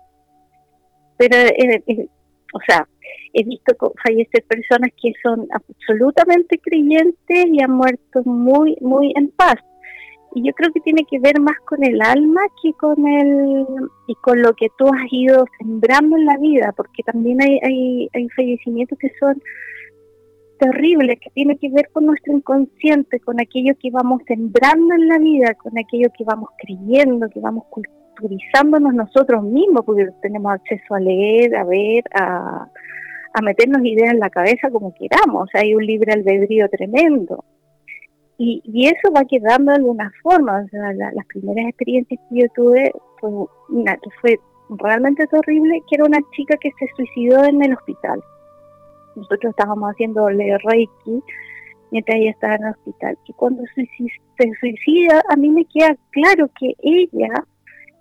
Pero, 1.18 1.38
eh, 1.38 2.08
o 2.54 2.60
sea, 2.68 2.88
he 3.34 3.44
visto 3.44 3.76
fallecer 4.04 4.44
personas 4.46 4.92
que 5.02 5.12
son 5.22 5.48
absolutamente 5.52 6.58
creyentes 6.60 7.46
y 7.52 7.62
han 7.62 7.72
muerto 7.72 8.24
muy, 8.24 8.78
muy 8.82 9.12
en 9.16 9.30
paz. 9.30 9.58
y 10.34 10.46
yo 10.46 10.54
creo 10.54 10.72
que 10.74 10.82
tiene 10.82 11.06
que 11.10 11.20
ver 11.20 11.40
más 11.40 11.58
con 11.66 11.82
el 11.84 12.02
alma 12.02 12.42
que 12.62 12.74
con 12.74 13.08
el 13.08 13.66
y 14.08 14.16
con 14.16 14.42
lo 14.42 14.54
que 14.54 14.68
tú 14.78 14.86
has 14.88 15.12
ido 15.12 15.46
sembrando 15.60 16.18
en 16.18 16.26
la 16.26 16.38
vida, 16.38 16.74
porque 16.76 17.04
también 17.04 17.42
hay, 17.42 17.60
hay, 17.64 18.10
hay 18.14 18.30
fallecimientos 18.30 18.98
que 19.00 19.12
son 19.20 19.42
terribles, 20.58 21.20
que 21.20 21.30
tiene 21.32 21.58
que 21.58 21.70
ver 21.70 21.90
con 21.92 22.06
nuestro 22.06 22.34
inconsciente, 22.34 23.20
con 23.20 23.40
aquello 23.40 23.74
que 23.82 23.92
vamos 23.92 24.22
sembrando 24.28 24.94
en 24.94 25.08
la 25.08 25.18
vida, 25.20 25.54
con 25.56 25.78
aquello 25.78 26.10
que 26.18 26.24
vamos 26.24 26.50
creyendo, 26.58 27.30
que 27.30 27.40
vamos 27.40 27.66
culturizándonos 28.16 28.94
nosotros 28.94 29.44
mismos, 29.44 29.84
porque 29.86 30.08
tenemos 30.22 30.54
acceso 30.54 30.96
a 30.96 31.00
leer, 31.00 31.56
a 31.56 31.64
ver, 31.64 32.04
a, 32.14 32.68
a 33.34 33.42
meternos 33.42 33.84
ideas 33.84 34.12
en 34.12 34.20
la 34.20 34.30
cabeza 34.30 34.70
como 34.70 34.94
queramos, 34.94 35.50
hay 35.54 35.76
un 35.76 35.86
libre 35.86 36.14
albedrío 36.14 36.70
tremendo. 36.70 37.44
Y, 38.38 38.62
y, 38.66 38.88
eso 38.88 39.14
va 39.16 39.24
quedando 39.26 39.72
de 39.72 39.78
alguna 39.78 40.12
forma. 40.22 40.62
O 40.66 40.68
sea, 40.68 40.92
las 40.94 41.26
primeras 41.28 41.68
experiencias 41.68 42.20
que 42.30 42.42
yo 42.42 42.48
tuve 42.54 42.92
fue, 43.20 43.30
una, 43.70 43.98
fue 44.20 44.38
realmente 44.70 45.26
terrible, 45.28 45.82
que 45.90 45.96
era 45.96 46.06
una 46.06 46.20
chica 46.36 46.58
que 46.58 46.70
se 46.78 46.88
suicidó 46.96 47.46
en 47.46 47.64
el 47.64 47.74
hospital. 47.74 48.22
Nosotros 49.16 49.52
estábamos 49.52 49.92
haciéndole 49.92 50.58
Reiki 50.58 51.24
mientras 51.92 52.18
ella 52.18 52.32
estaba 52.32 52.56
en 52.56 52.64
el 52.66 52.72
hospital. 52.72 53.18
Y 53.26 53.34
cuando 53.34 53.64
se 53.76 54.52
suicida, 54.60 55.24
a 55.30 55.36
mí 55.36 55.50
me 55.50 55.66
queda 55.66 55.96
claro 56.12 56.50
que 56.60 56.74
ella, 56.82 57.46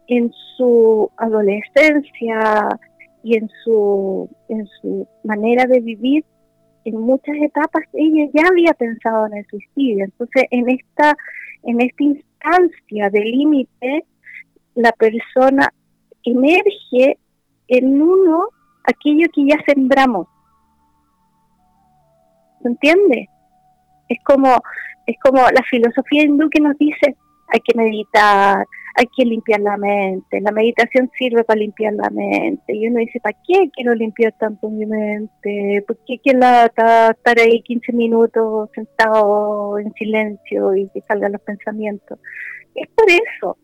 en 0.06 0.32
su 0.56 1.10
adolescencia 1.16 2.68
y 3.22 3.36
en 3.36 3.48
su, 3.62 4.28
en 4.48 4.66
su 4.80 5.08
manera 5.22 5.66
de 5.66 5.80
vivir, 5.80 6.24
en 6.84 7.00
muchas 7.00 7.36
etapas 7.36 7.84
ella 7.94 8.30
ya 8.34 8.46
había 8.48 8.74
pensado 8.74 9.26
en 9.26 9.38
el 9.38 9.46
suicidio. 9.46 10.04
Entonces, 10.04 10.44
en 10.50 10.68
esta, 10.68 11.16
en 11.62 11.80
esta 11.80 12.04
instancia 12.04 13.10
de 13.10 13.20
límite, 13.20 14.04
la 14.74 14.92
persona 14.92 15.72
emerge 16.22 17.18
en 17.68 18.02
uno 18.02 18.44
aquello 18.84 19.26
que 19.32 19.46
ya 19.46 19.56
sembramos. 19.66 20.26
¿Se 22.62 22.68
entiende? 22.68 23.28
Es 24.08 24.18
como, 24.24 24.48
es 25.06 25.16
como 25.22 25.38
la 25.38 25.62
filosofía 25.70 26.24
hindú 26.24 26.48
que 26.50 26.60
nos 26.60 26.76
dice, 26.78 27.16
hay 27.48 27.60
que 27.60 27.76
meditar, 27.76 28.66
hay 28.96 29.06
que 29.16 29.24
limpiar 29.24 29.60
la 29.60 29.76
mente, 29.76 30.40
la 30.40 30.52
meditación 30.52 31.10
sirve 31.18 31.42
para 31.44 31.58
limpiar 31.58 31.94
la 31.94 32.10
mente. 32.10 32.74
Y 32.74 32.86
uno 32.86 33.00
dice, 33.00 33.20
¿para 33.20 33.36
qué 33.46 33.68
quiero 33.72 33.94
limpiar 33.94 34.32
tanto 34.38 34.70
mi 34.70 34.86
mente? 34.86 35.84
¿Por 35.86 35.96
qué 36.06 36.18
quiero 36.22 36.38
estar 36.38 37.38
ahí 37.38 37.62
15 37.62 37.92
minutos 37.92 38.70
sentado 38.74 39.78
en 39.78 39.92
silencio 39.94 40.76
y 40.76 40.88
que 40.90 41.00
salgan 41.02 41.32
los 41.32 41.42
pensamientos? 41.42 42.18
Es 42.74 42.88
por 42.94 43.06
eso, 43.08 43.56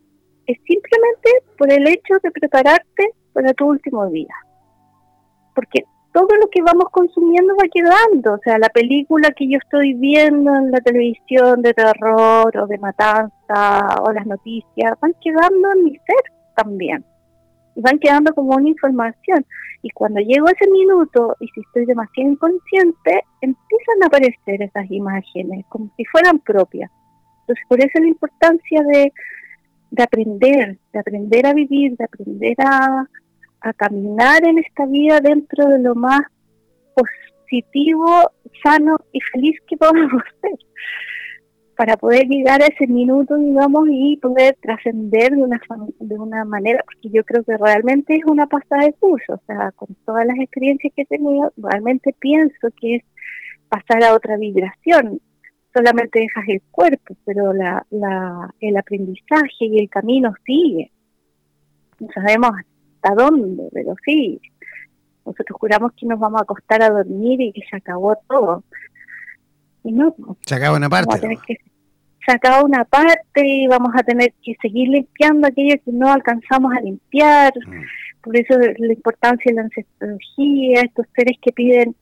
es 0.47 0.59
simplemente 0.67 1.31
por 1.57 1.73
el 1.73 1.87
hecho 1.87 2.15
de 2.23 2.31
prepararte 2.33 3.11
para 3.33 3.55
tu 3.55 3.69
último 3.69 4.09
día. 4.09 4.35
Porque 5.55 5.85
todo 6.13 6.29
lo 6.41 6.49
que 6.49 6.63
vamos 6.63 6.87
consumiendo 6.91 7.55
va 7.55 7.69
quedando. 7.73 8.35
O 8.35 8.39
sea, 8.39 8.59
la 8.59 8.69
película 8.69 9.31
que 9.31 9.49
yo 9.49 9.59
estoy 9.59 9.95
viendo 9.95 10.55
en 10.55 10.71
la 10.71 10.81
televisión 10.81 11.63
de 11.63 11.75
terror 11.75 12.57
o 12.57 12.67
de 12.67 12.79
matanza 12.79 14.03
o 14.03 14.13
las 14.13 14.27
noticias 14.27 14.99
van 15.01 15.15
quedando 15.21 15.73
en 15.73 15.85
mi 15.85 15.93
ser 15.93 16.33
también. 16.57 17.05
Y 17.77 17.81
van 17.83 17.99
quedando 17.99 18.35
como 18.35 18.57
una 18.57 18.69
información. 18.69 19.45
Y 19.83 19.91
cuando 19.91 20.21
llego 20.21 20.49
a 20.49 20.53
ese 20.53 20.69
minuto 20.71 21.37
y 21.41 21.49
si 21.49 21.61
estoy 21.61 21.87
demasiado 21.87 22.31
inconsciente, 22.31 23.25
empiezan 23.41 24.03
a 24.03 24.07
aparecer 24.07 24.63
esas 24.63 24.91
imágenes 24.91 25.65
como 25.69 25.91
si 25.97 26.05
fueran 26.07 26.39
propias. 26.41 26.91
Entonces, 27.43 27.65
por 27.69 27.81
eso 27.81 27.99
la 28.01 28.09
importancia 28.09 28.83
de, 28.93 29.13
de 29.91 30.03
aprender, 30.03 30.79
de 30.93 30.99
aprender 30.99 31.47
a 31.47 31.55
vivir, 31.55 31.97
de 31.97 32.05
aprender 32.05 32.55
a, 32.59 33.07
a 33.61 33.73
caminar 33.73 34.47
en 34.47 34.59
esta 34.59 34.87
vida 34.87 35.21
dentro 35.21 35.67
de 35.69 35.79
lo 35.79 35.95
más 35.95 36.23
positivo, 36.95 38.31
sano 38.63 38.97
y 39.13 39.21
feliz 39.33 39.59
que 39.69 39.77
podamos 39.77 40.23
ser, 40.41 40.59
para 41.77 41.97
poder 41.97 42.27
llegar 42.27 42.63
a 42.63 42.67
ese 42.67 42.87
minuto, 42.87 43.37
digamos, 43.37 43.89
y 43.91 44.19
poder 44.19 44.57
trascender 44.61 45.33
de 45.33 45.43
una, 45.43 45.61
de 45.99 46.19
una 46.19 46.45
manera, 46.45 46.85
porque 46.85 47.09
yo 47.09 47.25
creo 47.25 47.43
que 47.43 47.57
realmente 47.57 48.17
es 48.17 48.25
una 48.27 48.47
pasada 48.47 48.85
de 48.85 48.93
curso, 48.93 49.35
o 49.35 49.41
sea, 49.47 49.73
con 49.73 49.89
todas 50.05 50.27
las 50.27 50.39
experiencias 50.39 50.93
que 50.95 51.03
he 51.03 51.07
tenido, 51.07 51.53
realmente 51.57 52.15
pienso 52.19 52.69
que 52.79 52.97
es 52.97 53.03
pasar 53.69 54.05
a 54.05 54.15
otra 54.15 54.37
vibración, 54.37 55.21
solamente 55.73 56.21
dejas 56.21 56.45
el 56.49 56.63
cuerpo, 56.71 57.17
pero 57.25 57.53
la, 57.53 57.87
la, 57.91 58.55
el 58.61 58.77
aprendizaje 58.77 59.65
y 59.65 59.79
el 59.79 59.89
camino 59.89 60.35
sigue. 60.45 60.91
No 61.99 62.09
sabemos 62.13 62.51
hasta 63.03 63.15
dónde, 63.15 63.69
pero 63.73 63.95
sí, 64.05 64.41
nosotros 65.25 65.59
juramos 65.59 65.93
que 65.95 66.07
nos 66.07 66.19
vamos 66.19 66.41
a 66.41 66.45
acostar 66.45 66.83
a 66.83 66.91
dormir 66.91 67.41
y 67.41 67.53
que 67.53 67.63
se 67.69 67.77
acabó 67.77 68.17
todo. 68.29 68.65
Y 69.85 69.93
no, 69.93 70.15
se 70.43 70.55
acaba 70.55 70.77
una 70.77 70.89
parte. 70.89 71.39
se 71.47 72.33
acaba 72.33 72.63
una 72.63 72.85
parte 72.85 73.47
y 73.47 73.67
vamos 73.67 73.91
a 73.95 74.03
tener 74.03 74.33
que 74.43 74.55
seguir 74.61 74.89
limpiando 74.89 75.47
aquello 75.47 75.77
que 75.85 75.93
no 75.93 76.13
alcanzamos 76.13 76.73
a 76.75 76.81
limpiar. 76.81 77.53
Mm. 77.67 77.83
Por 78.23 78.37
eso 78.37 78.55
la 78.59 78.93
importancia 78.93 79.51
de 79.51 79.55
la 79.55 79.63
ancestrología, 79.63 80.83
estos 80.83 81.07
seres 81.15 81.39
que 81.41 81.53
piden 81.53 81.95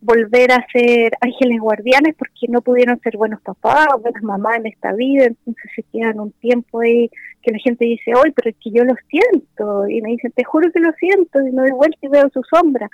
volver 0.00 0.52
a 0.52 0.66
ser 0.72 1.12
ángeles 1.20 1.60
guardianes 1.60 2.14
porque 2.16 2.46
no 2.48 2.62
pudieron 2.62 2.98
ser 3.00 3.16
buenos 3.16 3.40
papás 3.42 3.86
o 3.94 3.98
buenas 3.98 4.22
mamás 4.22 4.56
en 4.56 4.66
esta 4.66 4.92
vida, 4.94 5.24
entonces 5.24 5.70
se 5.74 5.82
quedan 5.92 6.20
un 6.20 6.32
tiempo 6.32 6.80
ahí 6.80 7.10
que 7.42 7.52
la 7.52 7.58
gente 7.58 7.84
dice, 7.84 8.14
hoy 8.14 8.32
pero 8.34 8.50
es 8.50 8.56
que 8.62 8.70
yo 8.70 8.84
lo 8.84 8.94
siento, 9.08 9.88
y 9.88 10.00
me 10.00 10.10
dicen, 10.10 10.32
te 10.32 10.44
juro 10.44 10.70
que 10.72 10.80
lo 10.80 10.92
siento, 10.92 11.40
y 11.40 11.52
me 11.52 11.62
doy 11.62 11.72
vuelta 11.72 11.98
y 12.02 12.08
veo 12.08 12.28
su 12.32 12.42
sombra. 12.42 12.88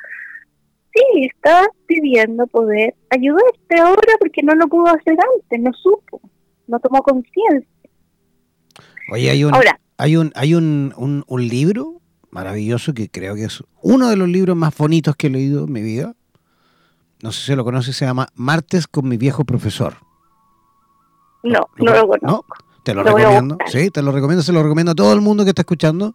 Sí, 0.95 1.27
está 1.27 1.67
pidiendo 1.87 2.47
poder 2.47 2.95
ayudarte 3.11 3.79
ahora 3.79 4.15
porque 4.19 4.43
no 4.43 4.55
lo 4.55 4.67
pudo 4.67 4.87
hacer 4.87 5.17
antes, 5.35 5.61
no 5.61 5.73
supo, 5.73 6.21
no 6.67 6.81
tomó 6.81 7.03
conciencia. 7.03 7.69
Oye, 9.13 9.31
hay 9.31 9.45
un, 9.45 9.53
hay 9.99 10.17
un, 10.17 10.33
hay 10.35 10.55
un, 10.55 10.93
un, 10.97 11.25
un 11.27 11.49
libro 11.49 12.01
maravilloso 12.31 12.95
que 12.95 13.09
creo 13.09 13.35
que 13.35 13.45
es 13.45 13.63
uno 13.83 14.09
de 14.09 14.17
los 14.17 14.29
libros 14.29 14.57
más 14.57 14.77
bonitos 14.77 15.17
que 15.17 15.29
he 15.29 15.31
leído 15.31 15.65
en 15.65 15.73
mi 15.73 15.83
vida, 15.83 16.15
no 17.23 17.33
sé 17.33 17.47
si 17.47 17.57
lo 17.57 17.65
conoces, 17.65 17.97
se 17.97 18.05
llama 18.05 18.29
Martes 18.35 18.87
con 18.87 19.09
mi 19.09 19.17
viejo 19.17 19.45
profesor. 19.45 19.97
No, 21.43 21.61
no, 21.79 21.93
lo 21.93 22.09
conozco. 22.09 22.57
Te 22.83 22.95
lo, 22.95 23.03
recomiendo, 23.03 23.59
sí, 23.67 23.91
te 23.91 24.01
lo 24.01 24.13
recomiendo, 24.13 24.43
se 24.45 24.53
lo 24.53 24.63
recomiendo 24.63 24.93
a 24.93 24.95
todo 24.95 25.13
el 25.13 25.21
mundo 25.21 25.43
que 25.43 25.51
está 25.51 25.63
escuchando. 25.63 26.15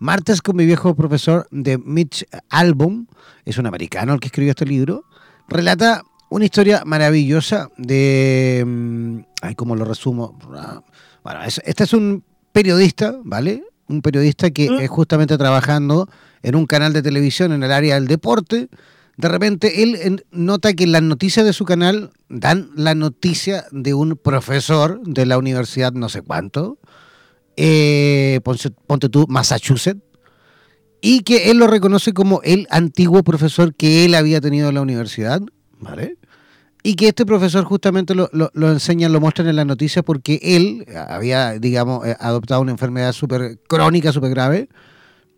Martes 0.00 0.42
con 0.42 0.56
mi 0.56 0.66
viejo 0.66 0.94
profesor 0.94 1.46
de 1.50 1.78
Mitch 1.78 2.26
Album, 2.50 3.06
es 3.44 3.58
un 3.58 3.66
americano 3.66 4.14
el 4.14 4.20
que 4.20 4.26
escribió 4.26 4.50
este 4.50 4.66
libro, 4.66 5.04
relata 5.48 6.02
una 6.30 6.44
historia 6.44 6.82
maravillosa 6.84 7.68
de... 7.76 8.64
Mm, 8.66 9.18
ay, 9.42 9.54
¿cómo 9.54 9.76
lo 9.76 9.84
resumo? 9.84 10.38
Bueno, 11.24 11.40
este 11.44 11.84
es 11.84 11.92
un 11.92 12.24
periodista, 12.52 13.14
¿vale? 13.24 13.64
Un 13.88 14.02
periodista 14.02 14.50
que 14.50 14.70
mm. 14.70 14.80
es 14.80 14.90
justamente 14.90 15.38
trabajando 15.38 16.08
en 16.42 16.54
un 16.54 16.66
canal 16.66 16.92
de 16.92 17.02
televisión 17.02 17.52
en 17.52 17.62
el 17.62 17.72
área 17.72 17.94
del 17.94 18.06
deporte, 18.06 18.68
de 19.18 19.28
repente 19.28 19.82
él 19.82 20.24
nota 20.30 20.72
que 20.74 20.86
las 20.86 21.02
noticias 21.02 21.44
de 21.44 21.52
su 21.52 21.64
canal 21.64 22.12
dan 22.28 22.70
la 22.76 22.94
noticia 22.94 23.64
de 23.72 23.92
un 23.92 24.16
profesor 24.16 25.02
de 25.02 25.26
la 25.26 25.38
universidad 25.38 25.92
no 25.92 26.08
sé 26.08 26.22
cuánto, 26.22 26.78
eh, 27.56 28.40
ponte, 28.86 29.08
tú, 29.08 29.26
Massachusetts, 29.28 30.00
y 31.00 31.22
que 31.22 31.50
él 31.50 31.58
lo 31.58 31.66
reconoce 31.66 32.12
como 32.12 32.40
el 32.44 32.68
antiguo 32.70 33.24
profesor 33.24 33.74
que 33.74 34.04
él 34.04 34.14
había 34.14 34.40
tenido 34.40 34.68
en 34.68 34.76
la 34.76 34.82
universidad, 34.82 35.42
¿vale? 35.80 36.16
Y 36.84 36.94
que 36.94 37.08
este 37.08 37.26
profesor 37.26 37.64
justamente 37.64 38.14
lo, 38.14 38.30
lo, 38.32 38.50
lo 38.54 38.70
enseñan, 38.70 39.12
lo 39.12 39.20
muestran 39.20 39.48
en 39.48 39.56
las 39.56 39.66
noticias 39.66 40.04
porque 40.04 40.38
él 40.40 40.86
había, 41.08 41.58
digamos, 41.58 42.06
eh, 42.06 42.16
adoptado 42.20 42.60
una 42.60 42.70
enfermedad 42.70 43.12
súper 43.12 43.58
crónica, 43.68 44.12
súper 44.12 44.30
grave, 44.30 44.68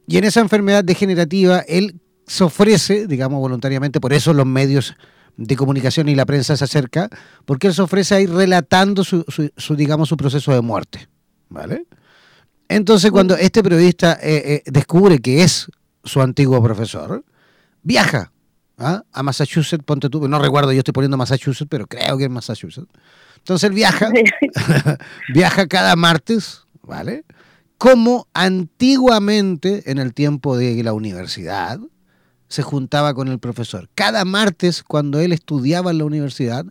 y 0.06 0.18
en 0.18 0.24
esa 0.24 0.40
enfermedad 0.40 0.84
degenerativa 0.84 1.60
él 1.60 1.98
se 2.30 2.44
ofrece, 2.44 3.08
digamos 3.08 3.40
voluntariamente, 3.40 3.98
por 3.98 4.12
eso 4.12 4.32
los 4.32 4.46
medios 4.46 4.94
de 5.36 5.56
comunicación 5.56 6.08
y 6.08 6.14
la 6.14 6.24
prensa 6.24 6.56
se 6.56 6.62
acerca, 6.62 7.10
porque 7.44 7.66
él 7.66 7.74
se 7.74 7.82
ofrece 7.82 8.14
a 8.14 8.20
ir 8.20 8.30
relatando 8.30 9.02
su, 9.02 9.24
su, 9.56 9.74
digamos, 9.74 10.08
su 10.08 10.16
proceso 10.16 10.52
de 10.52 10.60
muerte, 10.60 11.08
¿vale? 11.48 11.86
Entonces, 12.68 13.10
cuando 13.10 13.36
este 13.36 13.64
periodista 13.64 14.12
eh, 14.22 14.62
eh, 14.62 14.62
descubre 14.66 15.18
que 15.18 15.42
es 15.42 15.66
su 16.04 16.22
antiguo 16.22 16.62
profesor, 16.62 17.24
viaja 17.82 18.30
¿ah? 18.78 19.02
a 19.12 19.22
Massachusetts, 19.24 19.82
ponte 19.84 20.08
tú, 20.08 20.28
no 20.28 20.38
recuerdo, 20.38 20.70
yo 20.70 20.78
estoy 20.78 20.92
poniendo 20.92 21.16
Massachusetts, 21.16 21.68
pero 21.68 21.88
creo 21.88 22.16
que 22.16 22.24
es 22.24 22.30
Massachusetts. 22.30 22.92
Entonces 23.38 23.68
él 23.68 23.74
viaja, 23.74 24.08
viaja 25.34 25.66
cada 25.66 25.96
martes, 25.96 26.62
¿vale? 26.82 27.24
Como 27.76 28.28
antiguamente 28.34 29.90
en 29.90 29.98
el 29.98 30.14
tiempo 30.14 30.56
de 30.56 30.80
la 30.84 30.92
universidad, 30.92 31.80
se 32.51 32.62
juntaba 32.62 33.14
con 33.14 33.28
el 33.28 33.38
profesor. 33.38 33.88
Cada 33.94 34.24
martes, 34.24 34.82
cuando 34.82 35.20
él 35.20 35.32
estudiaba 35.32 35.92
en 35.92 35.98
la 35.98 36.05
universidad, 36.05 36.66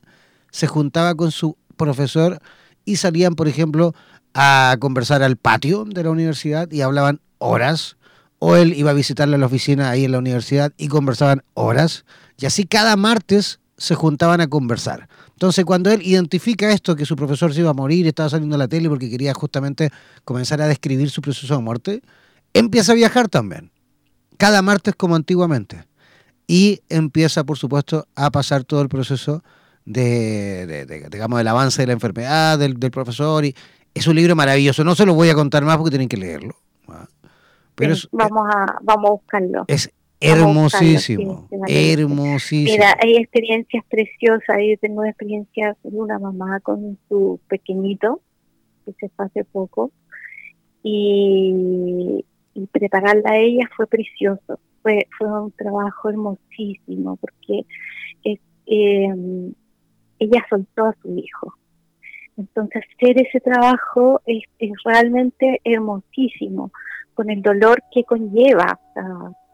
se 0.52 0.68
juntaba 0.68 1.16
con 1.16 1.32
su 1.32 1.58
profesor 1.78 2.40
y 2.84 2.98
salían, 2.98 3.34
por 3.36 3.48
ejemplo, 3.48 3.96
a 4.34 4.76
conversar 4.80 5.24
al 5.24 5.38
patio 5.38 5.86
de 5.86 6.04
la 6.04 6.12
universidad 6.12 6.70
y 6.70 6.82
hablaban 6.82 7.22
horas, 7.38 7.96
o 8.40 8.58
él 8.58 8.74
iba 8.74 8.92
a 8.92 8.94
visitarle 8.94 9.36
a 9.36 9.40
la 9.40 9.46
oficina 9.46 9.90
ahí 9.90 10.04
en 10.04 10.12
la 10.12 10.20
universidad 10.20 10.74
y 10.78 10.90
conversaban 10.90 11.44
horas, 11.54 12.06
y 12.38 12.46
así 12.46 12.66
cada 12.66 12.98
martes 12.98 13.60
se 13.78 13.96
juntaban 13.96 14.42
a 14.42 14.48
conversar. 14.48 15.08
Entonces, 15.32 15.64
cuando 15.64 15.90
él 15.90 16.02
identifica 16.04 16.70
esto, 16.72 16.98
que 16.98 17.06
su 17.06 17.16
profesor 17.16 17.54
se 17.54 17.62
iba 17.62 17.70
a 17.70 17.74
morir, 17.74 18.06
estaba 18.06 18.30
saliendo 18.30 18.56
a 18.56 18.60
la 18.60 18.68
tele 18.68 18.90
porque 18.90 19.10
quería 19.10 19.34
justamente 19.34 19.90
comenzar 20.26 20.62
a 20.62 20.68
describir 20.68 21.10
su 21.10 21.22
proceso 21.22 21.56
de 21.56 21.62
muerte, 21.62 22.02
empieza 22.54 22.92
a 22.92 22.96
viajar 22.96 23.30
también, 23.30 23.72
cada 24.40 24.62
martes 24.62 24.96
como 24.96 25.16
antiguamente. 25.16 25.84
Y 26.48 26.80
empieza, 26.90 27.44
por 27.44 27.58
supuesto, 27.58 28.08
a 28.16 28.32
pasar 28.32 28.64
todo 28.64 28.82
el 28.82 28.90
proceso 28.90 29.44
de, 29.86 30.88
digamos, 31.12 31.38
del 31.38 31.48
avance 31.48 31.84
de 31.84 31.88
la 31.88 31.94
enfermedad 31.94 32.58
del, 32.58 32.78
profesor. 32.90 33.46
Y 33.46 33.54
es 33.94 34.08
un 34.08 34.16
libro 34.16 34.36
maravilloso. 34.36 34.84
No 34.84 34.96
se 34.96 35.06
lo 35.06 35.14
voy 35.14 35.30
a 35.30 35.36
contar 35.36 35.64
más 35.64 35.78
porque 35.78 35.92
tienen 35.92 36.10
que 36.10 36.18
leerlo. 36.18 36.56
Pero 37.76 37.96
vamos, 38.12 38.48
a, 38.52 38.80
vamos 38.82 39.10
a 39.10 39.12
buscarlo. 39.12 39.66
Es 39.68 39.92
Hermosísimo, 40.22 41.48
hermosísimo. 41.68 42.74
Mira, 42.74 42.98
hay 43.02 43.16
experiencias 43.16 43.86
preciosas. 43.90 44.58
Yo 44.68 44.78
tengo 44.82 45.06
experiencias 45.06 45.78
de 45.84 45.98
una 45.98 46.20
mamá 46.20 46.60
con 46.60 46.98
su 47.08 47.40
pequeñito, 47.48 48.20
que 48.86 48.92
se 49.00 49.10
fue 49.10 49.28
hace 49.28 49.46
poco, 49.46 49.92
y, 50.84 52.26
prepararla 52.68 53.32
a 53.32 53.38
ella 53.38 53.70
fue 53.76 53.88
precioso. 53.88 54.60
Fue, 54.82 55.08
fue 55.18 55.28
un 55.28 55.52
trabajo 55.52 56.10
hermosísimo, 56.10 57.18
porque 57.18 57.66
em, 58.66 59.54
ella 60.20 60.46
soltó 60.50 60.86
a 60.86 60.96
su 61.02 61.18
hijo. 61.18 61.54
Entonces, 62.38 62.84
hacer 62.96 63.22
ese 63.22 63.42
trabajo 63.42 64.22
es, 64.26 64.44
es 64.60 64.72
realmente 64.86 65.60
hermosísimo, 65.64 66.72
con 67.14 67.30
el 67.30 67.42
dolor 67.42 67.84
que 67.92 68.06
conlleva 68.06 68.80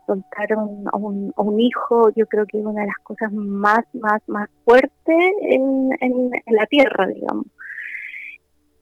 soltar 0.05 0.53
a 0.53 0.57
un, 0.57 1.33
a 1.35 1.41
un, 1.41 1.59
hijo, 1.59 2.11
yo 2.15 2.27
creo 2.27 2.45
que 2.45 2.59
es 2.59 2.65
una 2.65 2.81
de 2.81 2.87
las 2.87 2.97
cosas 3.01 3.31
más, 3.31 3.83
más, 3.93 4.21
más 4.27 4.49
fuertes 4.63 5.33
en, 5.41 5.89
en, 5.99 6.31
la 6.47 6.65
tierra, 6.67 7.07
digamos. 7.07 7.47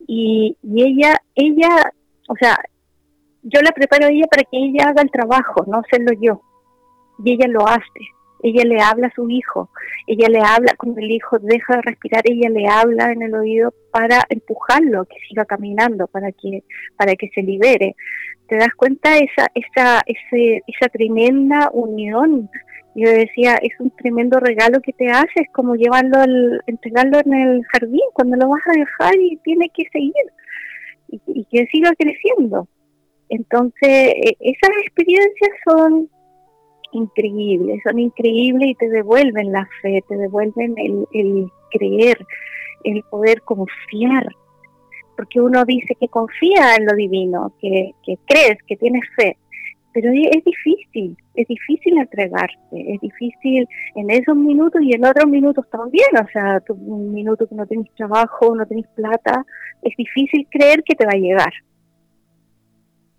Y, 0.05 0.57
y 0.61 0.83
ella, 0.83 1.15
ella, 1.35 1.93
o 2.27 2.35
sea, 2.35 2.57
yo 3.43 3.61
la 3.61 3.71
preparo 3.71 4.07
a 4.07 4.09
ella 4.09 4.25
para 4.29 4.43
que 4.43 4.57
ella 4.57 4.89
haga 4.89 5.01
el 5.01 5.11
trabajo, 5.11 5.65
no 5.67 5.79
hacerlo 5.79 6.11
yo. 6.19 6.41
Y 7.23 7.33
ella 7.33 7.47
lo 7.47 7.67
hace. 7.67 7.83
Ella 8.45 8.63
le 8.65 8.81
habla 8.81 9.07
a 9.07 9.13
su 9.15 9.29
hijo, 9.29 9.69
ella 10.05 10.27
le 10.27 10.41
habla 10.41 10.73
cuando 10.77 10.99
el 10.99 11.09
hijo 11.09 11.39
deja 11.39 11.77
de 11.77 11.81
respirar, 11.81 12.23
ella 12.25 12.49
le 12.49 12.67
habla 12.67 13.13
en 13.13 13.21
el 13.21 13.33
oído 13.35 13.73
para 13.89 14.21
empujarlo, 14.27 15.05
que 15.05 15.15
siga 15.29 15.45
caminando, 15.45 16.07
para 16.07 16.29
que, 16.33 16.65
para 16.97 17.15
que 17.15 17.29
se 17.29 17.41
libere 17.41 17.95
te 18.47 18.57
das 18.57 18.73
cuenta 18.75 19.17
esa, 19.17 19.47
esa, 19.55 20.01
ese, 20.05 20.61
esa 20.67 20.89
tremenda 20.89 21.69
unión. 21.73 22.49
Yo 22.95 23.09
decía, 23.09 23.55
es 23.55 23.71
un 23.79 23.89
tremendo 23.91 24.39
regalo 24.39 24.81
que 24.81 24.93
te 24.93 25.09
haces, 25.09 25.47
como 25.53 25.75
llevarlo, 25.75 26.19
al, 26.19 26.61
entregarlo 26.67 27.19
en 27.25 27.33
el 27.33 27.65
jardín, 27.65 28.01
cuando 28.13 28.37
lo 28.37 28.49
vas 28.49 28.61
a 28.67 28.77
dejar 28.77 29.15
y 29.15 29.37
tiene 29.37 29.69
que 29.73 29.85
seguir 29.91 30.13
y, 31.09 31.45
que 31.45 31.65
siga 31.67 31.91
creciendo. 31.97 32.67
Entonces, 33.35 33.81
e, 33.81 34.37
esas 34.39 34.71
experiencias 34.83 35.51
son 35.67 36.09
increíbles, 36.91 37.81
son 37.83 37.97
increíbles 37.99 38.69
y 38.69 38.75
te 38.75 38.89
devuelven 38.89 39.51
la 39.51 39.67
fe, 39.81 40.03
te 40.07 40.15
devuelven 40.15 40.75
el, 40.77 41.07
el 41.13 41.47
creer, 41.71 42.17
el 42.83 43.01
poder 43.09 43.41
confiar 43.41 44.27
porque 45.15 45.39
uno 45.39 45.63
dice 45.65 45.95
que 45.99 46.07
confía 46.07 46.75
en 46.77 46.85
lo 46.85 46.95
divino, 46.95 47.53
que, 47.61 47.93
crees, 48.25 48.57
que 48.67 48.75
tienes 48.77 49.03
fe, 49.15 49.37
pero 49.93 50.11
es 50.11 50.43
difícil, 50.43 51.15
es 51.35 51.47
difícil 51.47 51.97
entregarse, 51.97 52.57
es 52.71 52.99
difícil 52.99 53.67
en 53.95 54.09
esos 54.09 54.35
minutos 54.35 54.81
y 54.81 54.93
en 54.93 55.05
otros 55.05 55.29
minutos 55.29 55.69
también, 55.69 56.07
o 56.19 56.27
sea, 56.31 56.61
un 56.69 57.13
minuto 57.13 57.47
que 57.47 57.55
no 57.55 57.65
tienes 57.67 57.93
trabajo, 57.95 58.55
no 58.55 58.65
tienes 58.65 58.87
plata, 58.95 59.45
es 59.83 59.95
difícil 59.95 60.47
creer 60.49 60.83
que 60.83 60.95
te 60.95 61.05
va 61.05 61.11
a 61.13 61.17
llegar. 61.17 61.53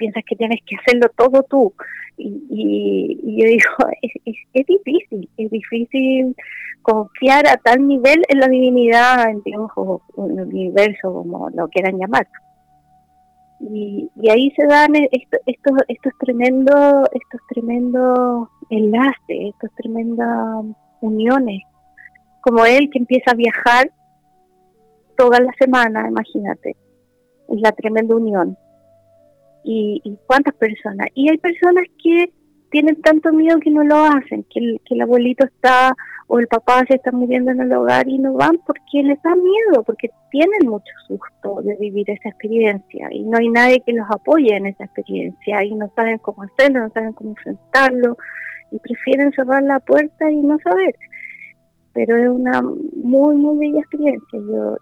Piensas 0.05 0.23
que 0.29 0.37
tienes 0.37 0.61
que 0.67 0.77
hacerlo 0.77 1.09
todo 1.17 1.43
tú. 1.45 1.73
Y, 2.19 3.41
yo 3.41 3.47
digo, 3.47 3.71
es, 4.53 4.67
difícil, 4.67 5.31
es 5.39 5.51
difícil 5.51 6.37
confiar 6.83 7.49
a 7.49 7.57
tal 7.57 7.87
nivel 7.89 8.23
en 8.29 8.39
la 8.39 8.49
divinidad, 8.49 9.31
en 9.31 9.43
Dios 9.43 9.71
o 9.77 10.03
en 10.19 10.39
el 10.39 10.47
universo, 10.49 11.11
como 11.11 11.49
lo 11.51 11.69
quieran 11.69 11.99
llamar. 11.99 12.29
Y, 13.61 14.11
ahí 14.29 14.51
se 14.57 14.67
dan 14.67 14.95
estos, 14.95 15.41
estos, 15.47 15.73
estos 15.89 16.13
tremendos 16.19 17.09
estos 17.13 17.41
tremendos 17.49 18.49
enlaces, 18.69 19.55
estas 19.55 19.75
tremendas 19.77 20.67
uniones, 21.01 21.63
como 22.43 22.67
él 22.67 22.91
que 22.91 22.99
empieza 22.99 23.31
a 23.31 23.35
viajar 23.35 23.91
toda 25.17 25.41
la 25.41 25.53
semana, 25.59 26.07
imagínate, 26.09 26.77
es 27.49 27.61
la 27.63 27.73
tremenda 27.73 28.15
unión. 28.15 28.59
Y, 29.65 30.01
y 30.05 30.17
cuántas 30.27 30.55
personas. 30.55 31.09
Y 31.15 31.31
hay 31.31 31.39
personas 31.39 31.85
que 32.03 32.31
tienen 32.71 33.01
tanto 33.03 33.33
miedo 33.33 33.59
que 33.61 33.71
no 33.71 33.83
lo 33.83 34.05
hacen, 34.05 34.45
que 34.51 34.79
que 34.85 34.95
el 34.95 35.01
abuelito 35.01 35.47
está 35.47 35.95
o 36.27 36.39
el 36.39 36.49
papá 36.49 36.83
se 36.89 36.97
está 36.97 37.13
muriendo 37.13 37.51
en 37.51 37.61
el 37.61 37.73
hogar 37.73 38.09
y 38.09 38.19
no 38.19 38.33
van 38.35 38.59
porque 38.67 39.03
les 39.03 39.21
da 39.23 39.35
miedo, 39.35 39.83
porque 39.85 40.11
tienen 40.31 40.67
mucho 40.67 40.93
susto 41.07 41.63
de 41.63 41.77
vivir 41.77 42.11
esa 42.11 42.31
experiencia 42.31 43.09
y 43.13 43.25
no 43.25 43.39
hay 43.39 43.49
nadie 43.49 43.83
que 43.85 43.93
los 43.93 44.07
apoye 44.11 44.57
en 44.57 44.67
esa 44.67 44.85
experiencia 44.85 45.65
y 45.65 45.75
no 45.75 45.91
saben 45.95 46.19
cómo 46.19 46.43
hacerlo, 46.43 46.81
no 46.81 46.91
saben 46.91 47.13
cómo 47.13 47.31
enfrentarlo 47.31 48.17
y 48.71 48.79
prefieren 48.79 49.33
cerrar 49.33 49.63
la 49.63 49.81
puerta 49.81 50.31
y 50.31 50.37
no 50.37 50.59
saber. 50.59 50.97
Pero 51.95 52.17
es 52.17 52.29
una 52.29 52.61
muy, 52.61 53.37
muy 53.37 53.59
bella 53.59 53.81
experiencia. 53.81 54.39
Yo, 54.41 54.77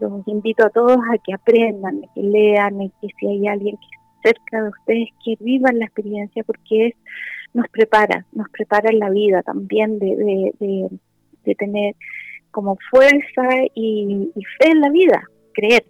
los 0.00 0.28
invito 0.28 0.66
a 0.66 0.70
todos 0.70 0.98
a 0.98 1.18
que 1.18 1.32
aprendan, 1.32 2.02
a 2.04 2.14
que 2.14 2.22
lean, 2.22 2.82
y 2.82 2.90
que 3.00 3.08
si 3.18 3.26
hay 3.26 3.46
alguien 3.46 3.76
que 3.76 4.30
cerca 4.30 4.62
de 4.62 4.68
ustedes 4.68 5.08
que 5.24 5.36
vivan 5.40 5.78
la 5.78 5.84
experiencia 5.84 6.42
porque 6.44 6.88
es 6.88 6.94
nos 7.54 7.68
prepara, 7.68 8.26
nos 8.32 8.48
prepara 8.50 8.90
en 8.90 8.98
la 8.98 9.10
vida 9.10 9.42
también 9.42 9.98
de, 9.98 10.52
de, 10.58 11.54
tener 11.54 11.94
como 12.50 12.76
fuerza 12.90 13.48
y, 13.74 14.30
fe 14.58 14.70
en 14.70 14.80
la 14.80 14.90
vida, 14.90 15.22
creer, 15.54 15.84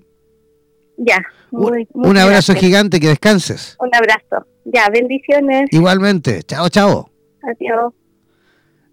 Ya. 0.97 1.23
Muy, 1.51 1.87
un 1.93 2.17
abrazo 2.17 2.53
gigante, 2.55 2.99
que 2.99 3.07
descanses. 3.07 3.77
Un 3.79 3.89
abrazo. 3.95 4.45
Ya, 4.65 4.89
bendiciones. 4.89 5.69
Igualmente. 5.71 6.43
Chao, 6.43 6.67
chao. 6.67 7.09
Adiós. 7.41 7.93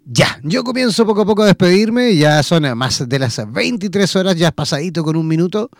Ya, 0.05 0.38
yo 0.42 0.62
comienzo 0.62 1.07
poco 1.07 1.22
a 1.22 1.26
poco 1.26 1.42
a 1.42 1.46
despedirme, 1.46 2.14
ya 2.16 2.42
son 2.42 2.76
más 2.76 3.09
de 3.09 3.18
las 3.18 3.40
23 3.53 4.16
horas, 4.16 4.36
ya 4.36 4.53
pasadito 4.53 5.03
con 5.03 5.16
un 5.16 5.26
minuto. 5.26 5.70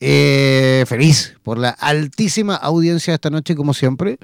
Eh, 0.00 0.84
feliz 0.86 1.36
por 1.42 1.58
la 1.58 1.70
altísima 1.70 2.56
audiencia 2.56 3.14
esta 3.14 3.30
noche, 3.30 3.54
como 3.54 3.74
siempre. 3.74 4.18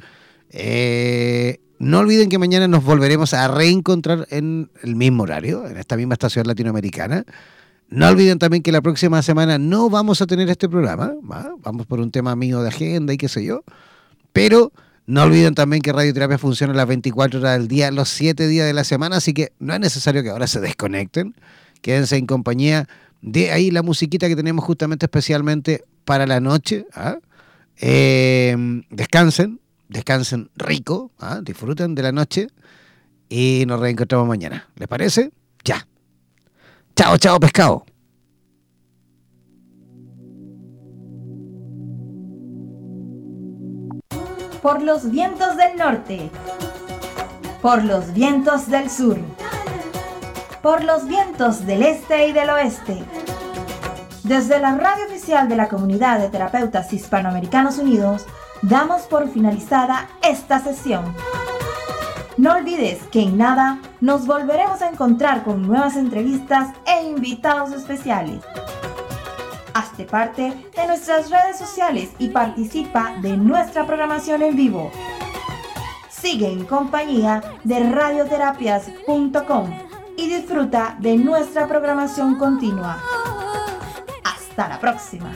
Eh, 0.50 1.60
no 1.78 2.00
olviden 2.00 2.28
que 2.28 2.38
mañana 2.38 2.68
nos 2.68 2.84
volveremos 2.84 3.32
a 3.32 3.48
reencontrar 3.48 4.26
en 4.30 4.70
el 4.82 4.96
mismo 4.96 5.22
horario, 5.22 5.66
en 5.66 5.76
esta 5.78 5.96
misma 5.96 6.14
estación 6.14 6.46
latinoamericana. 6.46 7.24
No 7.88 8.08
olviden 8.08 8.38
también 8.38 8.62
que 8.62 8.70
la 8.70 8.82
próxima 8.82 9.22
semana 9.22 9.58
no 9.58 9.90
vamos 9.90 10.20
a 10.20 10.26
tener 10.26 10.48
este 10.50 10.68
programa, 10.68 11.12
vamos 11.22 11.86
por 11.86 12.00
un 12.00 12.10
tema 12.10 12.36
mío 12.36 12.62
de 12.62 12.68
agenda 12.68 13.12
y 13.12 13.16
qué 13.16 13.28
sé 13.28 13.44
yo, 13.44 13.64
pero 14.32 14.72
no 15.06 15.24
olviden 15.24 15.54
también 15.54 15.82
que 15.82 15.92
Radioterapia 15.92 16.38
funciona 16.38 16.72
las 16.72 16.86
24 16.86 17.40
horas 17.40 17.58
del 17.58 17.66
día, 17.66 17.90
los 17.90 18.08
7 18.10 18.46
días 18.46 18.66
de 18.66 18.74
la 18.74 18.84
semana, 18.84 19.16
así 19.16 19.32
que 19.32 19.52
no 19.58 19.74
es 19.74 19.80
necesario 19.80 20.22
que 20.22 20.30
ahora 20.30 20.46
se 20.46 20.60
desconecten, 20.60 21.34
quédense 21.80 22.16
en 22.16 22.26
compañía 22.26 22.86
de 23.22 23.50
ahí 23.50 23.70
la 23.70 23.82
musiquita 23.82 24.28
que 24.28 24.36
tenemos 24.36 24.64
justamente 24.64 25.06
especialmente 25.06 25.82
para 26.04 26.26
la 26.26 26.40
noche. 26.40 26.86
¿ah? 26.94 27.18
Eh, 27.80 28.56
descansen, 28.90 29.60
descansen 29.90 30.50
rico, 30.54 31.10
¿ah? 31.18 31.40
disfruten 31.42 31.94
de 31.94 32.02
la 32.02 32.12
noche 32.12 32.46
y 33.28 33.64
nos 33.66 33.80
reencontramos 33.80 34.26
mañana. 34.26 34.68
¿Les 34.76 34.88
parece? 34.88 35.32
Ya. 35.64 35.86
Chao, 36.96 37.18
chao, 37.18 37.38
pescado. 37.38 37.84
Por 44.62 44.82
los 44.82 45.10
vientos 45.10 45.56
del 45.56 45.76
norte. 45.76 46.30
Por 47.62 47.84
los 47.84 48.12
vientos 48.12 48.68
del 48.68 48.90
sur. 48.90 49.18
Por 50.62 50.84
los 50.84 51.06
vientos 51.06 51.66
del 51.66 51.82
este 51.82 52.28
y 52.28 52.32
del 52.32 52.50
oeste. 52.50 53.02
Desde 54.22 54.60
la 54.60 54.76
radio 54.76 55.06
oficial 55.06 55.48
de 55.48 55.56
la 55.56 55.68
Comunidad 55.68 56.20
de 56.20 56.28
Terapeutas 56.28 56.92
Hispanoamericanos 56.92 57.78
Unidos, 57.78 58.26
damos 58.62 59.02
por 59.02 59.28
finalizada 59.28 60.08
esta 60.22 60.60
sesión. 60.60 61.14
No 62.36 62.54
olvides 62.54 63.02
que 63.12 63.22
en 63.22 63.36
nada 63.36 63.78
nos 64.00 64.26
volveremos 64.26 64.80
a 64.82 64.88
encontrar 64.88 65.44
con 65.44 65.66
nuevas 65.66 65.96
entrevistas 65.96 66.68
e 66.86 67.04
invitados 67.04 67.72
especiales. 67.72 68.40
Hazte 69.74 70.04
parte 70.04 70.70
de 70.74 70.86
nuestras 70.86 71.30
redes 71.30 71.58
sociales 71.58 72.10
y 72.18 72.28
participa 72.28 73.14
de 73.20 73.36
nuestra 73.36 73.86
programación 73.86 74.42
en 74.42 74.56
vivo. 74.56 74.90
Sigue 76.08 76.50
en 76.50 76.64
compañía 76.64 77.42
de 77.64 77.90
radioterapias.com 77.90 79.70
y 80.16 80.28
disfruta 80.28 80.96
de 80.98 81.16
nuestra 81.16 81.66
programación 81.66 82.36
continua. 82.36 82.98
Hasta 84.24 84.68
la 84.68 84.78
próxima. 84.80 85.30